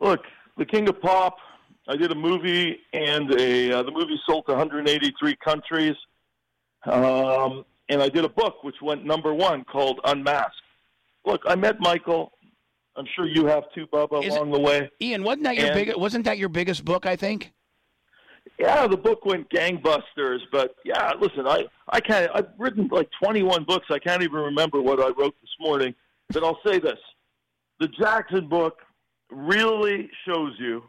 Look, 0.00 0.20
the 0.56 0.64
King 0.64 0.88
of 0.88 1.00
Pop. 1.02 1.36
I 1.90 1.96
did 1.96 2.12
a 2.12 2.14
movie, 2.14 2.78
and 2.92 3.32
a 3.34 3.72
uh, 3.78 3.82
the 3.82 3.90
movie 3.90 4.18
sold 4.24 4.46
to 4.46 4.52
183 4.52 5.36
countries. 5.44 5.96
Um, 6.84 7.64
and 7.88 8.00
I 8.00 8.08
did 8.08 8.24
a 8.24 8.28
book 8.28 8.62
which 8.62 8.76
went 8.80 9.04
number 9.04 9.34
one 9.34 9.64
called 9.64 10.00
Unmasked. 10.04 10.54
Look, 11.26 11.42
I 11.46 11.56
met 11.56 11.80
Michael. 11.80 12.30
I'm 12.96 13.06
sure 13.16 13.26
you 13.26 13.46
have 13.46 13.64
too, 13.74 13.88
Bubba, 13.88 14.24
Is 14.24 14.34
along 14.34 14.52
the 14.52 14.60
way. 14.60 14.88
Ian, 15.02 15.24
wasn't 15.24 15.44
that 15.44 15.56
your 15.56 15.66
And- 15.66 15.74
big? 15.74 15.96
Wasn't 15.96 16.24
that 16.26 16.38
your 16.38 16.48
biggest 16.48 16.84
book? 16.84 17.06
I 17.06 17.16
think. 17.16 17.52
Yeah, 18.58 18.86
the 18.86 18.96
book 18.96 19.24
went 19.24 19.48
gangbusters, 19.50 20.40
but 20.52 20.76
yeah, 20.84 21.12
listen, 21.20 21.46
I 21.46 21.64
I 21.88 22.00
can't. 22.00 22.30
I've 22.34 22.48
written 22.56 22.88
like 22.92 23.08
21 23.20 23.64
books. 23.64 23.86
I 23.90 23.98
can't 23.98 24.22
even 24.22 24.38
remember 24.40 24.80
what 24.80 25.00
I 25.00 25.08
wrote 25.08 25.34
this 25.40 25.56
morning. 25.58 25.92
But 26.32 26.44
I'll 26.44 26.60
say 26.64 26.78
this: 26.78 26.98
the 27.80 27.88
Jackson 27.88 28.48
book 28.48 28.78
really 29.30 30.08
shows 30.24 30.52
you. 30.60 30.84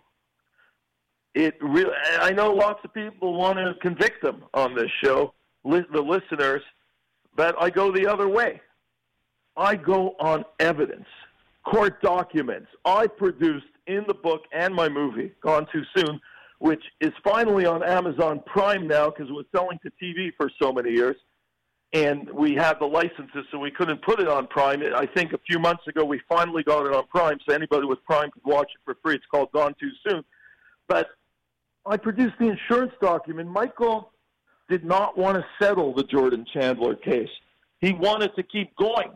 It 1.33 1.55
really. 1.61 1.93
I 2.19 2.31
know 2.31 2.51
lots 2.51 2.79
of 2.83 2.93
people 2.93 3.33
want 3.33 3.57
to 3.57 3.73
convict 3.81 4.21
them 4.21 4.43
on 4.53 4.75
this 4.75 4.89
show, 5.03 5.33
li- 5.63 5.85
the 5.93 6.01
listeners, 6.01 6.61
but 7.35 7.55
I 7.59 7.69
go 7.69 7.91
the 7.91 8.07
other 8.07 8.27
way. 8.27 8.59
I 9.55 9.75
go 9.75 10.15
on 10.19 10.43
evidence, 10.59 11.07
court 11.63 12.01
documents. 12.01 12.67
I 12.85 13.07
produced 13.07 13.65
in 13.87 14.03
the 14.07 14.13
book 14.13 14.43
and 14.51 14.73
my 14.73 14.89
movie, 14.89 15.31
Gone 15.41 15.67
Too 15.71 15.83
Soon, 15.95 16.19
which 16.59 16.83
is 16.99 17.11
finally 17.23 17.65
on 17.65 17.83
Amazon 17.83 18.41
Prime 18.45 18.87
now 18.87 19.09
because 19.09 19.29
it 19.29 19.33
was 19.33 19.45
selling 19.55 19.79
to 19.83 19.91
TV 20.01 20.31
for 20.37 20.49
so 20.61 20.71
many 20.71 20.91
years. 20.91 21.15
And 21.93 22.29
we 22.31 22.55
had 22.55 22.79
the 22.79 22.85
licenses, 22.85 23.45
so 23.51 23.59
we 23.59 23.69
couldn't 23.69 24.01
put 24.01 24.21
it 24.21 24.27
on 24.29 24.47
Prime. 24.47 24.81
I 24.95 25.05
think 25.05 25.33
a 25.33 25.39
few 25.39 25.59
months 25.59 25.85
ago 25.87 26.05
we 26.05 26.21
finally 26.29 26.63
got 26.63 26.85
it 26.85 26.93
on 26.93 27.05
Prime, 27.07 27.37
so 27.45 27.53
anybody 27.53 27.85
with 27.85 28.03
Prime 28.05 28.31
could 28.31 28.45
watch 28.45 28.69
it 28.73 28.81
for 28.85 28.97
free. 29.03 29.15
It's 29.15 29.25
called 29.25 29.51
Gone 29.51 29.75
Too 29.77 29.89
Soon. 30.07 30.23
But 30.87 31.09
I 31.85 31.97
produced 31.97 32.35
the 32.39 32.47
insurance 32.47 32.93
document. 33.01 33.49
Michael 33.49 34.11
did 34.69 34.85
not 34.85 35.17
want 35.17 35.37
to 35.37 35.45
settle 35.61 35.93
the 35.93 36.03
Jordan 36.03 36.45
Chandler 36.53 36.95
case. 36.95 37.29
He 37.79 37.93
wanted 37.93 38.35
to 38.35 38.43
keep 38.43 38.75
going, 38.75 39.11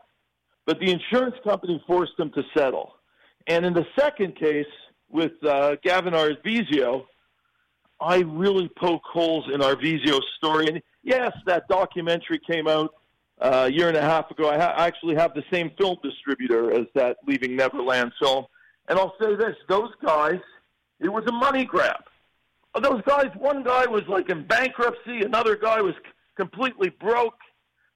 but 0.66 0.80
the 0.80 0.92
insurance 0.92 1.36
company 1.44 1.82
forced 1.86 2.20
him 2.20 2.32
to 2.32 2.44
settle. 2.58 2.94
And 3.48 3.66
in 3.66 3.74
the 3.74 3.86
second 3.98 4.36
case 4.36 4.66
with 5.10 5.32
uh, 5.44 5.76
Gavin 5.84 6.14
Arvizo, 6.14 7.06
I 8.02 8.18
really 8.22 8.70
poke 8.78 9.04
holes 9.04 9.46
in 9.54 9.62
Arvizo's 9.62 10.26
story. 10.38 10.68
And 10.68 10.82
yes, 11.04 11.32
that 11.46 11.68
documentary 11.68 12.40
came 12.40 12.68
out 12.68 12.96
uh, 13.40 13.68
a 13.68 13.72
year 13.72 13.88
and 13.88 13.98
a 13.98 14.02
half 14.02 14.32
ago. 14.32 14.50
I, 14.50 14.58
ha- 14.58 14.74
I 14.76 14.88
actually 14.88 15.16
have 15.16 15.34
the 15.34 15.44
same 15.52 15.72
film 15.78 15.98
distributor 16.04 16.74
as 16.74 16.88
that 16.96 17.18
Leaving 17.28 17.56
Neverland 17.56 18.12
film. 18.20 18.46
And 18.88 18.98
I'll 18.98 19.16
say 19.22 19.36
this 19.36 19.56
those 19.70 19.92
guys, 20.04 20.40
it 21.00 21.10
was 21.10 21.24
a 21.28 21.32
money 21.32 21.66
grab. 21.66 22.04
Those 22.82 23.02
guys, 23.08 23.28
one 23.38 23.64
guy 23.64 23.86
was 23.86 24.04
like 24.08 24.30
in 24.30 24.46
bankruptcy, 24.46 25.22
another 25.22 25.56
guy 25.56 25.82
was 25.82 25.94
c- 25.96 26.12
completely 26.36 26.90
broke. 26.90 27.38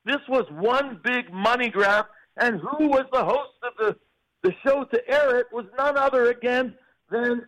This 0.06 0.22
was 0.28 0.46
one 0.52 1.00
big 1.04 1.32
money 1.34 1.70
grab. 1.70 2.06
And 2.38 2.60
who 2.62 2.88
was 2.88 3.06
the 3.12 3.24
host 3.24 3.52
of 3.64 3.74
the, 3.78 3.96
the 4.44 4.54
show 4.66 4.86
to 4.86 5.10
air 5.10 5.38
it 5.38 5.48
was 5.52 5.66
none 5.78 5.98
other 5.98 6.30
again 6.30 6.74
than 7.10 7.46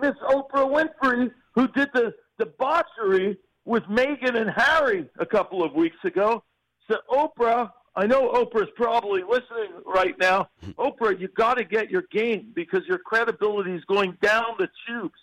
Miss 0.00 0.14
Oprah 0.28 0.68
Winfrey, 0.70 1.30
who 1.54 1.68
did 1.68 1.88
the 1.94 2.12
debauchery 2.38 3.38
with 3.64 3.82
Meghan 3.84 4.36
and 4.36 4.50
Harry 4.50 5.08
a 5.18 5.24
couple 5.24 5.64
of 5.64 5.72
weeks 5.72 5.96
ago. 6.04 6.42
So 6.90 6.98
Oprah, 7.10 7.70
I 7.96 8.06
know 8.06 8.30
Oprah's 8.32 8.70
probably 8.76 9.22
listening 9.22 9.70
right 9.86 10.14
now. 10.18 10.48
Hmm. 10.62 10.70
Oprah, 10.72 11.18
you 11.18 11.28
got 11.28 11.54
to 11.54 11.64
get 11.64 11.90
your 11.90 12.04
game 12.10 12.52
because 12.54 12.82
your 12.86 12.98
credibility 12.98 13.72
is 13.72 13.84
going 13.84 14.18
down 14.20 14.56
the 14.58 14.68
tubes. 14.86 15.18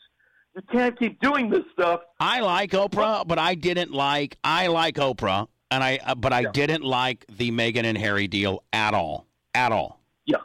You 0.55 0.61
can't 0.71 0.97
keep 0.99 1.19
doing 1.21 1.49
this 1.49 1.63
stuff. 1.73 2.01
I 2.19 2.41
like 2.41 2.71
Oprah, 2.71 3.25
but 3.27 3.39
I 3.39 3.55
didn't 3.55 3.91
like. 3.91 4.37
I 4.43 4.67
like 4.67 4.95
Oprah, 4.95 5.47
and 5.69 5.83
I 5.83 5.99
uh, 6.05 6.15
but 6.15 6.33
I 6.33 6.41
Yeah. 6.41 6.51
didn't 6.51 6.83
like 6.83 7.25
the 7.37 7.51
Meghan 7.51 7.85
and 7.85 7.97
Harry 7.97 8.27
deal 8.27 8.63
at 8.73 8.93
all, 8.93 9.27
at 9.55 9.71
all. 9.71 10.01
Yeah. 10.25 10.37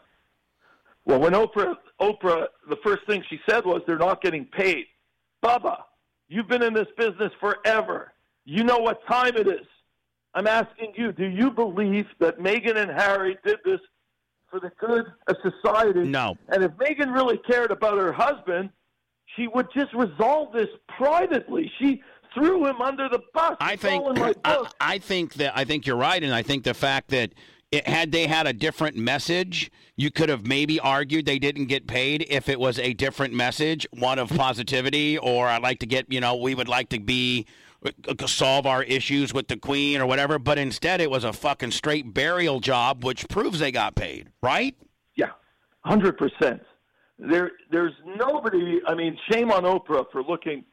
Well, 1.04 1.18
when 1.20 1.32
Oprah, 1.32 1.74
Oprah, 2.00 2.46
the 2.68 2.76
first 2.84 3.04
thing 3.06 3.24
she 3.28 3.40
said 3.48 3.64
was 3.64 3.82
they're 3.86 3.98
not 3.98 4.22
getting 4.22 4.44
paid. 4.44 4.86
Bubba, 5.42 5.82
you've 6.28 6.48
been 6.48 6.62
in 6.62 6.72
this 6.72 6.88
business 6.96 7.32
forever. 7.40 8.12
You 8.44 8.62
know 8.62 8.78
what 8.78 9.04
time 9.06 9.36
it 9.36 9.48
is. 9.48 9.66
I'm 10.34 10.46
asking 10.46 10.92
you, 10.96 11.12
do 11.12 11.24
you 11.26 11.50
believe 11.50 12.06
that 12.20 12.38
Meghan 12.38 12.76
and 12.76 12.90
Harry 12.90 13.38
did 13.44 13.56
this 13.64 13.80
for 14.48 14.60
the 14.60 14.70
good 14.78 15.06
of 15.26 15.36
society? 15.42 16.04
No. 16.04 16.36
And 16.48 16.62
if 16.62 16.70
Meghan 16.72 17.12
really 17.12 17.38
cared 17.38 17.70
about 17.72 17.98
her 17.98 18.12
husband, 18.12 18.70
she 19.36 19.48
would 19.48 19.68
just 19.74 19.92
resolve 19.94 20.52
this 20.52 20.68
privately. 20.88 21.70
She 21.78 22.02
threw 22.34 22.66
him 22.66 22.80
under 22.80 23.08
the 23.08 23.20
bus. 23.32 23.56
I 23.60 23.76
think 23.76 24.04
in 24.06 24.20
my 24.20 24.34
I. 24.44 24.66
I 24.80 24.98
think 24.98 25.34
that 25.34 25.56
I 25.56 25.64
think 25.64 25.86
you're 25.86 25.96
right, 25.96 26.22
and 26.22 26.34
I 26.34 26.42
think 26.42 26.64
the 26.64 26.74
fact 26.74 27.08
that 27.08 27.32
it, 27.70 27.86
had 27.86 28.12
they 28.12 28.26
had 28.26 28.46
a 28.46 28.52
different 28.52 28.96
message, 28.96 29.70
you 29.96 30.10
could 30.10 30.28
have 30.28 30.46
maybe 30.46 30.78
argued 30.80 31.26
they 31.26 31.38
didn't 31.38 31.66
get 31.66 31.86
paid 31.86 32.26
if 32.28 32.48
it 32.48 32.60
was 32.60 32.78
a 32.78 32.92
different 32.92 33.34
message, 33.34 33.86
one 33.92 34.18
of 34.18 34.28
positivity, 34.30 35.18
or 35.18 35.48
I'd 35.48 35.62
like 35.62 35.80
to 35.80 35.86
get 35.86 36.10
you 36.12 36.20
know 36.20 36.36
we 36.36 36.54
would 36.54 36.68
like 36.68 36.88
to 36.90 37.00
be 37.00 37.46
uh, 37.84 38.26
solve 38.26 38.66
our 38.66 38.82
issues 38.82 39.34
with 39.34 39.48
the 39.48 39.56
queen 39.56 40.00
or 40.00 40.06
whatever. 40.06 40.38
But 40.38 40.58
instead, 40.58 41.00
it 41.00 41.10
was 41.10 41.24
a 41.24 41.32
fucking 41.32 41.72
straight 41.72 42.12
burial 42.12 42.60
job, 42.60 43.04
which 43.04 43.28
proves 43.28 43.58
they 43.58 43.72
got 43.72 43.94
paid, 43.94 44.30
right? 44.42 44.76
Yeah, 45.16 45.30
hundred 45.84 46.18
percent. 46.18 46.62
There, 47.18 47.52
there's 47.70 47.94
nobody. 48.04 48.80
I 48.86 48.94
mean, 48.94 49.16
shame 49.30 49.50
on 49.50 49.64
Oprah 49.64 50.04
for 50.12 50.22
looking. 50.22 50.64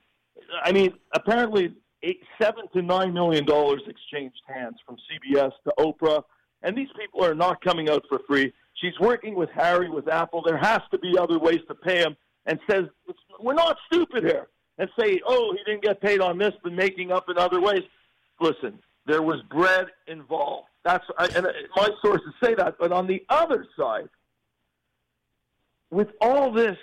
I 0.63 0.71
mean, 0.71 0.93
apparently, 1.13 1.73
eight, 2.03 2.21
seven 2.41 2.65
to 2.73 2.81
nine 2.81 3.13
million 3.13 3.45
dollars 3.45 3.81
exchanged 3.87 4.41
hands 4.47 4.75
from 4.85 4.97
CBS 4.97 5.51
to 5.63 5.73
Oprah, 5.79 6.23
and 6.61 6.77
these 6.77 6.89
people 6.99 7.23
are 7.23 7.35
not 7.35 7.61
coming 7.61 7.89
out 7.89 8.03
for 8.09 8.19
free. 8.27 8.53
She's 8.75 8.99
working 8.99 9.35
with 9.35 9.49
Harry 9.51 9.89
with 9.89 10.09
Apple. 10.09 10.41
There 10.45 10.57
has 10.57 10.81
to 10.91 10.97
be 10.97 11.17
other 11.17 11.39
ways 11.39 11.61
to 11.69 11.75
pay 11.75 11.99
him, 11.99 12.17
and 12.45 12.59
says 12.69 12.85
we're 13.39 13.53
not 13.53 13.77
stupid 13.91 14.23
here. 14.23 14.47
And 14.79 14.89
say, 14.99 15.21
oh, 15.27 15.53
he 15.55 15.71
didn't 15.71 15.83
get 15.83 16.01
paid 16.01 16.19
on 16.19 16.39
this, 16.39 16.51
but 16.63 16.73
making 16.73 17.11
up 17.11 17.29
in 17.29 17.37
other 17.37 17.61
ways. 17.61 17.83
Listen, 18.41 18.79
there 19.05 19.21
was 19.21 19.39
bread 19.43 19.85
involved. 20.07 20.67
That's 20.83 21.05
and 21.17 21.45
uh, 21.45 21.51
my 21.75 21.89
sources 22.03 22.33
say 22.43 22.55
that. 22.55 22.77
But 22.79 22.91
on 22.91 23.05
the 23.05 23.23
other 23.29 23.67
side, 23.77 24.09
with 25.93 26.09
all 26.19 26.51
this, 26.51 26.77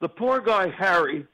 the 0.00 0.08
poor 0.08 0.40
guy 0.40 0.68
Harry, 0.68 1.26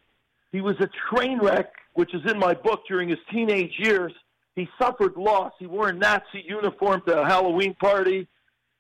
he 0.53 0.61
was 0.61 0.77
a 0.81 0.89
train 1.11 1.39
wreck, 1.41 1.73
which 1.95 2.15
is 2.15 2.23
in 2.31 2.39
my 2.39 2.55
book 2.55 2.83
during 2.89 3.09
his 3.09 3.19
teenage 3.31 3.75
years. 3.79 4.13
He 4.55 4.69
suffered 4.81 5.17
loss. 5.17 5.53
He 5.59 5.67
wore 5.67 5.89
a 5.89 5.93
Nazi 5.93 6.45
uniform 6.47 7.03
to 7.07 7.21
a 7.21 7.27
Halloween 7.27 7.75
party. 7.75 8.29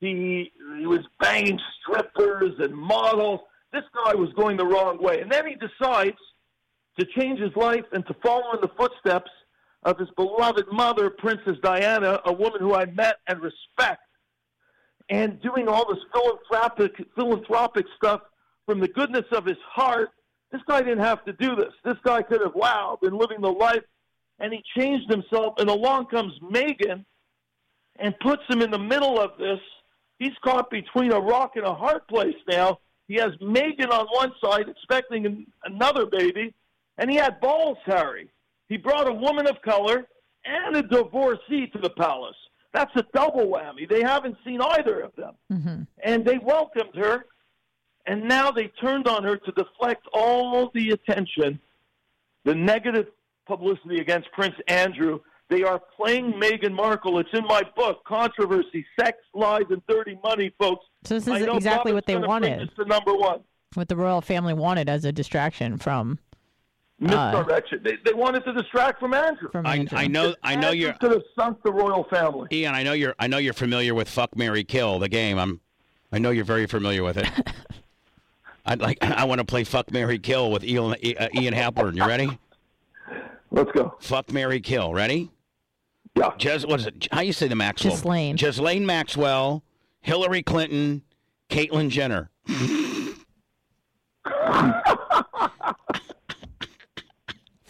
He 0.00 0.52
he 0.78 0.86
was 0.86 1.00
banging 1.20 1.58
strippers 1.80 2.54
and 2.60 2.74
models. 2.74 3.40
This 3.72 3.84
guy 4.04 4.14
was 4.14 4.32
going 4.34 4.56
the 4.56 4.66
wrong 4.66 5.02
way, 5.02 5.20
and 5.20 5.30
then 5.30 5.46
he 5.46 5.56
decides 5.56 6.16
to 6.98 7.06
change 7.18 7.40
his 7.40 7.54
life 7.56 7.84
and 7.92 8.06
to 8.06 8.14
follow 8.22 8.54
in 8.54 8.60
the 8.60 8.70
footsteps 8.76 9.30
of 9.82 9.98
his 9.98 10.08
beloved 10.16 10.66
mother, 10.72 11.10
Princess 11.10 11.56
Diana, 11.62 12.20
a 12.24 12.32
woman 12.32 12.60
who 12.60 12.74
I 12.74 12.86
met 12.86 13.16
and 13.26 13.40
respect 13.40 14.00
and 15.10 15.40
doing 15.40 15.68
all 15.68 15.86
this 15.88 16.02
philanthropic 16.12 16.92
philanthropic 17.14 17.86
stuff 17.96 18.20
from 18.68 18.80
the 18.80 18.88
goodness 18.88 19.24
of 19.32 19.46
his 19.46 19.56
heart. 19.66 20.10
This 20.52 20.60
guy 20.68 20.82
didn't 20.82 20.98
have 21.04 21.24
to 21.24 21.32
do 21.32 21.56
this. 21.56 21.72
This 21.84 21.96
guy 22.04 22.20
could 22.20 22.42
have, 22.42 22.54
wow, 22.54 22.98
been 23.00 23.16
living 23.16 23.40
the 23.40 23.50
life, 23.50 23.82
and 24.38 24.52
he 24.52 24.62
changed 24.76 25.10
himself. 25.10 25.54
And 25.58 25.70
along 25.70 26.06
comes 26.06 26.34
Meghan, 26.40 27.06
and 27.98 28.14
puts 28.20 28.42
him 28.48 28.60
in 28.60 28.70
the 28.70 28.78
middle 28.78 29.18
of 29.18 29.30
this. 29.38 29.58
He's 30.18 30.36
caught 30.44 30.68
between 30.70 31.12
a 31.12 31.18
rock 31.18 31.52
and 31.56 31.64
a 31.64 31.74
hard 31.74 32.06
place 32.08 32.36
now. 32.46 32.80
He 33.08 33.14
has 33.14 33.30
Meghan 33.40 33.90
on 33.90 34.06
one 34.08 34.32
side, 34.44 34.68
expecting 34.68 35.24
an- 35.24 35.46
another 35.64 36.04
baby, 36.04 36.52
and 36.98 37.10
he 37.10 37.16
had 37.16 37.40
balls, 37.40 37.78
Harry. 37.86 38.28
He 38.68 38.76
brought 38.76 39.08
a 39.08 39.12
woman 39.14 39.46
of 39.46 39.62
color 39.62 40.06
and 40.44 40.76
a 40.76 40.82
divorcee 40.82 41.68
to 41.68 41.78
the 41.78 41.90
palace. 41.90 42.36
That's 42.74 42.94
a 42.96 43.04
double 43.14 43.46
whammy. 43.46 43.88
They 43.88 44.02
haven't 44.02 44.36
seen 44.44 44.60
either 44.60 45.00
of 45.00 45.12
them. 45.16 45.34
hmm 45.50 45.82
And 46.04 46.24
they 46.24 46.36
welcomed 46.36 46.94
her, 46.96 47.24
and 48.08 48.26
now 48.26 48.50
they 48.50 48.68
turned 48.80 49.06
on 49.06 49.22
her 49.22 49.36
to 49.36 49.52
deflect 49.52 50.06
all 50.12 50.70
the 50.74 50.90
attention 50.90 51.60
the 52.44 52.54
negative 52.54 53.06
publicity 53.46 54.00
against 54.00 54.30
Prince 54.32 54.54
Andrew. 54.68 55.20
They 55.50 55.62
are 55.64 55.80
playing 55.96 56.32
Meghan 56.34 56.72
Markle. 56.72 57.18
It's 57.18 57.28
in 57.32 57.44
my 57.44 57.62
book, 57.76 58.04
Controversy, 58.06 58.86
Sex, 58.98 59.18
Lies, 59.34 59.64
and 59.70 59.82
Dirty 59.86 60.18
Money, 60.22 60.52
folks. 60.58 60.86
So 61.04 61.14
this 61.18 61.26
is 61.26 61.42
exactly 61.42 61.92
Bubba's 61.92 61.94
what 61.94 62.06
they 62.06 62.16
wanted. 62.16 62.60
this 62.60 62.74
to 62.76 62.84
number 62.84 63.14
one. 63.14 63.40
What 63.74 63.88
the 63.88 63.96
royal 63.96 64.20
family 64.20 64.54
wanted 64.54 64.88
as 64.88 65.04
a 65.04 65.12
distraction 65.12 65.76
from 65.76 66.18
uh, 67.06 67.32
Misdirection. 67.32 67.80
they, 67.84 67.98
they 68.04 68.14
wanted 68.14 68.44
to 68.44 68.52
distract 68.54 68.98
from 68.98 69.14
Andrew. 69.14 69.50
from 69.50 69.66
I, 69.66 69.76
Andrew. 69.76 69.98
I 69.98 70.06
know 70.06 70.34
I 70.42 70.54
know 70.54 70.68
Andrew 70.68 70.80
you're 70.80 70.92
could 70.94 71.12
have 71.12 71.22
sunk 71.38 71.62
the 71.62 71.72
royal 71.72 72.04
family. 72.04 72.48
Ian. 72.50 72.74
I 72.74 72.82
know 72.82 72.92
you're 72.92 73.14
I 73.18 73.26
know 73.26 73.38
you're 73.38 73.52
familiar 73.52 73.94
with 73.94 74.08
Fuck 74.08 74.36
Mary 74.36 74.64
Kill 74.64 74.98
the 74.98 75.08
game. 75.08 75.38
I'm 75.38 75.60
I 76.10 76.18
know 76.18 76.30
you're 76.30 76.44
very 76.44 76.66
familiar 76.66 77.02
with 77.02 77.18
it. 77.18 77.28
I'd 78.68 78.80
like 78.80 78.98
I 79.02 79.24
want 79.24 79.40
to 79.40 79.44
play 79.44 79.64
Fuck 79.64 79.90
Mary 79.90 80.18
Kill 80.18 80.52
with 80.52 80.62
Ian 80.62 80.92
uh, 80.92 81.28
Ian 81.34 81.54
Halperin. 81.54 81.96
You 81.96 82.06
ready? 82.06 82.38
Let's 83.50 83.72
go. 83.72 83.96
Fuck 84.00 84.30
Mary 84.30 84.60
Kill. 84.60 84.92
Ready? 84.92 85.30
Yeah. 86.14 86.32
Jes, 86.38 86.66
what 86.66 86.80
is 86.80 86.86
it? 86.86 87.08
How 87.10 87.22
you 87.22 87.32
say 87.32 87.48
the 87.48 87.56
Maxwell? 87.56 87.94
Ghislaine. 87.94 88.36
Ghislaine 88.36 88.84
Maxwell, 88.84 89.62
Hillary 90.00 90.42
Clinton, 90.42 91.02
Caitlyn 91.48 91.88
Jenner. 91.88 92.30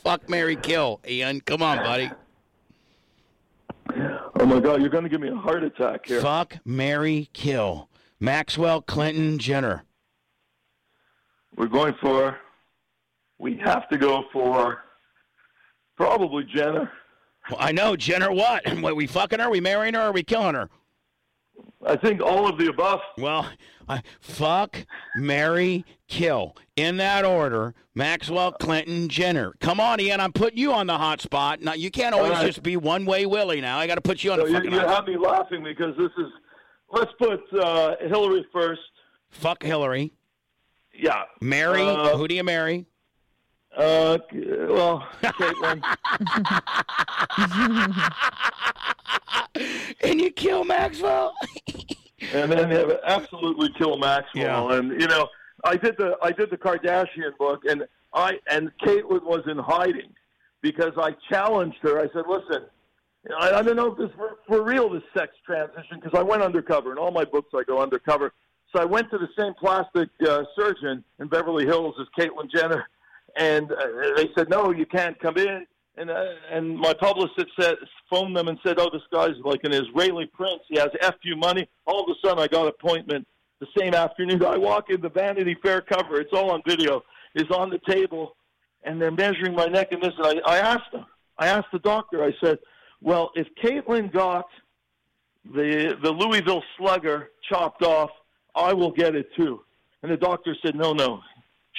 Fuck 0.02 0.28
Mary 0.28 0.56
Kill. 0.56 1.00
Ian, 1.06 1.40
come 1.42 1.62
on, 1.62 1.78
buddy. 1.78 2.10
Oh 4.40 4.46
my 4.46 4.60
God, 4.60 4.80
you're 4.80 4.88
going 4.88 5.04
to 5.04 5.10
give 5.10 5.20
me 5.20 5.28
a 5.28 5.36
heart 5.36 5.62
attack 5.62 6.06
here. 6.06 6.20
Fuck 6.22 6.58
Mary 6.64 7.28
Kill. 7.34 7.88
Maxwell, 8.18 8.80
Clinton, 8.80 9.38
Jenner. 9.38 9.84
We're 11.58 11.66
going 11.66 11.94
for. 12.00 12.38
We 13.38 13.56
have 13.64 13.88
to 13.88 13.98
go 13.98 14.24
for. 14.32 14.84
Probably 15.96 16.44
Jenner. 16.44 16.90
Well, 17.50 17.58
I 17.60 17.72
know 17.72 17.96
Jenner. 17.96 18.32
What? 18.32 18.62
What? 18.80 18.94
We 18.94 19.08
fucking 19.08 19.40
her? 19.40 19.50
We 19.50 19.60
marrying 19.60 19.94
her? 19.94 20.00
Or 20.00 20.04
are 20.04 20.12
we 20.12 20.22
killing 20.22 20.54
her? 20.54 20.70
I 21.84 21.96
think 21.96 22.22
all 22.22 22.48
of 22.48 22.58
the 22.58 22.68
above. 22.68 23.00
Well, 23.16 23.50
I, 23.88 24.02
fuck, 24.20 24.86
marry, 25.16 25.84
kill. 26.06 26.56
In 26.76 26.96
that 26.98 27.24
order, 27.24 27.74
Maxwell, 27.94 28.52
Clinton, 28.52 29.08
Jenner. 29.08 29.54
Come 29.60 29.80
on, 29.80 30.00
Ian. 30.00 30.20
I'm 30.20 30.32
putting 30.32 30.58
you 30.58 30.72
on 30.72 30.86
the 30.86 30.96
hot 30.96 31.20
spot. 31.20 31.60
Now 31.60 31.74
you 31.74 31.90
can't 31.90 32.14
always 32.14 32.32
right. 32.32 32.46
just 32.46 32.62
be 32.62 32.76
one 32.76 33.04
way 33.04 33.26
Willie. 33.26 33.60
Now 33.60 33.78
I 33.78 33.88
got 33.88 33.96
to 33.96 34.00
put 34.00 34.22
you 34.22 34.30
on 34.30 34.38
So 34.38 34.44
the 34.44 34.50
you, 34.50 34.56
fucking 34.56 34.72
you 34.72 34.78
have 34.78 35.06
me 35.06 35.16
laughing 35.16 35.64
because 35.64 35.96
this 35.96 36.10
is. 36.18 36.32
Let's 36.90 37.12
put 37.18 37.40
uh, 37.60 37.96
Hillary 38.00 38.46
first. 38.52 38.80
Fuck 39.30 39.62
Hillary. 39.62 40.12
Yeah. 40.98 41.22
Marry. 41.40 41.82
Uh, 41.82 42.16
who 42.16 42.26
do 42.26 42.34
you 42.34 42.44
marry? 42.44 42.86
Uh, 43.76 44.18
well, 44.32 45.06
Caitlyn. 45.22 45.82
And 50.02 50.20
you 50.20 50.30
kill 50.30 50.64
Maxwell. 50.64 51.34
and 52.32 52.52
then 52.52 52.70
have 52.70 52.92
absolutely 53.04 53.70
kill 53.76 53.98
Maxwell. 53.98 54.70
Yeah. 54.70 54.78
And 54.78 55.00
you 55.00 55.08
know, 55.08 55.28
I 55.64 55.76
did 55.76 55.96
the 55.96 56.16
I 56.22 56.32
did 56.32 56.50
the 56.50 56.56
Kardashian 56.56 57.36
book, 57.38 57.62
and 57.68 57.84
I 58.14 58.38
and 58.50 58.70
Caitlyn 58.82 59.24
was 59.24 59.42
in 59.46 59.58
hiding 59.58 60.12
because 60.60 60.92
I 60.96 61.14
challenged 61.28 61.78
her. 61.82 61.98
I 61.98 62.08
said, 62.12 62.24
"Listen, 62.28 62.66
I, 63.38 63.52
I 63.54 63.62
don't 63.62 63.76
know 63.76 63.92
if 63.92 63.98
this 63.98 64.10
for, 64.16 64.38
for 64.46 64.62
real 64.62 64.88
this 64.88 65.02
sex 65.16 65.32
transition 65.44 66.00
because 66.00 66.18
I 66.18 66.22
went 66.22 66.42
undercover. 66.42 66.90
and 66.90 66.98
all 66.98 67.10
my 67.10 67.24
books, 67.24 67.50
I 67.54 67.62
go 67.64 67.80
undercover. 67.80 68.32
So 68.72 68.80
I 68.80 68.84
went 68.84 69.10
to 69.10 69.18
the 69.18 69.28
same 69.38 69.54
plastic 69.54 70.10
uh, 70.26 70.44
surgeon 70.56 71.02
in 71.18 71.28
Beverly 71.28 71.64
Hills 71.64 71.94
as 72.00 72.06
Caitlyn 72.18 72.50
Jenner, 72.54 72.86
and 73.36 73.70
uh, 73.72 73.76
they 74.16 74.28
said, 74.36 74.50
"No, 74.50 74.72
you 74.72 74.86
can't 74.86 75.18
come 75.20 75.38
in." 75.38 75.66
And 75.96 76.10
uh, 76.10 76.24
and 76.50 76.76
my 76.76 76.92
publicist 76.94 77.48
said, 77.58 77.76
phoned 78.10 78.36
them 78.36 78.48
and 78.48 78.58
said, 78.64 78.78
"Oh, 78.78 78.90
this 78.92 79.02
guy's 79.10 79.36
like 79.42 79.64
an 79.64 79.72
Israeli 79.72 80.26
prince. 80.26 80.60
He 80.68 80.78
has 80.78 80.90
fu 81.22 81.36
money." 81.36 81.68
All 81.86 82.04
of 82.04 82.08
a 82.10 82.26
sudden, 82.26 82.42
I 82.42 82.46
got 82.46 82.62
an 82.62 82.68
appointment 82.68 83.26
the 83.58 83.66
same 83.76 83.94
afternoon. 83.94 84.44
I 84.44 84.58
walk 84.58 84.90
in, 84.90 85.00
the 85.00 85.08
Vanity 85.08 85.56
Fair 85.62 85.80
cover. 85.80 86.20
It's 86.20 86.32
all 86.32 86.50
on 86.50 86.62
video. 86.66 87.02
Is 87.34 87.50
on 87.50 87.70
the 87.70 87.80
table, 87.88 88.36
and 88.84 89.00
they're 89.00 89.10
measuring 89.10 89.54
my 89.54 89.66
neck 89.66 89.92
and 89.92 90.02
this. 90.02 90.12
And 90.18 90.40
I, 90.44 90.56
I 90.56 90.58
asked 90.58 90.92
them. 90.92 91.06
I 91.38 91.48
asked 91.48 91.68
the 91.72 91.78
doctor. 91.78 92.22
I 92.22 92.32
said, 92.42 92.58
"Well, 93.00 93.30
if 93.34 93.46
Caitlyn 93.62 94.12
got 94.12 94.46
the 95.44 95.96
the 96.02 96.10
Louisville 96.10 96.62
Slugger 96.76 97.30
chopped 97.48 97.82
off, 97.82 98.10
I 98.54 98.72
will 98.72 98.90
get 98.90 99.14
it 99.14 99.28
too." 99.36 99.64
And 100.02 100.12
the 100.12 100.16
doctor 100.16 100.56
said, 100.64 100.74
"No, 100.74 100.92
no, 100.92 101.20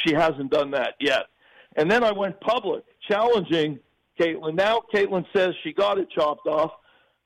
she 0.05 0.13
hasn't 0.13 0.51
done 0.51 0.71
that 0.71 0.95
yet." 0.99 1.27
And 1.75 1.89
then 1.89 2.03
I 2.03 2.11
went 2.11 2.39
public, 2.41 2.83
challenging 3.07 3.79
Caitlyn. 4.19 4.55
Now 4.55 4.81
Caitlyn 4.93 5.25
says 5.35 5.53
she 5.63 5.73
got 5.73 5.97
it 5.97 6.09
chopped 6.11 6.47
off, 6.47 6.71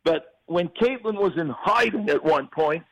but 0.04 0.40
when 0.46 0.70
Caitlyn 0.70 1.16
was 1.16 1.34
in 1.38 1.50
hiding 1.50 2.10
at 2.10 2.24
one 2.24 2.48
point, 2.48 2.84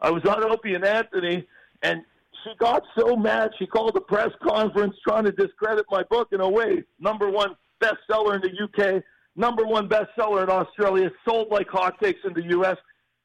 I 0.00 0.10
was 0.10 0.24
on 0.24 0.42
Opie 0.44 0.74
and 0.74 0.84
Anthony, 0.84 1.46
and 1.82 2.02
she 2.42 2.50
got 2.58 2.82
so 2.98 3.16
mad 3.16 3.50
she 3.58 3.66
called 3.66 3.96
a 3.96 4.00
press 4.00 4.30
conference 4.42 4.96
trying 5.06 5.24
to 5.24 5.32
discredit 5.32 5.86
my 5.90 6.02
book. 6.04 6.28
In 6.32 6.40
a 6.40 6.48
way, 6.48 6.84
number 6.98 7.30
one 7.30 7.56
bestseller 7.80 8.34
in 8.34 8.42
the 8.42 8.64
UK, 8.64 9.02
number 9.36 9.64
one 9.64 9.88
bestseller 9.88 10.42
in 10.42 10.50
Australia, 10.50 11.10
sold 11.26 11.48
like 11.50 11.68
hotcakes 11.68 12.24
in 12.24 12.34
the 12.34 12.44
US, 12.58 12.76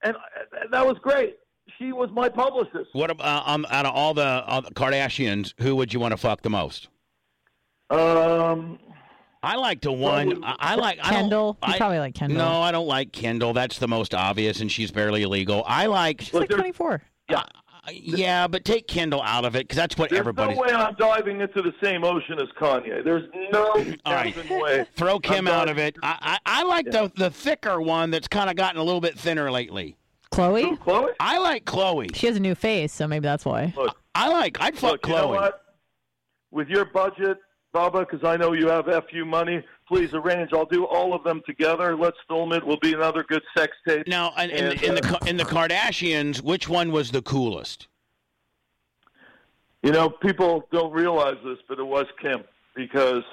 and 0.03 0.15
uh, 0.15 0.19
that 0.71 0.85
was 0.85 0.97
great. 1.01 1.37
She 1.77 1.91
was 1.93 2.09
my 2.11 2.29
publicist. 2.29 2.89
What 2.93 3.11
about 3.11 3.47
um, 3.47 3.65
out 3.69 3.85
of 3.85 3.93
all 3.93 4.13
the, 4.13 4.43
all 4.45 4.61
the 4.61 4.71
Kardashians? 4.71 5.53
Who 5.61 5.75
would 5.75 5.93
you 5.93 5.99
want 5.99 6.11
to 6.11 6.17
fuck 6.17 6.41
the 6.41 6.49
most? 6.49 6.87
Um, 7.89 8.79
I 9.41 9.55
like 9.55 9.81
the 9.81 9.91
one. 9.91 10.27
Probably- 10.31 10.43
I, 10.45 10.55
I 10.59 10.75
like 10.75 10.99
I 11.01 11.09
Kendall. 11.09 11.57
You 11.65 11.73
I- 11.73 11.77
probably 11.77 11.99
like 11.99 12.13
Kendall. 12.15 12.37
No, 12.37 12.61
I 12.61 12.71
don't 12.71 12.87
like 12.87 13.11
Kendall. 13.11 13.53
That's 13.53 13.79
the 13.79 13.87
most 13.87 14.13
obvious, 14.13 14.61
and 14.61 14.71
she's 14.71 14.91
barely 14.91 15.23
illegal. 15.23 15.63
I 15.65 15.85
like. 15.87 16.21
She's 16.21 16.33
like 16.33 16.49
24. 16.49 17.01
yeah. 17.29 17.43
Yeah, 17.91 18.47
but 18.47 18.65
take 18.65 18.87
Kendall 18.87 19.21
out 19.23 19.45
of 19.45 19.55
it 19.55 19.59
because 19.67 19.77
that's 19.77 19.97
what 19.97 20.11
There's 20.11 20.19
everybody. 20.19 20.53
no 20.53 20.61
way 20.61 20.69
I'm 20.71 20.93
diving 20.99 21.41
into 21.41 21.63
the 21.63 21.73
same 21.81 22.03
ocean 22.03 22.39
as 22.39 22.47
Kanye. 22.59 23.03
There's 23.03 23.23
no 23.51 23.65
All 24.05 24.13
right. 24.13 24.35
way. 24.61 24.85
Throw 24.95 25.17
Kim 25.17 25.47
I'm 25.47 25.53
out 25.53 25.57
not- 25.67 25.69
of 25.69 25.77
it. 25.79 25.95
I 26.03 26.37
I, 26.45 26.59
I 26.59 26.63
like 26.63 26.85
the 26.91 27.11
the 27.15 27.31
thicker 27.31 27.81
one 27.81 28.11
that's 28.11 28.27
kind 28.27 28.47
of 28.47 28.55
gotten 28.55 28.79
a 28.79 28.83
little 28.83 29.01
bit 29.01 29.17
thinner 29.17 29.49
lately. 29.49 29.95
Khloe? 30.31 30.77
Khloe? 30.79 31.09
I 31.19 31.37
like 31.39 31.65
Khloe. 31.65 32.15
She 32.15 32.27
has 32.27 32.35
a 32.35 32.39
new 32.39 32.55
face, 32.55 32.93
so 32.93 33.07
maybe 33.07 33.23
that's 33.23 33.45
why. 33.45 33.73
Look, 33.75 33.97
I 34.15 34.29
like. 34.29 34.59
I'd 34.61 34.77
fuck 34.77 34.91
look, 34.91 35.07
you 35.07 35.13
know 35.13 35.27
Khloe. 35.27 35.35
what? 35.35 35.61
With 36.51 36.67
your 36.67 36.85
budget, 36.85 37.37
Bubba, 37.73 38.07
because 38.09 38.23
I 38.23 38.35
know 38.37 38.53
you 38.53 38.67
have 38.67 38.85
FU 38.85 39.25
money, 39.25 39.63
please 39.87 40.13
arrange. 40.13 40.51
I'll 40.53 40.65
do 40.65 40.85
all 40.85 41.13
of 41.13 41.23
them 41.23 41.41
together. 41.45 41.95
Let's 41.95 42.17
film 42.27 42.53
it. 42.53 42.65
Will 42.65 42.79
be 42.79 42.93
another 42.93 43.23
good 43.23 43.43
sex 43.55 43.73
tape. 43.87 44.07
Now, 44.07 44.33
in, 44.37 44.49
in, 44.49 44.65
And, 44.65 44.83
in 44.83 44.95
the 44.95 45.17
uh, 45.21 45.25
in 45.27 45.37
the 45.37 45.43
Kardashians, 45.43 46.41
which 46.41 46.67
one 46.67 46.91
was 46.91 47.11
the 47.11 47.21
coolest? 47.21 47.87
You 49.83 49.91
know, 49.91 50.09
people 50.09 50.67
don't 50.71 50.91
realize 50.91 51.37
this, 51.43 51.57
but 51.67 51.79
it 51.79 51.85
was 51.85 52.05
Kim 52.21 52.43
because 52.75 53.23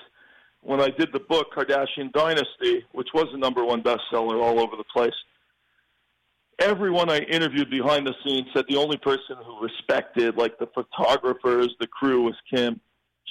when 0.60 0.80
I 0.80 0.90
did 0.90 1.12
the 1.12 1.20
book 1.20 1.48
Kardashian 1.56 2.12
Dynasty, 2.12 2.84
which 2.92 3.08
was 3.14 3.26
a 3.32 3.36
number 3.38 3.64
one 3.64 3.82
bestseller 3.82 4.42
all 4.42 4.60
over 4.60 4.76
the 4.76 4.84
place, 4.92 5.14
everyone 6.58 7.10
I 7.10 7.18
interviewed 7.18 7.70
behind 7.70 8.06
the 8.06 8.14
scenes 8.24 8.46
said 8.54 8.64
the 8.68 8.76
only 8.76 8.96
person 8.96 9.36
who 9.44 9.60
respected, 9.62 10.36
like 10.36 10.58
the 10.58 10.68
photographers, 10.74 11.74
the 11.80 11.86
crew, 11.86 12.22
was 12.22 12.34
Kim. 12.52 12.80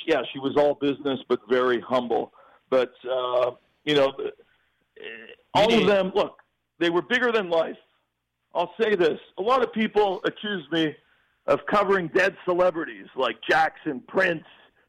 Yeah, 0.06 0.22
she 0.34 0.40
was 0.40 0.56
all 0.58 0.76
business, 0.76 1.20
but 1.28 1.40
very 1.50 1.80
humble. 1.82 2.34
But 2.70 2.94
uh, 3.10 3.52
you 3.86 3.96
know, 3.96 4.14
all 5.54 5.74
of 5.74 5.88
them. 5.88 6.12
Look, 6.14 6.38
they 6.80 6.90
were 6.90 7.02
bigger 7.02 7.32
than 7.32 7.50
life. 7.50 7.78
I'll 8.54 8.74
say 8.82 8.96
this: 8.96 9.20
a 9.38 9.42
lot 9.42 9.64
of 9.64 9.74
people 9.74 10.22
accuse 10.26 10.66
me 10.72 10.96
of 11.48 11.60
covering 11.70 12.10
dead 12.14 12.36
celebrities 12.46 13.08
like 13.16 13.36
Jackson, 13.48 14.02
Prince, 14.08 14.44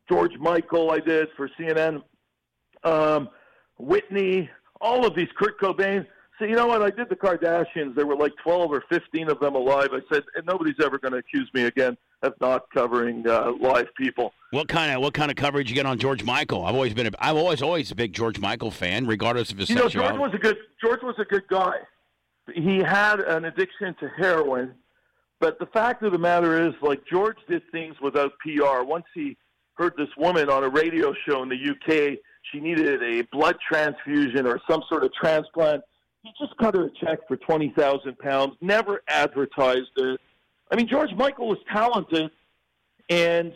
George 0.09 0.37
Michael. 0.39 0.91
I 0.91 0.99
did 0.99 1.29
for 1.37 1.49
CNN. 1.59 2.03
Um, 2.85 3.29
Whitney, 3.79 4.49
all 4.81 5.07
of 5.07 5.15
these, 5.15 5.29
Kurt 5.39 5.61
Cobain. 5.61 6.07
So 6.39 6.45
you 6.45 6.55
know 6.55 6.67
what? 6.67 6.83
I 6.83 6.91
did 6.91 7.09
the 7.09 7.17
Kardashians. 7.17 7.95
There 7.95 8.07
were 8.07 8.17
like 8.17 8.33
twelve 8.43 8.71
or 8.71 8.85
fifteen 8.91 9.31
of 9.31 9.41
them 9.41 9.55
alive. 9.55 9.89
I 9.93 10.01
said, 10.13 10.23
and 10.35 10.45
nobody's 10.47 10.75
ever 10.83 10.99
going 10.99 11.13
to 11.13 11.19
accuse 11.19 11.49
me 11.55 11.65
again 11.65 11.97
of 12.23 12.35
not 12.41 12.69
covering 12.75 13.27
uh, 13.27 13.53
live 13.59 13.87
people. 13.97 14.33
What 14.51 14.69
kind 14.69 14.93
of 14.93 15.01
what 15.01 15.15
kind 15.15 15.31
of 15.31 15.37
coverage 15.37 15.71
you 15.71 15.75
get 15.75 15.87
on 15.87 15.99
George 15.99 16.25
Michael? 16.25 16.65
I've 16.65 16.75
always 16.75 16.93
been 16.93 17.07
a, 17.07 17.11
I've 17.19 17.37
always 17.37 17.63
always 17.63 17.91
a 17.91 17.95
big 17.95 18.13
George 18.13 18.39
Michael 18.39 18.71
fan, 18.71 19.07
regardless 19.07 19.51
of 19.51 19.59
his 19.59 19.71
You 19.71 19.77
know, 19.77 19.89
George 19.89 20.19
was 20.19 20.33
a 20.35 20.39
good 20.39 20.59
George 20.83 21.03
was 21.03 21.15
a 21.19 21.25
good 21.25 21.47
guy. 21.49 21.77
He 22.55 22.79
had 22.79 23.21
an 23.21 23.47
addiction 23.47 23.97
to 24.01 24.09
heroin, 24.19 24.75
but 25.41 25.59
the 25.59 25.67
fact 25.67 26.03
of 26.03 26.13
the 26.13 26.19
matter 26.19 26.69
is, 26.69 26.75
like 26.83 27.03
George 27.11 27.39
did 27.49 27.63
things 27.73 27.97
without 28.01 28.33
PR. 28.39 28.83
Once 28.85 29.07
he 29.15 29.37
heard 29.75 29.95
this 29.97 30.09
woman 30.17 30.49
on 30.51 30.65
a 30.65 30.69
radio 30.69 31.15
show 31.27 31.43
in 31.43 31.49
the 31.49 31.57
UK, 31.57 32.19
she 32.53 32.61
needed 32.61 33.03
a 33.03 33.23
blood 33.33 33.57
transfusion 33.67 34.47
or 34.47 34.61
some 34.69 34.83
sort 34.89 35.03
of 35.03 35.13
transplant. 35.15 35.83
He 36.27 36.33
just 36.45 36.57
cut 36.59 36.75
her 36.75 36.87
a 36.87 36.91
check 36.91 37.21
for 37.29 37.37
twenty 37.37 37.73
thousand 37.79 38.19
pounds. 38.19 38.55
Never 38.61 39.01
advertised 39.07 39.91
it. 39.97 40.21
I 40.73 40.75
mean, 40.75 40.89
George 40.89 41.13
Michael 41.15 41.47
was 41.47 41.59
talented, 41.73 42.33
and 43.09 43.53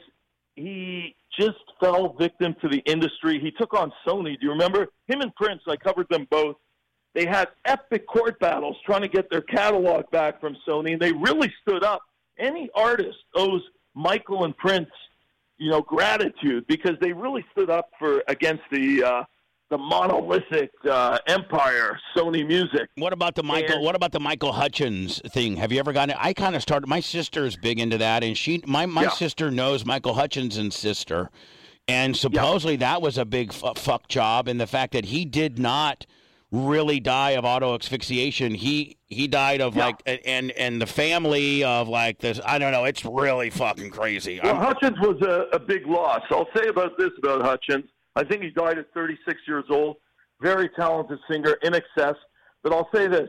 he 0.54 1.16
just 1.36 1.58
fell 1.80 2.14
victim 2.16 2.54
to 2.62 2.68
the 2.68 2.78
industry. 2.86 3.40
He 3.40 3.50
took 3.50 3.74
on 3.74 3.92
Sony. 4.06 4.38
Do 4.38 4.46
you 4.46 4.50
remember 4.50 4.86
him 5.08 5.20
and 5.20 5.34
Prince? 5.34 5.62
I 5.66 5.74
covered 5.74 6.06
them 6.10 6.28
both. 6.30 6.56
They 7.12 7.26
had 7.26 7.48
epic 7.64 8.06
court 8.06 8.38
battles 8.38 8.76
trying 8.86 9.02
to 9.02 9.08
get 9.08 9.28
their 9.30 9.40
catalog 9.40 10.08
back 10.12 10.40
from 10.40 10.56
Sony, 10.66 10.92
and 10.92 11.02
they 11.02 11.10
really 11.10 11.52
stood 11.62 11.82
up. 11.82 12.02
Any 12.38 12.70
artist 12.76 13.18
owes 13.34 13.62
Michael 13.94 14.44
and 14.44 14.56
Prince, 14.56 14.90
you 15.58 15.70
know, 15.70 15.80
gratitude 15.80 16.68
because 16.68 16.94
they 17.00 17.12
really 17.12 17.44
stood 17.50 17.68
up 17.68 17.90
for 17.98 18.22
against 18.28 18.62
the 18.70 19.02
uh, 19.02 19.24
the 19.70 19.78
monolithic 19.78 20.70
uh, 20.90 21.18
empire, 21.28 21.98
Sony 22.16 22.46
Music. 22.46 22.88
What 22.96 23.12
about 23.12 23.34
the 23.36 23.42
Michael? 23.42 23.76
And- 23.76 23.84
what 23.84 23.94
about 23.94 24.12
the 24.12 24.20
Michael 24.20 24.52
Hutchence 24.52 25.20
thing? 25.28 25.56
Have 25.56 25.72
you 25.72 25.78
ever 25.78 25.92
gotten? 25.92 26.10
it? 26.10 26.16
I 26.20 26.32
kind 26.32 26.54
of 26.56 26.62
started. 26.62 26.86
My 26.88 27.00
sister 27.00 27.46
is 27.46 27.56
big 27.56 27.78
into 27.78 27.96
that, 27.98 28.24
and 28.24 28.36
she, 28.36 28.62
my 28.66 28.86
my 28.86 29.02
Yeah. 29.04 29.10
sister 29.10 29.50
knows 29.50 29.84
Michael 29.86 30.14
Hutchinson's 30.14 30.76
sister, 30.76 31.30
and 31.88 32.16
supposedly 32.16 32.76
that 32.76 33.00
was 33.00 33.16
a 33.16 33.24
big 33.24 33.52
fu- 33.52 33.72
fuck 33.74 34.08
job. 34.08 34.48
And 34.48 34.60
the 34.60 34.66
fact 34.66 34.92
that 34.92 35.06
he 35.06 35.24
did 35.24 35.58
not 35.58 36.04
really 36.52 36.98
die 36.98 37.30
of 37.30 37.44
auto 37.44 37.76
asphyxiation, 37.76 38.54
he 38.54 38.96
he 39.06 39.28
died 39.28 39.60
of 39.60 39.76
Yeah. 39.76 39.86
like, 39.86 40.02
and 40.26 40.50
and 40.52 40.82
the 40.82 40.86
family 40.86 41.62
of 41.62 41.88
like 41.88 42.18
this. 42.18 42.40
I 42.44 42.58
don't 42.58 42.72
know. 42.72 42.84
It's 42.86 43.04
really 43.04 43.50
fucking 43.50 43.90
crazy. 43.90 44.40
Well, 44.42 44.56
I'm- 44.56 44.64
Hutchence 44.64 44.98
was 45.00 45.22
a, 45.22 45.54
a 45.54 45.60
big 45.60 45.86
loss. 45.86 46.22
I'll 46.30 46.48
say 46.56 46.66
about 46.66 46.98
this 46.98 47.10
about 47.22 47.42
Hutchence. 47.42 47.86
I 48.16 48.24
think 48.24 48.42
he 48.42 48.50
died 48.50 48.78
at 48.78 48.92
36 48.92 49.40
years 49.46 49.64
old. 49.70 49.96
Very 50.40 50.68
talented 50.70 51.18
singer, 51.30 51.56
INXS. 51.62 52.16
But 52.62 52.72
I'll 52.72 52.88
say 52.94 53.06
this, 53.06 53.28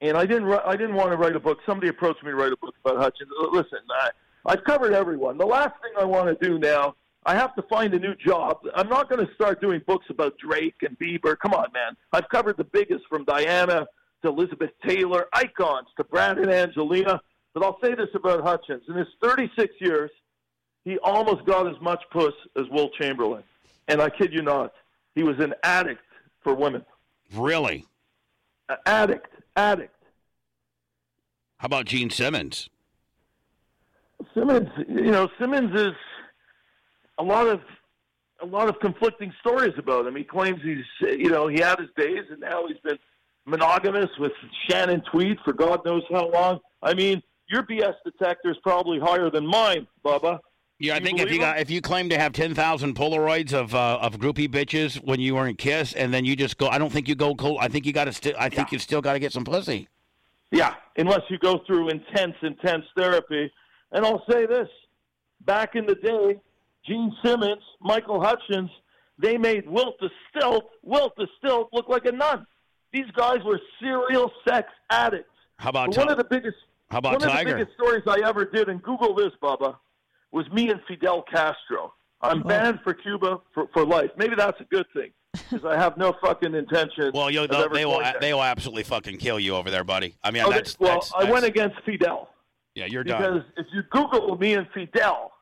and 0.00 0.16
I 0.16 0.26
didn't. 0.26 0.52
I 0.52 0.76
didn't 0.76 0.96
want 0.96 1.10
to 1.10 1.16
write 1.16 1.36
a 1.36 1.40
book. 1.40 1.58
Somebody 1.66 1.88
approached 1.88 2.22
me 2.24 2.30
to 2.30 2.36
write 2.36 2.52
a 2.52 2.56
book 2.56 2.74
about 2.84 2.98
Hutchence. 2.98 3.30
Listen, 3.52 3.78
I, 3.90 4.10
I've 4.46 4.64
covered 4.64 4.92
everyone. 4.92 5.38
The 5.38 5.46
last 5.46 5.74
thing 5.82 5.92
I 5.98 6.04
want 6.04 6.26
to 6.26 6.46
do 6.46 6.58
now, 6.58 6.94
I 7.26 7.34
have 7.34 7.54
to 7.56 7.62
find 7.62 7.94
a 7.94 7.98
new 7.98 8.14
job. 8.14 8.58
I'm 8.74 8.88
not 8.88 9.08
going 9.08 9.24
to 9.24 9.32
start 9.34 9.60
doing 9.60 9.80
books 9.86 10.06
about 10.08 10.38
Drake 10.38 10.76
and 10.82 10.98
Bieber. 10.98 11.38
Come 11.38 11.52
on, 11.52 11.66
man. 11.72 11.96
I've 12.12 12.28
covered 12.30 12.56
the 12.56 12.64
biggest 12.64 13.04
from 13.08 13.24
Diana 13.24 13.86
to 14.22 14.28
Elizabeth 14.28 14.70
Taylor, 14.86 15.26
icons 15.32 15.88
to 15.96 16.04
Brad 16.04 16.38
and 16.38 16.50
Angelina. 16.50 17.20
But 17.54 17.62
I'll 17.62 17.78
say 17.82 17.94
this 17.94 18.08
about 18.14 18.42
Hutchence: 18.42 18.84
in 18.88 18.96
his 18.96 19.08
36 19.22 19.74
years, 19.80 20.10
he 20.84 20.98
almost 20.98 21.44
got 21.44 21.68
as 21.68 21.80
much 21.80 22.02
puss 22.10 22.34
as 22.56 22.64
Wilt 22.70 22.92
Chamberlain. 22.94 23.44
And 23.90 24.00
I 24.00 24.08
kid 24.08 24.32
you 24.32 24.42
not, 24.42 24.72
he 25.14 25.22
was 25.22 25.38
an 25.40 25.52
addict 25.62 26.02
for 26.42 26.54
women. 26.54 26.84
really? 27.34 27.84
A- 28.68 28.76
Addict, 28.88 29.26
addict. 29.56 29.94
How 31.58 31.66
about 31.66 31.86
Gene 31.86 32.08
Simmons? 32.10 32.70
Simmons, 34.32 34.68
you 34.88 35.10
know, 35.10 35.28
Simmons 35.38 35.78
is 35.78 35.94
a 37.18 37.22
lot 37.22 37.48
of 37.48 37.60
a 38.42 38.46
lot 38.46 38.68
of 38.68 38.80
conflicting 38.80 39.32
stories 39.40 39.74
about 39.76 40.06
him. 40.06 40.16
He 40.16 40.24
claims 40.24 40.60
he's, 40.62 40.84
you 41.00 41.28
know, 41.28 41.46
he 41.48 41.58
had 41.60 41.78
his 41.78 41.90
days, 41.96 42.24
and 42.30 42.40
now 42.40 42.66
he's 42.66 42.78
been 42.82 42.98
monogamous 43.44 44.08
with 44.18 44.32
Shannon 44.66 45.02
Tweed 45.12 45.36
for 45.44 45.52
God 45.52 45.84
knows 45.84 46.02
how 46.10 46.30
long. 46.30 46.60
I 46.82 46.94
mean, 46.94 47.22
your 47.48 47.64
BS 47.64 47.94
detector 48.02 48.50
is 48.50 48.56
probably 48.62 48.98
higher 48.98 49.28
than 49.30 49.46
mine, 49.46 49.86
Bubba. 50.02 50.38
Yeah, 50.80 50.96
I 50.96 51.00
think 51.00 51.20
if 51.20 51.30
you 51.30 51.38
got 51.38 51.58
if 51.58 51.70
you 51.70 51.82
claim 51.82 52.08
to 52.08 52.18
have 52.18 52.32
ten 52.32 52.54
thousand 52.54 52.94
Polaroids 52.96 53.52
of 53.52 53.74
uh, 53.74 53.98
of 54.00 54.16
groupie 54.18 54.48
bitches 54.48 54.96
when 55.04 55.20
you 55.20 55.34
were 55.34 55.46
in 55.46 55.56
Kiss, 55.56 55.92
and 55.92 56.12
then 56.12 56.24
you 56.24 56.34
just 56.34 56.56
go, 56.56 56.68
I 56.68 56.78
don't 56.78 56.90
think 56.90 57.06
you 57.06 57.14
go 57.14 57.34
cold. 57.34 57.58
I 57.60 57.68
think 57.68 57.84
you 57.84 57.92
got 57.92 58.06
to 58.06 58.14
still. 58.14 58.32
I 58.38 58.48
think 58.48 58.72
you 58.72 58.78
still 58.78 59.02
got 59.02 59.12
to 59.12 59.18
get 59.18 59.30
some 59.30 59.44
pussy. 59.44 59.88
Yeah, 60.50 60.74
unless 60.96 61.20
you 61.28 61.38
go 61.38 61.60
through 61.66 61.90
intense, 61.90 62.34
intense 62.42 62.86
therapy. 62.96 63.52
And 63.92 64.06
I'll 64.06 64.24
say 64.30 64.46
this: 64.46 64.68
back 65.44 65.74
in 65.74 65.84
the 65.84 65.96
day, 65.96 66.40
Gene 66.86 67.14
Simmons, 67.22 67.62
Michael 67.82 68.22
Hutchence, 68.22 68.70
they 69.18 69.36
made 69.36 69.68
Wilt 69.68 70.00
the 70.00 70.08
Stilt, 70.30 70.64
Wilt 70.82 71.14
the 71.18 71.28
Stilt 71.38 71.68
look 71.74 71.90
like 71.90 72.06
a 72.06 72.12
nun. 72.12 72.46
These 72.90 73.10
guys 73.14 73.40
were 73.44 73.60
serial 73.80 74.32
sex 74.48 74.68
addicts. 74.88 75.28
How 75.58 75.68
about 75.68 75.88
But 75.90 75.98
one 75.98 76.08
of 76.10 76.16
the 76.16 76.24
biggest, 76.24 76.56
how 76.90 76.98
about 76.98 77.20
one 77.20 77.24
of 77.24 77.30
Tiger? 77.30 77.50
the 77.50 77.56
biggest 77.56 77.76
stories 77.76 78.02
I 78.06 78.26
ever 78.26 78.46
did, 78.46 78.70
and 78.70 78.82
Google 78.82 79.14
this, 79.14 79.32
Bubba, 79.42 79.76
was 80.32 80.48
me 80.50 80.70
and 80.70 80.80
Fidel 80.86 81.22
Castro. 81.22 81.92
I'm 82.22 82.42
oh. 82.44 82.48
banned 82.48 82.80
for 82.82 82.94
Cuba 82.94 83.40
for, 83.54 83.68
for 83.72 83.84
life. 83.84 84.10
Maybe 84.16 84.34
that's 84.36 84.60
a 84.60 84.64
good 84.64 84.86
thing 84.94 85.10
because 85.32 85.64
I 85.64 85.76
have 85.76 85.96
no 85.96 86.14
fucking 86.20 86.54
intention. 86.54 87.10
well, 87.14 87.30
you 87.30 87.46
they, 87.46 87.84
will 87.84 88.00
there. 88.00 88.16
they 88.20 88.34
will 88.34 88.42
absolutely 88.42 88.82
fucking 88.84 89.18
kill 89.18 89.40
you 89.40 89.54
over 89.54 89.70
there, 89.70 89.84
buddy. 89.84 90.16
I 90.22 90.30
mean, 90.30 90.42
Okay, 90.44 90.56
that's, 90.56 90.78
well, 90.78 90.94
that's, 90.94 91.12
I 91.14 91.30
went 91.30 91.44
against 91.44 91.76
Fidel. 91.84 92.28
Yeah, 92.74 92.86
you're 92.86 93.04
done. 93.04 93.20
Because 93.22 93.42
if 93.56 93.66
you 93.72 93.82
Google 93.90 94.36
me 94.38 94.54
and 94.54 94.66
Fidel, 94.74 95.32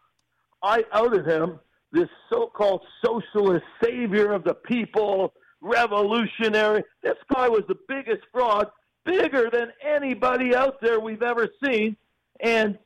I 0.62 0.84
outed 0.93 1.26
him, 1.26 1.61
this 1.93 2.09
so-called 2.30 2.82
socialist 3.05 3.64
savior 3.82 4.32
of 4.32 4.45
the 4.45 4.55
people, 4.55 5.32
revolutionary. 5.61 6.84
This 7.03 7.16
guy 7.32 7.49
was 7.49 7.62
the 7.68 7.76
biggest 7.89 8.22
fraud, 8.32 8.68
bigger 9.05 9.49
than 9.51 9.72
anybody 9.82 10.55
out 10.55 10.80
there 10.80 11.01
we've 11.01 11.22
ever 11.22 11.49
seen. 11.64 11.97
And 12.41 12.78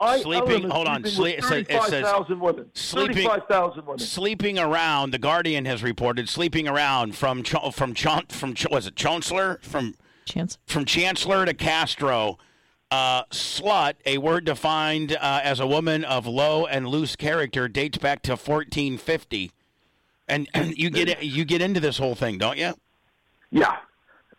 I 0.00 0.20
Sleeping- 0.22 0.64
outed 0.64 0.70
hold 0.72 0.88
on, 0.88 1.04
sleeping 1.04 1.42
sle- 1.44 1.50
with 1.50 1.70
it 1.70 1.82
says- 1.82 1.92
it 1.92 2.06
says 2.06 2.28
women. 2.30 2.70
sleeping- 2.74 3.28
women. 3.28 3.98
Sleeping 3.98 4.58
around, 4.58 5.10
the 5.12 5.18
Guardian 5.18 5.66
has 5.66 5.82
reported 5.82 6.28
sleeping 6.28 6.66
around 6.66 7.14
from 7.16 7.42
Ch- 7.42 7.54
from 7.72 7.92
Ch- 7.94 8.06
from 8.32 8.54
Ch- 8.54 8.66
was 8.70 8.86
it 8.86 8.96
Chancellor 8.96 9.60
from 9.62 9.94
Chance. 10.24 10.56
from 10.66 10.84
Chancellor 10.86 11.44
to 11.44 11.52
Castro. 11.52 12.38
Uh, 12.90 13.24
slut, 13.26 13.94
a 14.06 14.18
word 14.18 14.44
defined 14.46 15.12
uh, 15.12 15.40
as 15.44 15.60
a 15.60 15.66
woman 15.66 16.02
of 16.04 16.26
low 16.26 16.66
and 16.66 16.88
loose 16.88 17.14
character, 17.14 17.68
dates 17.68 17.98
back 17.98 18.22
to 18.22 18.32
1450. 18.32 19.52
And, 20.26 20.48
and 20.54 20.74
you 20.78 20.88
get 20.90 21.22
you 21.22 21.44
get 21.44 21.60
into 21.60 21.78
this 21.78 21.98
whole 21.98 22.14
thing, 22.14 22.38
don't 22.38 22.56
you? 22.58 22.72
Yeah. 23.50 23.76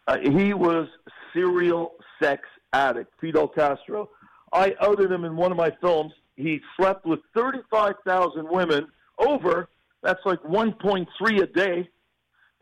Uh, 0.07 0.17
he 0.17 0.53
was 0.53 0.87
serial 1.33 1.93
sex 2.21 2.41
addict, 2.73 3.13
Fidel 3.21 3.47
Castro. 3.47 4.09
I 4.53 4.75
outed 4.81 5.11
him 5.11 5.25
in 5.25 5.35
one 5.35 5.51
of 5.51 5.57
my 5.57 5.71
films. 5.81 6.13
He 6.35 6.59
slept 6.77 7.05
with 7.05 7.19
35,000 7.35 8.47
women 8.49 8.87
over, 9.17 9.69
that's 10.01 10.19
like 10.25 10.41
1.3 10.43 11.41
a 11.41 11.47
day. 11.47 11.89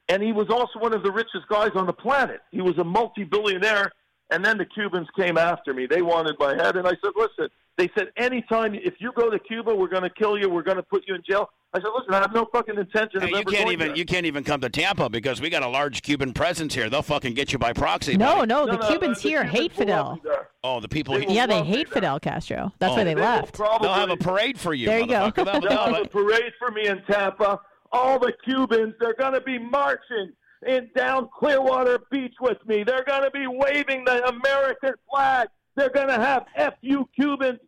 And 0.10 0.24
he 0.24 0.32
was 0.32 0.48
also 0.50 0.80
one 0.80 0.94
of 0.94 1.04
the 1.04 1.12
richest 1.12 1.48
guys 1.50 1.72
on 1.76 1.86
the 1.86 1.94
planet. 1.94 2.42
He 2.52 2.62
was 2.62 2.78
a 2.78 2.84
multi 2.84 3.24
billionaire. 3.24 3.92
And 4.32 4.46
then 4.46 4.58
the 4.58 4.66
Cubans 4.66 5.08
came 5.18 5.38
after 5.38 5.74
me. 5.74 5.88
They 5.88 6.02
wanted 6.02 6.36
my 6.40 6.56
head. 6.56 6.76
And 6.76 6.88
I 6.88 6.92
said, 6.92 7.12
listen, 7.16 7.50
they 7.78 7.90
said, 7.98 8.10
anytime, 8.18 8.76
if 8.76 8.96
you 9.00 9.12
go 9.16 9.30
to 9.30 9.40
Cuba, 9.40 9.74
we're 9.74 9.88
going 9.88 10.04
to 10.04 10.10
kill 10.10 10.38
you. 10.38 10.50
We're 10.50 10.64
going 10.64 10.78
to 10.78 10.84
put 10.84 11.06
you 11.08 11.16
in 11.16 11.24
jail. 11.28 11.50
I 11.74 11.80
said, 11.80 11.90
listen, 11.96 12.14
I 12.14 12.18
have 12.20 12.34
no 12.34 12.46
fucking 12.52 12.78
intention 12.78 13.18
of 13.18 13.24
Hey, 13.24 13.30
you 13.30 13.38
ever 13.38 13.50
can't 13.50 13.64
going 13.66 13.74
even 13.74 13.88
there. 13.90 13.96
you 13.98 14.06
can't 14.06 14.26
even 14.26 14.44
come 14.44 14.62
to 14.62 14.70
Tampa 14.70 15.10
because 15.10 15.40
we 15.42 15.50
got 15.50 15.64
a 15.64 15.68
large 15.68 16.02
Cuban 16.02 16.34
presence 16.34 16.76
here. 16.76 16.90
They'll 16.90 17.02
fucking 17.02 17.34
get 17.36 17.54
you 17.54 17.60
by 17.60 17.74
proxy. 17.74 18.18
No, 18.18 18.38
buddy. 18.38 18.48
no, 18.48 18.66
the 18.66 18.74
No, 18.74 18.78
no, 18.80 18.88
Cubans 18.90 19.22
the 19.22 19.30
here 19.30 19.44
Cubans 19.44 19.60
hate 19.60 19.78
will 19.78 19.96
love 19.96 20.20
Fidel. 20.22 20.48
Me 20.64 20.70
there. 20.70 20.76
Oh, 20.76 20.80
the 20.80 20.88
people. 20.90 21.16
They 21.18 21.26
will 21.26 21.34
Yeah, 21.34 21.46
they 21.48 21.64
hate 21.64 21.88
there. 21.88 21.94
Fidel 21.96 22.20
Castro. 22.20 22.72
That's 22.80 22.94
Oh. 22.94 22.98
why 22.98 23.04
they 23.04 23.14
They 23.14 23.22
left. 23.22 23.56
probably- 23.56 23.88
They'll 23.88 23.96
have 23.98 24.10
a 24.10 24.18
parade 24.18 24.60
for 24.60 24.74
you. 24.74 24.88
There 24.88 25.00
you 25.00 25.08
go. 25.08 25.32
They'll- 25.32 25.46
They'll 25.62 25.78
have 25.94 26.06
a 26.06 26.08
parade 26.10 26.54
for 26.60 26.72
me 26.72 26.88
in 26.88 27.02
Tampa. 27.04 27.60
All 27.92 28.20
the 28.20 28.34
Cubans, 28.44 28.94
they're 29.00 29.16
going 29.16 29.34
to 29.34 29.42
be 29.42 29.58
marching 29.58 30.32
in 30.68 30.90
down 30.96 31.28
Clearwater 31.38 32.00
Beach 32.12 32.36
with 32.40 32.58
me. 32.68 32.84
They're 32.84 33.04
going 33.04 33.24
to 33.24 33.32
be 33.32 33.48
waving 33.48 34.04
the 34.06 34.28
American 34.28 34.94
flag. 35.10 35.48
They're 35.76 35.90
going 35.90 36.10
to 36.10 36.20
have 36.22 36.46
"Fu 36.82 37.08
Cubans," 37.16 37.60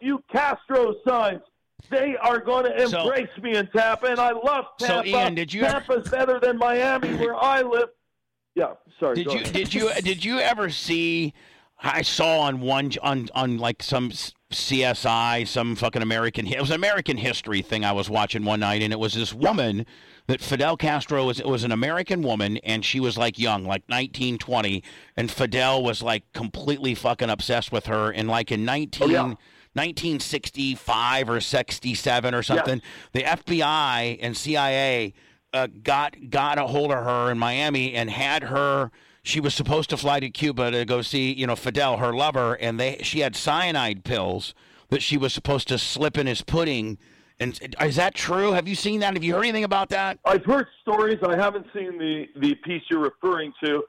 "Fu 0.00 0.22
Castro" 0.30 0.94
signs. 1.08 1.40
They 1.90 2.16
are 2.16 2.38
going 2.38 2.64
to 2.72 2.88
So- 2.88 3.00
embrace 3.02 3.28
me 3.42 3.56
in 3.56 3.66
Tampa, 3.68 4.06
and 4.06 4.20
I 4.20 4.30
love 4.32 4.66
Tampa. 4.78 4.86
So, 4.86 5.02
Tampa. 5.02 5.08
Ian, 5.08 5.34
did 5.34 5.52
you 5.52 5.62
ever- 5.64 5.80
Tampa's 5.80 6.10
better 6.10 6.38
than 6.38 6.58
Miami, 6.58 7.14
where 7.16 7.34
I 7.34 7.62
live. 7.62 7.88
Yeah, 8.54 8.74
sorry. 9.00 9.16
Did 9.16 9.26
go 9.26 9.32
you 9.34 9.40
ahead. 9.40 9.52
did 9.52 9.74
you 9.74 9.90
did 10.02 10.24
you 10.24 10.38
ever 10.38 10.70
see? 10.70 11.34
I 11.78 12.02
saw 12.02 12.40
on 12.40 12.60
one 12.60 12.92
on 13.02 13.28
on 13.34 13.58
like 13.58 13.82
some 13.82 14.10
CSI, 14.52 15.46
some 15.46 15.76
fucking 15.76 16.02
American. 16.02 16.46
It 16.46 16.60
was 16.60 16.70
an 16.70 16.76
American 16.76 17.16
history 17.16 17.62
thing 17.62 17.84
I 17.84 17.92
was 17.92 18.08
watching 18.08 18.44
one 18.44 18.60
night, 18.60 18.82
and 18.82 18.92
it 18.92 18.98
was 18.98 19.14
this 19.14 19.34
woman 19.34 19.86
that 20.28 20.40
Fidel 20.40 20.76
Castro 20.76 21.26
was. 21.26 21.40
It 21.40 21.48
was 21.48 21.64
an 21.64 21.72
American 21.72 22.22
woman, 22.22 22.58
and 22.58 22.84
she 22.84 23.00
was 23.00 23.18
like 23.18 23.38
young, 23.38 23.64
like 23.64 23.82
19, 23.88 24.38
20, 24.38 24.82
and 25.16 25.30
Fidel 25.30 25.82
was 25.82 26.02
like 26.02 26.32
completely 26.32 26.94
fucking 26.94 27.28
obsessed 27.28 27.72
with 27.72 27.86
her. 27.86 28.10
And 28.10 28.28
like 28.28 28.52
in 28.52 28.64
19, 28.64 29.10
yeah. 29.10 29.22
1965 29.22 31.28
or 31.28 31.40
67 31.40 32.34
or 32.34 32.42
something, 32.42 32.80
the 33.12 33.22
FBI 33.22 34.18
and 34.22 34.36
CIA 34.36 35.12
uh, 35.52 35.66
got 35.82 36.16
got 36.30 36.58
a 36.58 36.66
hold 36.66 36.92
of 36.92 37.04
her 37.04 37.30
in 37.30 37.38
Miami 37.38 37.94
and 37.94 38.10
had 38.10 38.44
her. 38.44 38.90
She 39.26 39.40
was 39.40 39.56
supposed 39.56 39.90
to 39.90 39.96
fly 39.96 40.20
to 40.20 40.30
Cuba 40.30 40.70
to 40.70 40.84
go 40.84 41.02
see, 41.02 41.32
you 41.32 41.48
know, 41.48 41.56
Fidel, 41.56 41.96
her 41.96 42.12
lover, 42.12 42.54
and 42.54 42.78
they 42.78 43.00
she 43.02 43.20
had 43.20 43.34
cyanide 43.34 44.04
pills 44.04 44.54
that 44.90 45.02
she 45.02 45.16
was 45.16 45.34
supposed 45.34 45.66
to 45.66 45.78
slip 45.78 46.16
in 46.16 46.28
his 46.28 46.42
pudding. 46.42 46.96
And 47.40 47.58
is 47.82 47.96
that 47.96 48.14
true? 48.14 48.52
Have 48.52 48.68
you 48.68 48.76
seen 48.76 49.00
that? 49.00 49.14
Have 49.14 49.24
you 49.24 49.34
heard 49.34 49.42
anything 49.42 49.64
about 49.64 49.88
that? 49.88 50.20
I've 50.24 50.44
heard 50.44 50.68
stories. 50.80 51.18
I 51.26 51.34
haven't 51.34 51.66
seen 51.74 51.98
the, 51.98 52.26
the 52.36 52.54
piece 52.54 52.82
you're 52.88 53.00
referring 53.00 53.52
to. 53.64 53.82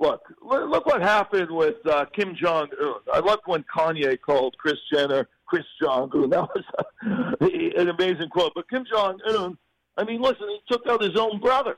Look, 0.00 0.22
look, 0.42 0.86
what 0.86 1.00
happened 1.00 1.52
with 1.52 1.76
uh, 1.86 2.06
Kim 2.06 2.34
Jong 2.34 2.66
Un. 2.82 2.94
I 3.12 3.20
loved 3.20 3.42
when 3.46 3.64
Kanye 3.72 4.20
called 4.20 4.56
Kris 4.58 4.78
Jenner 4.92 5.28
Kris 5.46 5.64
Jong 5.80 6.10
Un. 6.14 6.30
That 6.30 6.48
was 6.52 6.64
an 7.76 7.88
amazing 7.90 8.28
quote. 8.30 8.54
But 8.56 8.68
Kim 8.68 8.84
Jong 8.90 9.20
Un, 9.28 9.56
I 9.96 10.02
mean, 10.02 10.20
listen, 10.20 10.48
he 10.48 10.58
took 10.68 10.84
out 10.88 11.00
his 11.00 11.16
own 11.16 11.38
brother. 11.38 11.76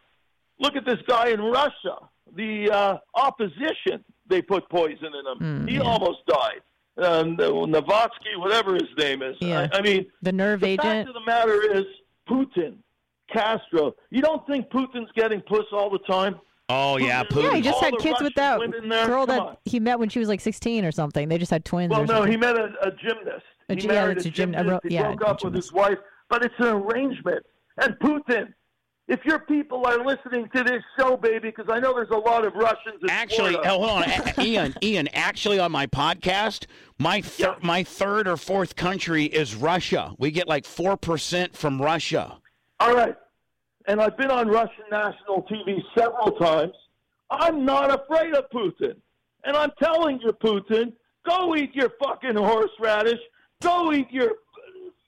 Look 0.58 0.76
at 0.76 0.86
this 0.86 1.00
guy 1.06 1.28
in 1.28 1.42
Russia. 1.42 2.08
The 2.34 2.70
uh, 2.70 2.98
opposition, 3.14 4.04
they 4.28 4.40
put 4.42 4.68
poison 4.70 5.06
in 5.06 5.26
him. 5.26 5.38
Mm, 5.64 5.68
he 5.68 5.76
yeah. 5.76 5.82
almost 5.82 6.20
died. 6.26 6.60
Um, 6.98 7.36
Novotsky, 7.36 8.36
whatever 8.38 8.74
his 8.74 8.88
name 8.98 9.22
is. 9.22 9.36
Yeah. 9.40 9.66
I, 9.72 9.78
I 9.78 9.82
mean, 9.82 10.06
The 10.22 10.32
nerve 10.32 10.60
the 10.60 10.66
agent. 10.68 10.82
fact 10.82 11.08
of 11.08 11.14
the 11.14 11.24
matter 11.26 11.60
is, 11.74 11.84
Putin, 12.28 12.76
Castro. 13.32 13.94
You 14.10 14.20
don't 14.22 14.46
think 14.46 14.68
Putin's 14.68 15.10
getting 15.16 15.40
puss 15.42 15.64
all 15.72 15.90
the 15.90 15.98
time? 16.00 16.38
Oh 16.68 16.96
yeah, 16.96 17.24
Putin- 17.24 17.42
Yeah, 17.44 17.54
he 17.56 17.60
just 17.62 17.76
all 17.76 17.80
had 17.82 17.94
the 17.94 17.98
kids 17.98 18.20
with 18.22 18.34
that 18.34 18.60
there? 18.88 19.06
girl 19.06 19.26
Come 19.26 19.36
that 19.36 19.40
on. 19.40 19.56
he 19.64 19.80
met 19.80 19.98
when 19.98 20.08
she 20.08 20.18
was 20.18 20.28
like 20.28 20.40
16 20.40 20.84
or 20.84 20.92
something. 20.92 21.28
They 21.28 21.38
just 21.38 21.50
had 21.50 21.64
twins. 21.64 21.90
Well, 21.90 22.02
or 22.02 22.06
no, 22.06 22.14
something. 22.14 22.30
he 22.30 22.36
met 22.38 22.56
a, 22.56 22.72
a 22.82 22.90
gymnast. 22.92 23.44
A 23.68 23.74
he 23.74 23.80
gy- 23.80 23.86
yeah, 23.88 23.92
married 23.94 24.18
a 24.18 24.20
a 24.20 24.22
gym- 24.24 24.50
a 24.54 24.58
gymnast. 24.58 24.68
ro- 24.70 24.80
he 24.88 24.94
yeah, 24.94 25.02
broke 25.08 25.20
a 25.22 25.26
up 25.28 25.44
with 25.44 25.54
his 25.54 25.72
wife, 25.72 25.98
but 26.30 26.44
it's 26.44 26.54
an 26.58 26.66
arrangement. 26.68 27.44
And 27.78 27.94
Putin, 27.98 28.52
if 29.12 29.24
your 29.26 29.40
people 29.40 29.86
are 29.86 29.98
listening 30.04 30.48
to 30.56 30.64
this 30.64 30.82
show, 30.98 31.16
baby, 31.18 31.50
because 31.50 31.66
I 31.68 31.78
know 31.78 31.94
there's 31.94 32.08
a 32.10 32.16
lot 32.16 32.46
of 32.46 32.54
Russians 32.54 32.96
in 33.02 33.10
Actually, 33.10 33.56
oh, 33.56 33.78
hold 33.84 33.90
on, 34.04 34.04
Ian. 34.40 34.74
Ian, 34.82 35.08
actually, 35.12 35.58
on 35.58 35.70
my 35.70 35.86
podcast, 35.86 36.64
my 36.98 37.20
thir- 37.20 37.48
Yeah. 37.48 37.54
my 37.60 37.84
third 37.84 38.26
or 38.26 38.36
fourth 38.38 38.74
country 38.74 39.24
is 39.24 39.54
Russia. 39.54 40.12
We 40.18 40.30
get 40.30 40.48
like 40.48 40.64
four 40.64 40.96
percent 40.96 41.54
from 41.56 41.80
Russia. 41.80 42.38
All 42.80 42.94
right. 42.94 43.14
And 43.86 44.00
I've 44.00 44.16
been 44.16 44.30
on 44.30 44.48
Russian 44.48 44.84
national 44.90 45.42
TV 45.42 45.82
several 45.96 46.32
times. 46.32 46.72
I'm 47.30 47.64
not 47.64 47.92
afraid 47.92 48.34
of 48.34 48.44
Putin. 48.50 48.96
And 49.44 49.56
I'm 49.56 49.72
telling 49.82 50.20
you, 50.20 50.32
Putin, 50.32 50.92
go 51.28 51.54
eat 51.56 51.74
your 51.74 51.90
fucking 52.02 52.36
horseradish. 52.36 53.18
Go 53.60 53.92
eat 53.92 54.10
your 54.10 54.32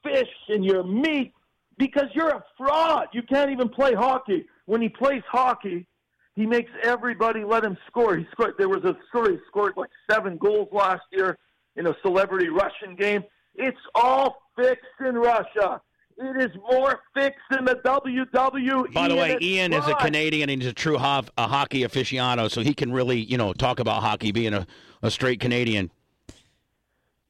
fish 0.02 0.28
and 0.48 0.64
your 0.64 0.82
meat 0.82 1.33
because 1.78 2.08
you're 2.14 2.30
a 2.30 2.44
fraud. 2.56 3.08
You 3.12 3.22
can't 3.22 3.50
even 3.50 3.68
play 3.68 3.94
hockey. 3.94 4.46
When 4.66 4.80
he 4.80 4.88
plays 4.88 5.22
hockey, 5.30 5.86
he 6.34 6.46
makes 6.46 6.70
everybody 6.82 7.44
let 7.44 7.64
him 7.64 7.76
score. 7.86 8.16
He 8.16 8.26
scored. 8.32 8.54
There 8.58 8.68
was 8.68 8.84
a 8.84 8.96
story. 9.08 9.34
He 9.34 9.38
scored 9.48 9.74
like 9.76 9.90
seven 10.10 10.36
goals 10.36 10.68
last 10.72 11.02
year 11.12 11.38
in 11.76 11.86
a 11.86 11.94
celebrity 12.02 12.48
Russian 12.48 12.96
game. 12.96 13.22
It's 13.54 13.78
all 13.94 14.42
fixed 14.56 14.84
in 15.00 15.14
Russia. 15.14 15.80
It 16.16 16.42
is 16.42 16.56
more 16.70 17.00
fixed 17.12 17.40
than 17.50 17.64
the 17.64 17.74
WWE. 17.76 18.92
By 18.92 19.08
the 19.08 19.16
way, 19.16 19.36
Ian 19.40 19.72
is 19.72 19.86
a. 19.88 19.94
Canadian 19.94 20.48
and 20.48 20.62
he's 20.62 20.70
a 20.70 20.74
true 20.74 20.96
ho- 20.96 21.24
a 21.36 21.48
hockey 21.48 21.80
aficionado, 21.80 22.50
so 22.50 22.60
he 22.60 22.72
can 22.72 22.92
really, 22.92 23.18
you 23.18 23.36
know, 23.36 23.52
talk 23.52 23.80
about 23.80 24.02
hockey 24.02 24.30
being 24.30 24.54
a, 24.54 24.66
a 25.02 25.10
straight 25.10 25.40
Canadian. 25.40 25.90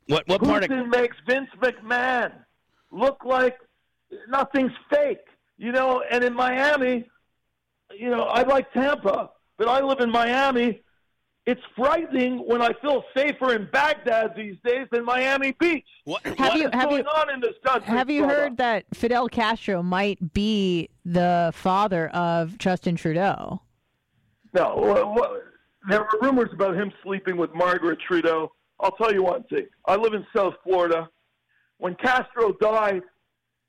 What 0.07 0.28
what 0.28 0.42
part 0.42 0.64
of 0.64 0.88
makes 0.88 1.16
Vince 1.26 1.49
McMahon 1.62 2.32
look 2.90 3.24
like 3.24 3.57
nothing's 4.29 4.73
fake. 4.93 5.19
You 5.57 5.71
know, 5.73 6.03
and 6.11 6.25
in 6.25 6.35
Miami, 6.35 7.09
you 7.97 8.11
know, 8.11 8.23
I 8.25 8.43
like 8.43 8.73
Tampa, 8.73 9.31
but 9.57 9.69
I 9.69 9.81
live 9.81 10.01
in 10.01 10.11
Miami. 10.11 10.81
It's 11.47 11.61
frightening 11.77 12.39
when 12.39 12.62
I 12.62 12.73
feel 12.81 13.05
safer 13.15 13.55
in 13.55 13.69
Baghdad 13.71 14.33
these 14.35 14.57
days 14.65 14.89
than 14.91 15.05
Miami 15.05 15.53
Beach. 15.61 15.85
what, 16.05 16.23
Have 16.25 16.39
what- 16.39 16.57
you 16.57 16.65
What's 16.65 16.75
have 16.77 16.89
going 16.89 17.05
you 17.05 17.09
on 17.11 17.31
in 17.35 17.41
this 17.41 17.55
country? 17.65 17.87
have 17.87 18.09
you 18.11 18.23
brother? 18.25 18.35
heard 18.41 18.57
that 18.57 18.85
Fidel 18.95 19.29
Castro 19.29 19.83
might 19.83 20.33
be 20.33 20.89
the 21.05 21.53
father 21.55 22.09
of 22.09 22.57
Justin 22.59 22.97
Trudeau? 22.97 23.61
No, 24.55 24.75
well, 24.79 25.15
well, 25.15 25.37
there 25.89 26.01
were 26.01 26.09
rumors 26.23 26.51
about 26.53 26.75
him 26.77 26.91
sleeping 27.03 27.37
with 27.37 27.53
Margaret 27.55 27.99
Trudeau. 28.07 28.53
I'll 28.81 28.93
tell 28.93 29.12
you 29.12 29.23
one 29.23 29.43
thing. 29.45 29.67
I 29.87 29.97
live 29.97 30.15
in 30.15 30.27
South 30.35 30.55
Florida. 30.65 31.09
When 31.79 31.95
Castro 31.97 32.53
died 32.61 33.03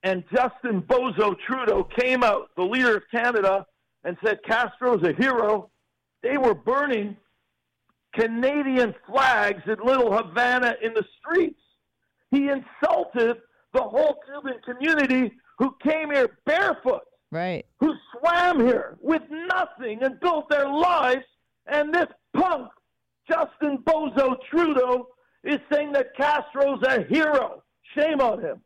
and 0.05 0.23
Justin 0.31 0.83
Bozo 0.83 1.35
Trudeau 1.47 1.83
came 1.83 2.23
out, 2.23 2.51
the 2.55 2.63
leader 2.63 2.97
of 2.97 3.03
Canada, 3.11 3.65
and 4.03 4.15
said 4.23 4.37
Castro's 4.47 5.03
a 5.03 5.13
hero, 5.13 5.71
they 6.21 6.37
were 6.37 6.53
burning 6.53 7.17
Canadian 8.13 8.93
flags 9.07 9.63
in 9.65 9.77
Little 9.83 10.15
Havana 10.15 10.75
in 10.81 10.93
the 10.93 11.03
streets. 11.19 11.59
He 12.29 12.49
insulted 12.49 13.37
the 13.73 13.81
whole 13.81 14.17
Cuban 14.27 14.61
community 14.63 15.33
who 15.57 15.75
came 15.83 16.11
here 16.11 16.37
barefoot 16.45 17.01
Right. 17.31 17.65
who 17.79 17.93
swam 18.11 18.65
here 18.65 18.97
with 19.01 19.23
nothing 19.29 20.03
and 20.03 20.19
built 20.19 20.49
their 20.49 20.69
lives, 20.69 21.25
and 21.65 21.93
this 21.93 22.07
punk, 22.37 22.69
Justin 23.27 23.79
Bozo 23.79 24.35
Trudeau, 24.51 25.07
is 25.43 25.59
saying 25.71 25.93
that 25.93 26.15
Castro's 26.15 26.83
a 26.83 27.03
hero. 27.09 27.63
Shame 27.97 28.21
on 28.21 28.39
him. 28.39 28.61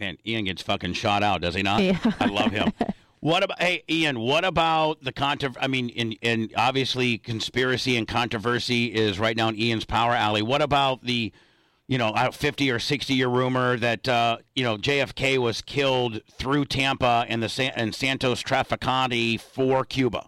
Man, 0.00 0.16
Ian 0.26 0.46
gets 0.46 0.62
fucking 0.62 0.94
shot 0.94 1.22
out, 1.22 1.42
does 1.42 1.54
he 1.54 1.62
not? 1.62 1.82
Yeah. 1.82 1.98
I 2.18 2.26
love 2.26 2.50
him. 2.50 2.72
What 3.22 3.42
about 3.42 3.60
hey 3.60 3.84
Ian? 3.86 4.18
What 4.18 4.46
about 4.46 5.04
the 5.04 5.12
contro? 5.12 5.52
I 5.60 5.66
mean, 5.66 5.90
in 5.90 6.12
in 6.22 6.48
obviously 6.56 7.18
conspiracy 7.18 7.98
and 7.98 8.08
controversy 8.08 8.86
is 8.86 9.18
right 9.18 9.36
down 9.36 9.56
Ian's 9.56 9.84
power 9.84 10.14
alley. 10.14 10.40
What 10.40 10.62
about 10.62 11.04
the, 11.04 11.30
you 11.86 11.98
know, 11.98 12.14
fifty 12.32 12.70
or 12.70 12.78
sixty 12.78 13.12
year 13.12 13.28
rumor 13.28 13.76
that 13.76 14.08
uh, 14.08 14.38
you 14.56 14.64
know 14.64 14.78
JFK 14.78 15.36
was 15.36 15.60
killed 15.60 16.22
through 16.32 16.64
Tampa 16.64 17.26
and 17.28 17.42
the 17.42 17.50
San- 17.50 17.74
and 17.76 17.94
Santos 17.94 18.42
Traficante 18.42 19.38
for 19.38 19.84
Cuba? 19.84 20.26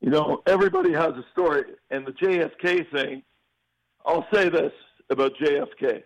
You 0.00 0.10
know, 0.10 0.44
everybody 0.46 0.92
has 0.92 1.14
a 1.14 1.24
story, 1.32 1.64
and 1.90 2.06
the 2.06 2.12
JFK 2.12 2.92
thing. 2.92 3.24
I'll 4.06 4.28
say 4.32 4.48
this 4.48 4.72
about 5.10 5.32
JFK. 5.42 6.04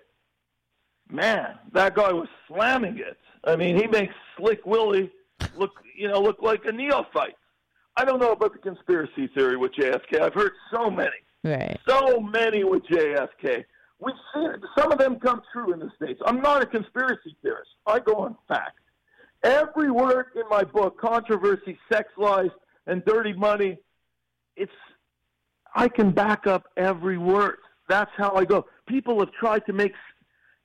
Man, 1.12 1.58
that 1.72 1.94
guy 1.94 2.10
was 2.10 2.28
slamming 2.48 2.98
it. 2.98 3.18
I 3.44 3.54
mean, 3.54 3.76
he 3.76 3.86
makes 3.86 4.14
Slick 4.36 4.64
Willie 4.64 5.10
look, 5.56 5.72
you 5.94 6.08
know, 6.08 6.20
look 6.20 6.40
like 6.40 6.64
a 6.64 6.72
neophyte. 6.72 7.36
I 7.96 8.06
don't 8.06 8.18
know 8.18 8.32
about 8.32 8.54
the 8.54 8.58
conspiracy 8.58 9.28
theory 9.34 9.58
with 9.58 9.72
JFK. 9.74 10.22
I've 10.22 10.32
heard 10.32 10.52
so 10.72 10.90
many. 10.90 11.10
Right. 11.44 11.78
so 11.88 12.20
many 12.20 12.62
with 12.62 12.84
JFK. 12.84 13.64
We've 13.98 14.14
seen 14.32 14.50
it. 14.50 14.60
Some 14.78 14.92
of 14.92 14.98
them 14.98 15.18
come 15.18 15.42
true 15.52 15.72
in 15.72 15.80
the 15.80 15.90
States. 15.96 16.20
I'm 16.24 16.40
not 16.40 16.62
a 16.62 16.66
conspiracy 16.66 17.36
theorist. 17.42 17.70
I 17.86 17.98
go 17.98 18.16
on 18.18 18.36
fact. 18.48 18.78
Every 19.42 19.90
word 19.90 20.26
in 20.36 20.42
my 20.48 20.62
book, 20.62 21.00
Controversy, 21.00 21.78
Sex 21.92 22.08
Lies, 22.16 22.50
and 22.86 23.04
Dirty 23.04 23.32
Money, 23.32 23.78
it's 24.56 24.72
I 25.74 25.88
can 25.88 26.10
back 26.10 26.46
up 26.46 26.64
every 26.76 27.18
word. 27.18 27.58
That's 27.88 28.10
how 28.16 28.34
I 28.34 28.44
go. 28.44 28.66
People 28.86 29.18
have 29.20 29.32
tried 29.32 29.66
to 29.66 29.72
make 29.72 29.92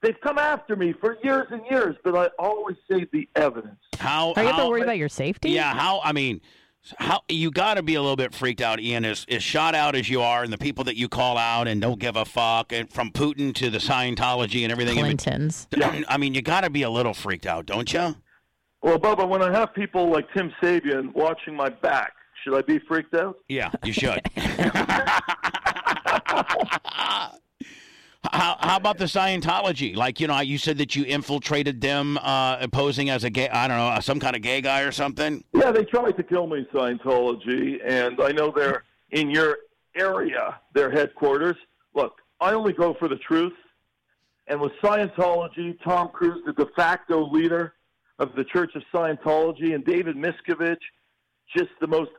they've 0.02 0.20
come 0.22 0.38
after 0.38 0.76
me 0.76 0.94
for 0.94 1.18
years 1.24 1.48
and 1.52 1.62
years, 1.70 1.96
but 2.04 2.16
I 2.16 2.30
always 2.40 2.78
say 2.90 3.08
the 3.12 3.28
evidence. 3.36 3.80
How 3.98 4.34
Are 4.36 4.44
you 4.44 4.50
how, 4.50 4.60
ever 4.60 4.70
worried 4.70 4.84
about 4.84 4.98
your 4.98 5.10
safety? 5.10 5.52
Yeah, 5.52 5.74
how 5.74 6.02
I 6.04 6.12
mean, 6.12 6.42
how 6.98 7.22
you 7.30 7.52
got 7.52 7.76
to 7.76 7.84
be 7.84 7.96
a 7.96 8.02
little 8.02 8.16
bit 8.16 8.34
freaked 8.34 8.62
out, 8.62 8.80
Ian. 8.80 9.06
As, 9.06 9.26
as 9.30 9.44
shot 9.44 9.76
out 9.76 9.96
as 9.96 10.10
you 10.10 10.22
are, 10.22 10.44
and 10.44 10.54
the 10.54 10.58
people 10.58 10.84
that 10.86 10.96
you 10.96 11.10
call 11.10 11.38
out 11.38 11.68
and 11.68 11.82
don't 11.82 12.00
give 12.00 12.16
a 12.16 12.26
fuck, 12.26 12.72
and 12.72 12.92
from 12.92 13.12
Putin 13.12 13.54
to 13.56 13.70
the 13.70 13.80
Scientology 13.80 14.64
and 14.64 14.72
everything. 14.72 14.98
in 14.98 15.04
bet- 15.04 15.24
Clintons. 15.24 15.68
I 16.08 16.18
mean, 16.18 16.34
you 16.34 16.42
got 16.42 16.62
to 16.62 16.70
be 16.70 16.84
a 16.84 16.90
little 16.90 17.14
freaked 17.14 17.46
out, 17.46 17.66
don't 17.66 17.92
you? 17.92 18.16
Well, 18.82 19.00
Bubba, 19.00 19.28
when 19.28 19.42
I 19.42 19.52
have 19.52 19.74
people 19.74 20.10
like 20.10 20.32
Tim 20.34 20.54
Sabean 20.62 21.14
watching 21.14 21.56
my 21.56 21.70
back, 21.70 22.14
should 22.44 22.56
I 22.56 22.62
be 22.62 22.80
freaked 22.80 23.16
out? 23.16 23.38
Yeah, 23.50 23.72
you 23.84 23.92
should. 23.92 24.22
How, 28.38 28.56
how 28.60 28.78
about 28.78 29.00
the 29.00 29.06
Scientology? 29.06 29.96
Like, 29.96 30.20
you 30.20 30.28
know, 30.28 30.40
you 30.42 30.60
said 30.60 30.78
that 30.78 30.96
you 30.96 31.04
infiltrated 31.06 31.82
them, 31.82 32.20
uh, 32.22 32.68
posing 32.68 33.10
as 33.10 33.24
a 33.24 33.32
gay, 33.32 33.50
I 33.50 33.68
don't 33.68 33.78
know, 33.78 34.00
some 34.00 34.20
kind 34.20 34.36
of 34.36 34.44
gay 34.44 34.62
guy 34.62 34.82
or 34.82 34.92
something. 34.92 35.44
Yeah, 35.56 35.72
they 35.72 35.84
tried 35.84 36.18
to 36.18 36.24
kill 36.24 36.46
me, 36.46 36.68
Scientology, 36.72 37.80
and 37.84 38.22
I 38.22 38.32
know 38.32 38.54
they're 38.56 38.84
in 39.10 39.32
your 39.32 39.58
area, 39.96 40.60
their 40.76 40.92
headquarters. 40.92 41.56
Look, 41.96 42.22
I 42.40 42.54
only 42.54 42.74
go 42.74 42.94
for 43.00 43.08
the 43.08 43.16
truth. 43.16 43.56
And 44.46 44.62
with 44.62 44.72
Scientology, 44.84 45.76
Tom 45.84 46.10
Cruise, 46.10 46.44
the 46.46 46.54
de 46.54 46.68
facto 46.76 47.28
leader 47.32 47.74
of 48.20 48.36
the 48.36 48.44
Church 48.44 48.76
of 48.76 48.84
Scientology, 48.94 49.74
and 49.74 49.84
David 49.84 50.16
Miscavige, 50.16 50.78
just 51.58 51.72
the 51.82 51.88
most 51.88 52.12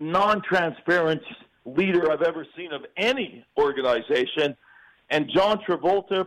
non 0.00 0.42
transparent 0.42 1.22
leader 1.64 2.10
I've 2.10 2.22
ever 2.22 2.44
seen 2.56 2.72
of 2.72 2.84
any 2.96 3.44
organization. 3.56 4.56
And 5.10 5.28
John 5.34 5.58
Travolta 5.66 6.26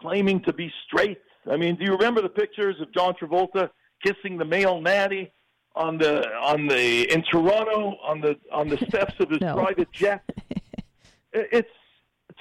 claiming 0.00 0.40
to 0.44 0.52
be 0.52 0.72
straight. 0.86 1.18
I 1.50 1.56
mean, 1.56 1.76
do 1.76 1.84
you 1.84 1.92
remember 1.92 2.22
the 2.22 2.28
pictures 2.28 2.76
of 2.80 2.92
John 2.94 3.14
Travolta 3.20 3.70
kissing 4.04 4.38
the 4.38 4.44
male 4.44 4.80
nanny 4.80 5.32
on 5.74 5.98
the 5.98 6.28
on 6.36 6.66
the 6.66 7.12
in 7.12 7.22
Toronto 7.30 7.96
on 8.04 8.20
the 8.20 8.36
on 8.52 8.68
the 8.68 8.76
steps 8.88 9.14
of 9.20 9.30
his 9.30 9.40
No. 9.40 9.54
private 9.54 9.90
jet? 9.92 10.22
It's 11.34 11.70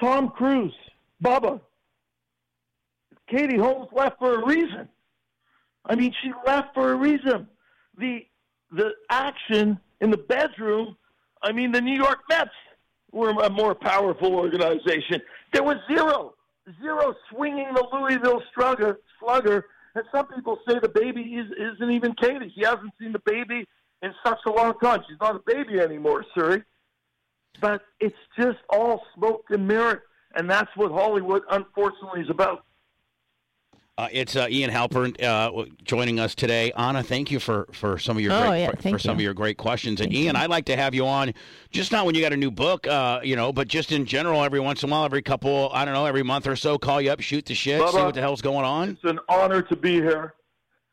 Tom 0.01 0.27
Cruise, 0.31 0.73
Bubba. 1.23 1.61
Katie 3.29 3.57
Holmes 3.57 3.87
left 3.93 4.19
for 4.19 4.35
a 4.41 4.45
reason. 4.45 4.89
I 5.85 5.95
mean, 5.95 6.13
she 6.21 6.33
left 6.45 6.73
for 6.73 6.91
a 6.91 6.95
reason. 6.95 7.47
The 7.97 8.25
the 8.73 8.91
action 9.09 9.79
in 10.01 10.11
the 10.11 10.17
bedroom. 10.17 10.97
I 11.41 11.53
mean, 11.53 11.71
the 11.71 11.79
New 11.79 11.95
York 11.95 12.19
Mets 12.29 12.49
were 13.11 13.29
a 13.29 13.49
more 13.49 13.75
powerful 13.75 14.35
organization. 14.35 15.21
There 15.53 15.63
was 15.63 15.77
zero 15.87 16.33
zero 16.81 17.15
swinging 17.29 17.73
the 17.73 17.85
Louisville 17.93 18.41
slugger. 18.53 18.99
Slugger, 19.19 19.65
and 19.95 20.03
some 20.11 20.27
people 20.27 20.59
say 20.67 20.79
the 20.81 20.89
baby 20.89 21.21
is, 21.21 21.47
isn't 21.51 21.91
even 21.91 22.13
Katie. 22.15 22.51
She 22.55 22.63
hasn't 22.63 22.91
seen 22.99 23.11
the 23.11 23.21
baby 23.25 23.67
in 24.01 24.13
such 24.25 24.39
a 24.45 24.51
long 24.51 24.73
time. 24.81 25.01
She's 25.07 25.19
not 25.19 25.35
a 25.35 25.41
baby 25.45 25.79
anymore, 25.79 26.25
Suri. 26.35 26.63
But 27.59 27.81
it's 27.99 28.15
just 28.39 28.57
all 28.69 29.03
smoke 29.15 29.45
and 29.49 29.67
mirror, 29.67 30.03
and 30.35 30.49
that's 30.49 30.69
what 30.75 30.91
Hollywood, 30.91 31.43
unfortunately, 31.51 32.21
is 32.21 32.29
about. 32.29 32.63
Uh, 34.01 34.07
it's 34.11 34.35
uh, 34.35 34.47
Ian 34.49 34.71
Halperin 34.71 35.15
uh, 35.23 35.65
joining 35.83 36.19
us 36.19 36.33
today. 36.33 36.71
Anna, 36.75 37.03
thank 37.03 37.29
you 37.29 37.39
for, 37.39 37.67
for 37.71 37.99
some 37.99 38.17
of 38.17 38.23
your 38.23 38.33
oh, 38.33 38.47
great, 38.47 38.61
yeah, 38.61 38.71
for, 38.71 38.81
for 38.81 38.97
some 38.97 39.15
of 39.15 39.21
your 39.21 39.35
great 39.35 39.57
questions. 39.57 40.01
And 40.01 40.11
Ian, 40.11 40.35
I'd 40.35 40.49
like 40.49 40.65
to 40.65 40.75
have 40.75 40.95
you 40.95 41.05
on 41.05 41.35
just 41.69 41.91
not 41.91 42.07
when 42.07 42.15
you 42.15 42.21
got 42.21 42.33
a 42.33 42.37
new 42.37 42.49
book, 42.49 42.87
uh, 42.87 43.19
you 43.23 43.35
know, 43.35 43.53
but 43.53 43.67
just 43.67 43.91
in 43.91 44.07
general, 44.07 44.43
every 44.43 44.59
once 44.59 44.81
in 44.81 44.89
a 44.89 44.91
while, 44.91 45.05
every 45.05 45.21
couple, 45.21 45.69
I 45.71 45.85
don't 45.85 45.93
know, 45.93 46.07
every 46.07 46.23
month 46.23 46.47
or 46.47 46.55
so, 46.55 46.79
call 46.79 46.99
you 46.99 47.11
up, 47.11 47.19
shoot 47.19 47.45
the 47.45 47.53
shit, 47.53 47.79
Bubba, 47.79 47.91
see 47.91 47.97
what 47.97 48.15
the 48.15 48.21
hell's 48.21 48.41
going 48.41 48.65
on. 48.65 48.89
It's 48.89 49.03
an 49.03 49.19
honor 49.29 49.61
to 49.61 49.75
be 49.75 49.93
here. 49.93 50.33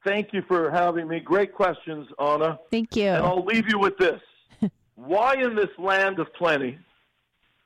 Thank 0.04 0.34
you 0.34 0.42
for 0.46 0.70
having 0.70 1.08
me. 1.08 1.18
Great 1.18 1.54
questions, 1.54 2.08
Anna. 2.18 2.58
Thank 2.70 2.94
you. 2.94 3.08
And 3.08 3.24
I'll 3.24 3.42
leave 3.42 3.70
you 3.70 3.78
with 3.78 3.96
this: 3.96 4.20
Why 4.96 5.32
in 5.32 5.56
this 5.56 5.70
land 5.78 6.18
of 6.18 6.30
plenty 6.34 6.78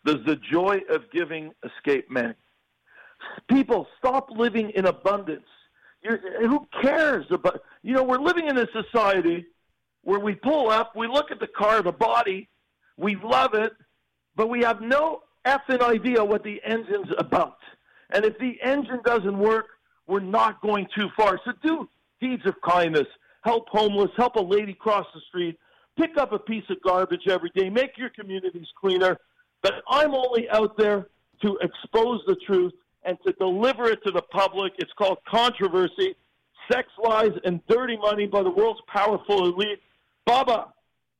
does 0.05 0.19
the 0.25 0.37
joy 0.37 0.83
of 0.89 1.11
giving 1.13 1.51
escape 1.65 2.09
many? 2.09 2.35
People 3.49 3.87
stop 3.99 4.29
living 4.31 4.71
in 4.71 4.87
abundance. 4.87 5.47
You're, 6.03 6.47
who 6.49 6.67
cares 6.81 7.27
about? 7.31 7.63
You 7.83 7.95
know, 7.95 8.03
we're 8.03 8.19
living 8.19 8.49
in 8.49 8.59
a 8.59 8.67
society 8.73 9.47
where 10.03 10.19
we 10.19 10.35
pull 10.35 10.69
up, 10.71 10.97
we 10.97 11.07
look 11.07 11.31
at 11.31 11.39
the 11.39 11.47
car, 11.47 11.83
the 11.83 11.93
body, 11.93 12.49
we 12.97 13.17
love 13.17 13.55
it, 13.55 13.73
but 14.35 14.49
we 14.49 14.63
have 14.63 14.81
no 14.81 15.23
effing 15.45 15.81
idea 15.81 16.25
what 16.25 16.43
the 16.43 16.61
engine's 16.65 17.13
about. 17.19 17.59
And 18.11 18.25
if 18.25 18.39
the 18.39 18.61
engine 18.63 19.01
doesn't 19.05 19.39
work, 19.39 19.67
we're 20.07 20.21
not 20.21 20.61
going 20.61 20.87
too 20.97 21.09
far. 21.17 21.41
So 21.45 21.53
do 21.63 21.89
deeds 22.21 22.45
of 22.47 22.55
kindness. 22.63 23.07
Help 23.43 23.69
homeless. 23.69 24.11
Help 24.17 24.37
a 24.37 24.41
lady 24.41 24.75
cross 24.75 25.07
the 25.15 25.21
street. 25.29 25.59
Pick 25.99 26.17
up 26.17 26.33
a 26.33 26.39
piece 26.39 26.65
of 26.71 26.77
garbage 26.83 27.29
every 27.29 27.51
day. 27.55 27.71
Make 27.71 27.97
your 27.97 28.11
communities 28.11 28.69
cleaner. 28.81 29.19
But 29.63 29.75
I'm 29.89 30.15
only 30.15 30.49
out 30.51 30.77
there 30.77 31.09
to 31.43 31.59
expose 31.63 32.21
the 32.27 32.37
truth 32.47 32.73
and 33.05 33.19
to 33.27 33.33
deliver 33.33 33.91
it 33.91 34.01
to 34.05 34.13
the 34.13 34.23
public. 34.23 34.73
It's 34.79 34.93
called 34.93 35.19
controversy, 35.29 36.15
sex 36.71 36.89
lies, 37.03 37.33
and 37.45 37.61
dirty 37.67 37.97
money 37.97 38.27
by 38.27 38.43
the 38.43 38.51
world's 38.51 38.81
powerful 38.87 39.47
elite. 39.47 39.81
Bubba, 40.27 40.69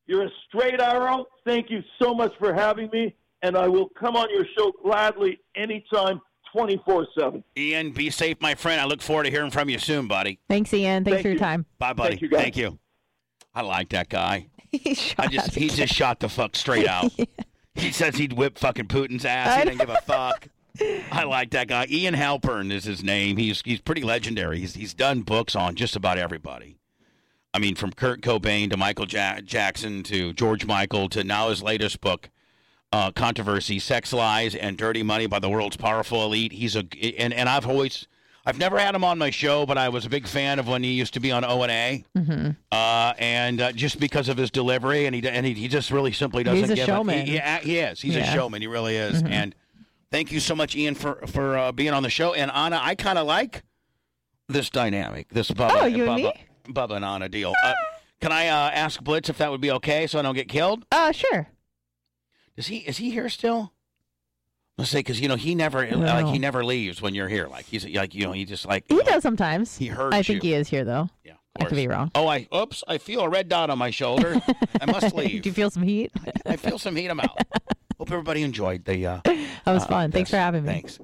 you're 0.07 0.25
a 0.25 0.31
straight 0.49 0.81
arrow. 0.81 1.27
Thank 1.45 1.71
you 1.71 1.83
so 2.01 2.15
much 2.15 2.33
for 2.39 2.53
having 2.55 2.89
me, 2.93 3.15
and 3.43 3.57
I 3.57 3.69
will 3.69 3.89
come 3.89 4.17
on 4.17 4.29
your 4.31 4.47
show 4.57 4.73
gladly 4.83 5.41
anytime. 5.55 6.21
24 6.53 7.07
7. 7.19 7.43
Ian, 7.57 7.93
be 7.93 8.11
safe, 8.11 8.39
my 8.43 8.55
friend. 8.55 8.79
I 8.79 8.85
look 8.85 9.01
forward 9.01 9.25
to 9.25 9.31
hearing 9.31 9.51
from 9.51 9.71
you 9.71 9.79
soon, 9.79 10.07
buddy. 10.07 10.39
Thanks, 10.51 10.75
Ian. 10.75 11.03
Thanks 11.03 11.15
Thank 11.17 11.23
for 11.23 11.29
your 11.29 11.35
you. 11.35 11.39
time. 11.39 11.65
Bye, 11.79 11.95
buddy. 11.95 12.11
Thank 12.11 12.21
you. 12.21 12.29
Thank 12.29 12.57
you. 12.59 12.79
I 13.55 13.63
like 13.63 13.89
that 13.91 14.11
guy. 14.11 14.49
he 14.71 14.95
shot 14.95 15.27
I 15.27 15.29
just 15.29 15.55
he 15.55 15.69
just 15.69 15.95
shot 15.95 16.21
the 16.21 16.29
fuck 16.29 16.55
straight 16.55 16.87
out. 16.89 17.11
He 17.75 17.91
says 17.91 18.17
he'd 18.17 18.35
whip 18.35 18.59
fucking 18.59 18.89
Putin's 18.89 19.25
ass. 19.25 19.57
He 19.59 19.65
didn't 19.65 19.79
give 19.79 19.91
a 19.91 20.01
fuck. 20.03 20.49
I 21.13 21.25
like 21.25 21.51
that 21.51 21.69
guy. 21.69 21.87
Ian 21.91 22.15
Halperin 22.15 22.73
is 22.73 22.85
his 22.85 23.03
name. 23.03 23.37
He's 23.37 23.63
he's 23.65 23.81
pretty 23.81 24.03
legendary. 24.03 24.59
He's 24.61 24.75
he's 24.75 24.95
done 24.95 25.23
books 25.23 25.55
on 25.55 25.75
just 25.75 25.97
about 25.97 26.19
everybody. 26.19 26.77
I 27.55 27.59
mean, 27.59 27.75
from 27.75 27.93
Kurt 27.93 28.23
Cobain 28.23 28.71
to 28.71 28.77
Michael 28.77 29.07
ja- 29.07 29.41
Jackson 29.45 30.03
to 30.05 30.33
George 30.33 30.65
Michael 30.65 31.09
to 31.11 31.23
now 31.23 31.51
his 31.51 31.63
latest 31.63 32.01
book, 32.01 32.31
uh, 32.93 33.11
Controversy: 33.13 33.79
Sex 33.79 34.13
Lies 34.13 34.55
and 34.55 34.79
Dirty 34.79 35.03
Money 35.03 35.27
by 35.27 35.39
the 35.39 35.51
World's 35.51 35.77
Powerful 35.77 36.25
Elite. 36.25 36.53
He's 36.53 36.77
a 36.77 36.85
and 37.19 37.35
and 37.35 37.49
I've 37.49 37.67
always. 37.69 38.07
I've 38.45 38.59
never 38.59 38.77
had 38.77 38.93
him 38.93 39.05
on 39.05 39.19
my 39.19 39.31
show, 39.31 39.67
but 39.67 39.79
I 39.79 39.89
was 39.89 40.05
a 40.05 40.09
big 40.09 40.27
fan 40.27 40.59
of 40.59 40.67
when 40.67 40.83
he 40.83 40.91
used 40.95 41.15
to 41.15 41.21
be 41.21 41.31
on 41.31 41.45
O 41.45 41.63
and 41.63 41.71
A, 41.71 42.05
Mm-hmm. 42.19 42.51
uh, 42.73 43.13
and 43.17 43.61
uh, 43.61 43.71
just 43.71 44.01
because 44.01 44.29
of 44.29 44.37
his 44.37 44.51
delivery, 44.51 45.07
and 45.07 45.15
he 45.15 45.29
and 45.29 45.47
he, 45.47 45.53
he 45.55 45.69
just 45.69 45.93
really 45.93 46.11
simply 46.11 46.43
doesn't 46.43 46.59
He's 46.59 46.71
a 46.71 46.75
give 46.75 46.87
showman. 46.87 47.25
He, 47.25 47.39
he, 47.39 47.59
he 47.63 47.79
is. 47.79 48.01
He's 48.01 48.17
a 48.17 48.19
Yeah. 48.19 48.25
Mm-hmm. 48.25 48.35
showman. 48.35 48.61
He 48.63 48.67
really 48.67 48.97
is. 48.97 49.23
And 49.23 49.55
thank 50.13 50.31
you 50.31 50.39
so 50.39 50.55
much, 50.55 50.77
Ian, 50.77 50.95
for 50.95 51.17
for 51.27 51.57
uh, 51.59 51.73
being 51.73 51.93
on 51.93 52.05
the 52.05 52.11
show. 52.11 52.35
And 52.35 52.51
Anna, 52.53 52.79
I 52.81 52.95
kind 52.95 53.19
of 53.19 53.27
like 53.27 53.65
this 54.49 54.71
dynamic. 54.71 55.29
This 55.31 55.51
Bubba, 55.51 55.71
Oh, 55.83 55.87
you 55.87 56.09
and 56.09 56.23
Bubba, 56.23 56.35
me? 56.35 56.73
Bubba 56.73 56.97
and 56.97 57.05
Anna 57.05 57.29
deal. 57.29 57.53
Uh, 57.65 57.73
can 58.21 58.31
I 58.31 58.47
uh, 58.49 58.71
ask 58.71 59.03
Blitz 59.03 59.29
if 59.29 59.39
that 59.39 59.51
would 59.51 59.61
be 59.61 59.73
okay, 59.73 60.07
so 60.07 60.19
I 60.19 60.23
don't 60.23 60.37
get 60.37 60.49
killed? 60.49 60.85
Uh, 60.93 61.11
sure. 61.11 61.49
Is 62.57 62.69
he 62.69 62.77
is 62.79 62.99
he 62.99 63.11
here 63.11 63.29
still? 63.29 63.73
Let's 64.79 64.91
say 64.91 65.01
because 65.01 65.21
you 65.21 65.29
know 65.29 65.37
he 65.37 65.55
never 65.55 65.87
No. 65.91 65.99
like 65.99 66.27
he 66.27 66.39
never 66.39 66.65
leaves 66.65 67.01
when 67.03 67.15
you're 67.15 67.29
here. 67.29 67.47
Like 67.49 67.65
he's 67.67 67.85
like 67.87 68.15
you 68.15 68.25
know 68.27 68.33
he 68.33 68.45
just 68.45 68.67
like 68.67 68.85
He 68.89 69.01
does 69.03 69.23
sometimes. 69.23 69.77
He 69.77 69.87
heard 69.87 70.15
I 70.15 70.23
think 70.23 70.43
you. 70.45 70.51
he 70.51 70.55
is 70.55 70.69
here, 70.69 70.85
though. 70.85 71.09
Yeah, 71.25 71.35
I 71.61 71.65
could 71.65 71.77
be 71.77 71.87
wrong. 71.89 72.11
Oh, 72.15 72.27
I 72.29 72.49
oops! 72.55 72.83
I 72.89 72.99
feel 72.99 73.21
a 73.21 73.29
red 73.29 73.49
dot 73.49 73.71
on 73.71 73.79
my 73.79 73.91
shoulder. 73.91 74.41
I 74.81 74.87
must 74.87 75.15
leave. 75.15 75.43
Do 75.43 75.49
you 75.49 75.53
feel 75.55 75.71
some 75.71 75.83
heat? 75.83 76.11
I 76.47 76.57
feel 76.57 76.79
some 76.79 76.97
heat. 76.97 77.09
I'm 77.09 77.21
out. 77.21 77.39
Hope 77.99 78.11
everybody 78.11 78.43
enjoyed 78.43 78.85
the. 78.85 79.07
Uh, 79.07 79.21
That 79.25 79.75
was 79.75 79.85
uh, 79.85 79.87
fun. 79.87 80.11
Thanks 80.13 80.31
for 80.31 80.37
having 80.37 80.65
me. 80.65 80.73
Thanks. 80.73 80.99